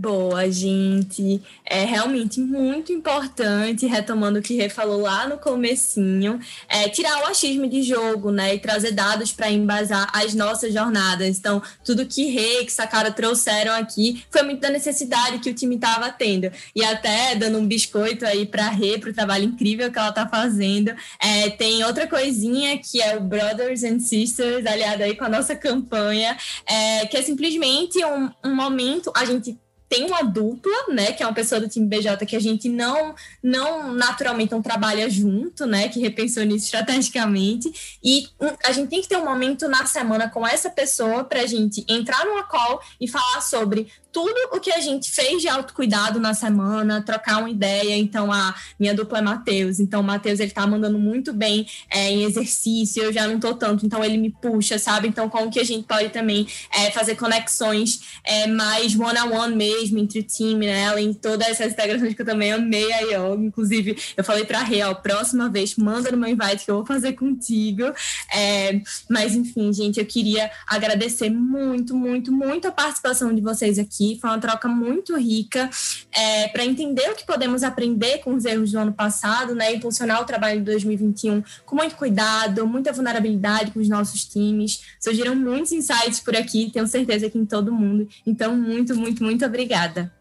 Boa, 0.00 0.48
gente. 0.48 1.42
É 1.64 1.84
realmente 1.84 2.38
muito 2.40 2.92
importante, 2.92 3.84
retomando 3.84 4.38
o 4.38 4.42
que 4.42 4.54
Rê 4.54 4.68
falou 4.68 5.00
lá 5.00 5.26
no 5.26 5.38
comecinho, 5.38 6.38
é 6.68 6.88
tirar 6.88 7.20
o 7.24 7.26
achismo 7.26 7.66
de 7.68 7.82
jogo, 7.82 8.30
né? 8.30 8.54
E 8.54 8.60
trazer 8.60 8.92
dados 8.92 9.32
para 9.32 9.50
embasar 9.50 10.08
as 10.14 10.34
nossas 10.34 10.72
jornadas. 10.72 11.36
Então, 11.36 11.60
tudo 11.84 12.06
que 12.06 12.26
Rê 12.26 12.62
e 12.62 12.70
Sakara 12.70 13.10
trouxeram 13.10 13.74
aqui 13.74 14.24
foi 14.30 14.42
muito 14.42 14.60
da 14.60 14.70
necessidade 14.70 15.40
que 15.40 15.50
o 15.50 15.54
time 15.54 15.74
estava 15.74 16.12
tendo. 16.12 16.48
E 16.76 16.84
até 16.84 17.34
dando 17.34 17.58
um 17.58 17.66
biscoito 17.66 18.24
aí 18.24 18.46
para 18.46 18.68
Rê, 18.68 18.98
para 18.98 19.10
o 19.10 19.14
trabalho 19.14 19.46
incrível 19.46 19.90
que 19.90 19.98
ela 19.98 20.10
está 20.10 20.28
fazendo. 20.28 20.94
É, 21.20 21.50
tem 21.50 21.82
outra 21.82 22.06
coisinha 22.06 22.78
que 22.78 23.02
é 23.02 23.16
o 23.16 23.20
Brothers 23.20 23.82
and 23.82 23.98
Sisters, 23.98 24.64
aliado 24.64 25.02
aí 25.02 25.16
com 25.16 25.24
a 25.24 25.28
nossa 25.28 25.56
campanha, 25.56 26.36
é, 26.64 27.04
que 27.06 27.16
é 27.16 27.22
simplesmente 27.22 27.98
um, 28.04 28.30
um 28.44 28.54
momento, 28.54 29.10
a 29.12 29.24
gente 29.24 29.58
tem 29.88 30.04
uma 30.04 30.22
dupla, 30.22 30.72
né, 30.88 31.12
que 31.12 31.22
é 31.22 31.26
uma 31.26 31.34
pessoa 31.34 31.60
do 31.60 31.68
time 31.68 31.86
BJ 31.86 32.24
que 32.26 32.36
a 32.36 32.40
gente 32.40 32.68
não, 32.68 33.14
não 33.42 33.92
naturalmente 33.92 34.52
não 34.52 34.60
trabalha 34.60 35.08
junto, 35.08 35.66
né, 35.66 35.88
que 35.88 35.98
repensou 36.00 36.44
nisso 36.44 36.66
estrategicamente, 36.66 37.98
e 38.02 38.28
a 38.64 38.72
gente 38.72 38.88
tem 38.88 39.00
que 39.00 39.08
ter 39.08 39.16
um 39.16 39.24
momento 39.24 39.66
na 39.68 39.86
semana 39.86 40.28
com 40.28 40.46
essa 40.46 40.68
pessoa 40.68 41.24
para 41.24 41.40
a 41.40 41.46
gente 41.46 41.84
entrar 41.88 42.24
numa 42.26 42.42
call 42.42 42.80
e 43.00 43.08
falar 43.08 43.40
sobre 43.40 43.90
tudo 44.12 44.34
o 44.52 44.60
que 44.60 44.70
a 44.72 44.80
gente 44.80 45.10
fez 45.10 45.42
de 45.42 45.48
autocuidado 45.48 46.18
na 46.18 46.32
semana, 46.34 47.02
trocar 47.02 47.38
uma 47.38 47.50
ideia. 47.50 47.96
Então, 47.96 48.32
a 48.32 48.54
minha 48.78 48.94
dupla 48.94 49.18
é 49.18 49.22
Matheus. 49.22 49.80
Então, 49.80 50.00
o 50.00 50.04
Matheus, 50.04 50.40
ele 50.40 50.50
tá 50.50 50.66
mandando 50.66 50.98
muito 50.98 51.32
bem 51.32 51.66
é, 51.90 52.10
em 52.10 52.24
exercício, 52.24 53.02
eu 53.02 53.12
já 53.12 53.26
não 53.26 53.38
tô 53.38 53.54
tanto, 53.54 53.84
então 53.84 54.02
ele 54.02 54.16
me 54.16 54.30
puxa, 54.30 54.78
sabe? 54.78 55.08
Então, 55.08 55.28
como 55.28 55.50
que 55.50 55.60
a 55.60 55.64
gente 55.64 55.86
pode 55.86 56.08
também 56.08 56.46
é, 56.72 56.90
fazer 56.90 57.16
conexões 57.16 58.00
é, 58.24 58.46
mais 58.46 58.94
one-on-one 58.94 59.30
-on 59.30 59.48
-one 59.50 59.56
mesmo 59.56 59.98
entre 59.98 60.20
o 60.20 60.22
time, 60.22 60.66
né? 60.66 60.88
Além 60.88 61.12
de 61.12 61.18
todas 61.18 61.46
essas 61.48 61.72
integrações 61.72 62.14
que 62.14 62.22
eu 62.22 62.26
também 62.26 62.52
amei 62.52 62.92
a 62.92 63.00
yoga. 63.00 63.44
Inclusive, 63.44 63.96
eu 64.16 64.24
falei 64.24 64.44
pra 64.44 64.62
Real, 64.62 64.96
próxima 64.96 65.48
vez, 65.48 65.76
manda 65.76 66.10
no 66.10 66.16
meu 66.16 66.28
invite 66.28 66.64
que 66.64 66.70
eu 66.70 66.76
vou 66.76 66.86
fazer 66.86 67.12
contigo. 67.12 67.84
É, 68.34 68.80
mas, 69.08 69.34
enfim, 69.34 69.72
gente, 69.72 70.00
eu 70.00 70.06
queria 70.06 70.50
agradecer 70.66 71.30
muito, 71.30 71.94
muito, 71.94 72.32
muito 72.32 72.68
a 72.68 72.72
participação 72.72 73.34
de 73.34 73.40
vocês 73.40 73.78
aqui 73.78 73.97
aqui. 73.98 74.18
Foi 74.20 74.30
uma 74.30 74.38
troca 74.38 74.68
muito 74.68 75.16
rica 75.16 75.68
é, 76.12 76.48
para 76.48 76.64
entender 76.64 77.10
o 77.10 77.14
que 77.14 77.26
podemos 77.26 77.64
aprender 77.64 78.18
com 78.18 78.34
os 78.34 78.44
erros 78.44 78.70
do 78.72 78.78
ano 78.78 78.92
passado, 78.92 79.54
né? 79.54 79.74
Impulsionar 79.74 80.22
o 80.22 80.24
trabalho 80.24 80.60
de 80.60 80.66
2021 80.66 81.42
com 81.66 81.76
muito 81.76 81.96
cuidado, 81.96 82.66
muita 82.66 82.92
vulnerabilidade 82.92 83.72
com 83.72 83.80
os 83.80 83.88
nossos 83.88 84.24
times. 84.24 84.82
Surgiram 85.00 85.34
muitos 85.34 85.72
insights 85.72 86.20
por 86.20 86.36
aqui, 86.36 86.70
tenho 86.72 86.86
certeza 86.86 87.28
que 87.28 87.38
em 87.38 87.44
todo 87.44 87.72
mundo. 87.72 88.08
Então, 88.24 88.54
muito, 88.54 88.94
muito, 88.96 89.22
muito 89.24 89.44
obrigada. 89.44 90.12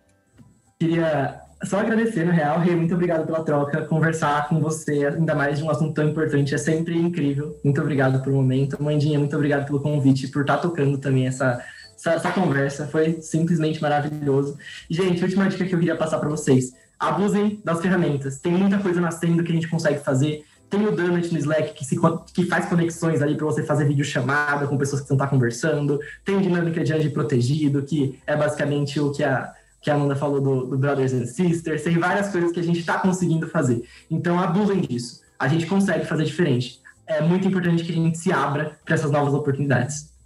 Queria 0.79 1.41
só 1.63 1.79
agradecer, 1.79 2.23
no 2.23 2.31
real, 2.31 2.59
Rê, 2.59 2.75
muito 2.75 2.93
obrigado 2.93 3.25
pela 3.25 3.43
troca. 3.43 3.81
Conversar 3.85 4.47
com 4.47 4.59
você, 4.59 5.07
ainda 5.07 5.33
mais 5.33 5.57
de 5.57 5.63
um 5.63 5.71
assunto 5.71 5.93
tão 5.93 6.07
importante, 6.07 6.53
é 6.53 6.57
sempre 6.57 6.95
incrível. 6.95 7.59
Muito 7.63 7.81
obrigado 7.81 8.21
pelo 8.21 8.35
momento. 8.35 8.81
Mandinha, 8.81 9.17
muito 9.17 9.35
obrigado 9.35 9.65
pelo 9.65 9.79
convite, 9.79 10.27
por 10.27 10.41
estar 10.41 10.57
tocando 10.57 10.99
também 10.99 11.25
essa 11.25 11.59
essa, 12.07 12.13
essa 12.13 12.31
conversa. 12.31 12.87
Foi 12.87 13.19
simplesmente 13.21 13.81
maravilhoso. 13.81 14.57
Gente, 14.89 15.23
última 15.23 15.47
dica 15.47 15.65
que 15.65 15.73
eu 15.73 15.79
queria 15.79 15.95
passar 15.95 16.19
para 16.19 16.29
vocês. 16.29 16.73
Abusem 16.99 17.61
das 17.63 17.81
ferramentas. 17.81 18.39
Tem 18.39 18.53
muita 18.53 18.79
coisa 18.79 19.01
nascendo 19.01 19.43
que 19.43 19.51
a 19.51 19.55
gente 19.55 19.67
consegue 19.67 19.99
fazer. 19.99 20.45
Tem 20.69 20.85
o 20.85 20.91
Donut 20.91 21.31
no 21.31 21.39
Slack 21.39 21.73
que, 21.73 21.85
se, 21.85 21.97
que 22.33 22.45
faz 22.45 22.65
conexões 22.65 23.21
ali 23.21 23.35
para 23.35 23.45
você 23.45 23.63
fazer 23.63 23.85
videochamada 23.85 24.67
com 24.67 24.77
pessoas 24.77 25.01
que 25.01 25.05
estão 25.05 25.17
tá 25.17 25.27
conversando. 25.27 25.99
Tem 26.25 26.39
Dinâmica 26.41 26.83
de 26.83 26.93
Anjo 26.93 27.11
Protegido, 27.11 27.83
que 27.83 28.19
é 28.25 28.35
basicamente 28.35 28.99
o 28.99 29.11
que 29.11 29.23
a, 29.23 29.53
que 29.81 29.89
a 29.89 29.95
Amanda 29.95 30.15
falou 30.15 30.41
do, 30.41 30.65
do 30.65 30.77
Brothers 30.77 31.13
and 31.13 31.25
Sisters. 31.25 31.83
Tem 31.83 31.97
várias 31.97 32.29
coisas 32.29 32.51
que 32.51 32.59
a 32.59 32.63
gente 32.63 32.79
está 32.79 32.97
conseguindo 32.99 33.47
fazer. 33.47 33.83
Então, 34.09 34.39
abusem 34.39 34.81
disso. 34.81 35.21
A 35.39 35.47
gente 35.47 35.67
consegue 35.67 36.05
fazer 36.05 36.25
diferente. 36.25 36.81
É 37.05 37.21
muito 37.21 37.47
importante 37.47 37.83
que 37.83 37.91
a 37.91 37.95
gente 37.95 38.17
se 38.17 38.33
abra 38.33 38.77
para 38.83 38.95
essas 38.95 39.11
novas 39.11 39.33
oportunidades. 39.33 40.16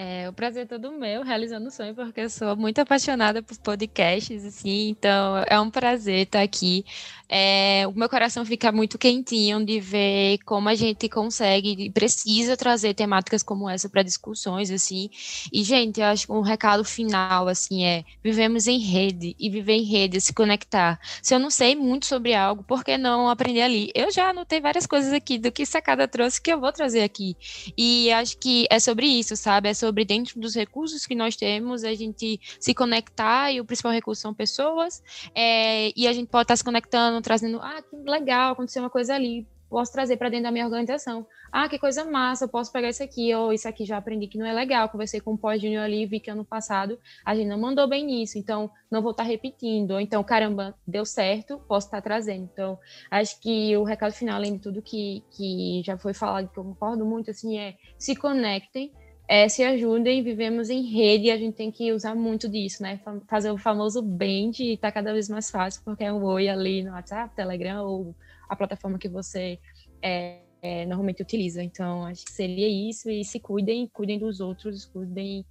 É, 0.00 0.28
o 0.28 0.32
prazer 0.32 0.62
é 0.62 0.66
todo 0.66 0.92
meu, 0.92 1.24
realizando 1.24 1.66
o 1.66 1.72
sonho, 1.72 1.92
porque 1.92 2.20
eu 2.20 2.30
sou 2.30 2.54
muito 2.54 2.78
apaixonada 2.78 3.42
por 3.42 3.58
podcasts, 3.58 4.44
assim, 4.44 4.90
então 4.90 5.38
é 5.44 5.58
um 5.60 5.68
prazer 5.68 6.20
estar 6.20 6.40
aqui. 6.40 6.84
É, 7.28 7.84
o 7.88 7.90
meu 7.90 8.08
coração 8.08 8.44
fica 8.44 8.70
muito 8.70 8.96
quentinho 8.96 9.62
de 9.66 9.80
ver 9.80 10.38
como 10.46 10.68
a 10.68 10.76
gente 10.76 11.08
consegue 11.08 11.74
e 11.86 11.90
precisa 11.90 12.56
trazer 12.56 12.94
temáticas 12.94 13.42
como 13.42 13.68
essa 13.68 13.88
para 13.88 14.04
discussões, 14.04 14.70
assim. 14.70 15.10
E, 15.52 15.64
gente, 15.64 16.00
eu 16.00 16.06
acho 16.06 16.26
que 16.28 16.32
um 16.32 16.42
recado 16.42 16.84
final, 16.84 17.48
assim, 17.48 17.84
é 17.84 18.04
vivemos 18.22 18.68
em 18.68 18.78
rede, 18.78 19.34
e 19.36 19.50
viver 19.50 19.74
em 19.74 19.82
rede 19.82 20.18
é 20.18 20.20
se 20.20 20.32
conectar. 20.32 21.00
Se 21.20 21.34
eu 21.34 21.40
não 21.40 21.50
sei 21.50 21.74
muito 21.74 22.06
sobre 22.06 22.34
algo, 22.34 22.62
por 22.62 22.84
que 22.84 22.96
não 22.96 23.28
aprender 23.28 23.62
ali? 23.62 23.90
Eu 23.96 24.12
já 24.12 24.30
anotei 24.30 24.60
várias 24.60 24.86
coisas 24.86 25.12
aqui 25.12 25.38
do 25.38 25.50
que 25.50 25.66
Sacada 25.66 26.06
trouxe 26.06 26.40
que 26.40 26.52
eu 26.52 26.60
vou 26.60 26.72
trazer 26.72 27.02
aqui. 27.02 27.36
E 27.76 28.12
acho 28.12 28.38
que 28.38 28.64
é 28.70 28.78
sobre 28.78 29.04
isso, 29.04 29.34
sabe? 29.36 29.68
É 29.68 29.74
sobre 29.74 29.87
sobre 29.88 30.04
dentro 30.04 30.38
dos 30.38 30.54
recursos 30.54 31.06
que 31.06 31.14
nós 31.14 31.34
temos, 31.34 31.82
a 31.82 31.94
gente 31.94 32.38
se 32.60 32.74
conectar, 32.74 33.50
e 33.50 33.60
o 33.60 33.64
principal 33.64 33.92
recurso 33.92 34.20
são 34.20 34.34
pessoas, 34.34 35.02
é, 35.34 35.90
e 35.96 36.06
a 36.06 36.12
gente 36.12 36.28
pode 36.28 36.44
estar 36.44 36.56
se 36.56 36.64
conectando, 36.64 37.20
trazendo, 37.22 37.58
ah, 37.60 37.82
que 37.82 37.96
legal, 37.96 38.52
aconteceu 38.52 38.82
uma 38.82 38.90
coisa 38.90 39.14
ali, 39.14 39.46
posso 39.68 39.92
trazer 39.92 40.16
para 40.16 40.28
dentro 40.28 40.44
da 40.44 40.50
minha 40.50 40.64
organização. 40.64 41.26
Ah, 41.52 41.68
que 41.68 41.78
coisa 41.78 42.04
massa, 42.04 42.44
eu 42.44 42.48
posso 42.48 42.72
pegar 42.72 42.88
isso 42.90 43.02
aqui, 43.02 43.34
ou 43.34 43.52
isso 43.52 43.68
aqui 43.68 43.84
já 43.84 43.96
aprendi 43.96 44.26
que 44.26 44.38
não 44.38 44.46
é 44.46 44.52
legal. 44.52 44.88
Conversei 44.88 45.20
com 45.20 45.34
o 45.34 45.38
pós-júnior 45.38 45.84
ali, 45.84 46.04
vi 46.06 46.20
que 46.20 46.30
ano 46.30 46.44
passado 46.44 46.98
a 47.24 47.34
gente 47.34 47.48
não 47.48 47.58
mandou 47.58 47.86
bem 47.88 48.04
nisso, 48.04 48.38
então 48.38 48.70
não 48.90 49.00
vou 49.00 49.12
estar 49.12 49.22
repetindo. 49.24 49.92
Ou 49.92 50.00
então, 50.00 50.22
caramba, 50.22 50.74
deu 50.86 51.04
certo, 51.04 51.58
posso 51.68 51.86
estar 51.86 52.02
trazendo. 52.02 52.48
Então, 52.52 52.78
acho 53.10 53.40
que 53.40 53.76
o 53.76 53.84
recado 53.84 54.12
final, 54.12 54.36
além 54.36 54.54
de 54.54 54.60
tudo 54.60 54.82
que, 54.82 55.22
que 55.30 55.82
já 55.84 55.96
foi 55.96 56.12
falado, 56.12 56.48
que 56.48 56.58
eu 56.58 56.64
concordo 56.64 57.04
muito, 57.04 57.30
assim, 57.30 57.58
é 57.58 57.76
se 57.98 58.14
conectem, 58.14 58.92
é, 59.28 59.46
se 59.46 59.62
ajudem, 59.62 60.22
vivemos 60.22 60.70
em 60.70 60.82
rede 60.82 61.26
e 61.26 61.30
a 61.30 61.36
gente 61.36 61.54
tem 61.54 61.70
que 61.70 61.92
usar 61.92 62.14
muito 62.14 62.48
disso, 62.48 62.82
né? 62.82 62.98
Fazer 63.26 63.50
o 63.50 63.58
famoso 63.58 64.00
band 64.00 64.52
está 64.58 64.90
cada 64.90 65.12
vez 65.12 65.28
mais 65.28 65.50
fácil, 65.50 65.82
porque 65.84 66.02
é 66.02 66.10
um 66.10 66.24
oi 66.24 66.48
ali 66.48 66.82
no 66.82 66.92
WhatsApp, 66.92 67.36
Telegram 67.36 67.84
ou 67.84 68.14
a 68.48 68.56
plataforma 68.56 68.98
que 68.98 69.08
você 69.08 69.58
é, 70.00 70.38
é, 70.62 70.86
normalmente 70.86 71.20
utiliza. 71.20 71.62
Então, 71.62 72.06
acho 72.06 72.24
que 72.24 72.32
seria 72.32 72.66
isso, 72.66 73.10
e 73.10 73.22
se 73.22 73.38
cuidem, 73.38 73.86
cuidem 73.88 74.18
dos 74.18 74.40
outros, 74.40 74.86
cuidem, 74.86 75.44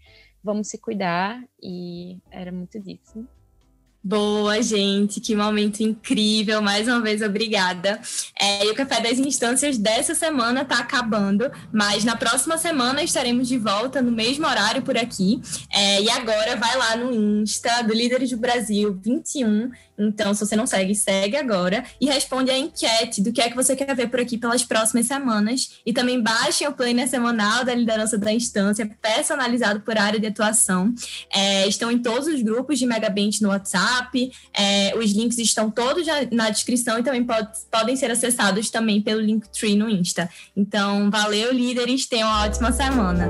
vamos 0.44 0.70
se 0.70 0.80
cuidar, 0.80 1.44
e 1.62 2.18
era 2.32 2.52
muito 2.52 2.80
disso. 2.80 3.28
Boa, 4.08 4.62
gente, 4.62 5.20
que 5.20 5.36
momento 5.36 5.82
incrível. 5.82 6.62
Mais 6.62 6.88
uma 6.88 7.02
vez, 7.02 7.22
obrigada. 7.22 8.00
É, 8.40 8.66
e 8.66 8.72
o 8.72 8.74
Café 8.74 9.02
das 9.02 9.20
Instâncias 9.20 9.78
dessa 9.78 10.16
semana 10.16 10.62
está 10.62 10.80
acabando, 10.80 11.52
mas 11.74 12.06
na 12.06 12.16
próxima 12.16 12.58
semana 12.58 13.04
estaremos 13.04 13.50
de 13.50 13.58
volta 13.58 14.02
no 14.02 14.10
mesmo 14.10 14.48
horário 14.48 14.82
por 14.82 14.98
aqui. 14.98 15.42
É, 15.70 16.02
e 16.02 16.10
agora 16.10 16.56
vai 16.56 16.78
lá 16.78 16.96
no 16.96 17.14
Insta 17.42 17.82
do 17.82 17.94
Líderes 17.94 18.30
do 18.30 18.38
Brasil 18.38 18.98
21 19.04 19.72
então, 19.98 20.34
se 20.34 20.46
você 20.46 20.56
não 20.56 20.68
segue, 20.68 20.94
segue 20.94 21.36
agora 21.36 21.84
e 22.00 22.06
responde 22.06 22.52
a 22.52 22.58
enquete 22.58 23.22
do 23.22 23.32
que 23.32 23.42
é 23.42 23.50
que 23.50 23.56
você 23.56 23.76
quer 23.76 23.96
ver 23.96 24.10
por 24.10 24.20
aqui 24.20 24.38
pelas 24.38 24.64
próximas 24.64 25.08
semanas. 25.08 25.80
E 25.86 25.92
também 25.92 26.22
baixem 26.22 26.68
o 26.68 26.74
planner 26.74 27.08
semanal 27.08 27.66
da 27.66 27.74
liderança 27.74 28.18
da 28.18 28.32
instância, 28.32 28.90
personalizado 29.02 29.82
por 29.82 29.98
área 29.98 30.20
de 30.20 30.28
atuação. 30.28 30.94
É, 31.34 31.68
estão 31.68 31.92
em 31.92 32.00
todos 32.00 32.28
os 32.28 32.42
grupos 32.42 32.78
de 32.78 32.86
Megabent 32.86 33.42
no 33.42 33.50
WhatsApp. 33.50 34.32
É, 34.54 34.94
os 34.96 35.12
links 35.12 35.40
estão 35.40 35.72
todos 35.72 36.06
na 36.32 36.50
descrição 36.50 37.00
e 37.00 37.04
também 37.04 37.24
pode, 37.24 37.50
podem 37.72 37.96
ser 37.96 38.12
acessados 38.12 38.70
também 38.70 39.02
pelo 39.02 39.22
Linktree 39.22 39.76
no 39.76 39.90
Insta. 39.90 40.30
Então, 40.56 41.10
valeu, 41.10 41.52
líderes. 41.52 42.06
Tenham 42.06 42.30
uma 42.30 42.46
ótima 42.46 42.72
semana. 42.72 43.28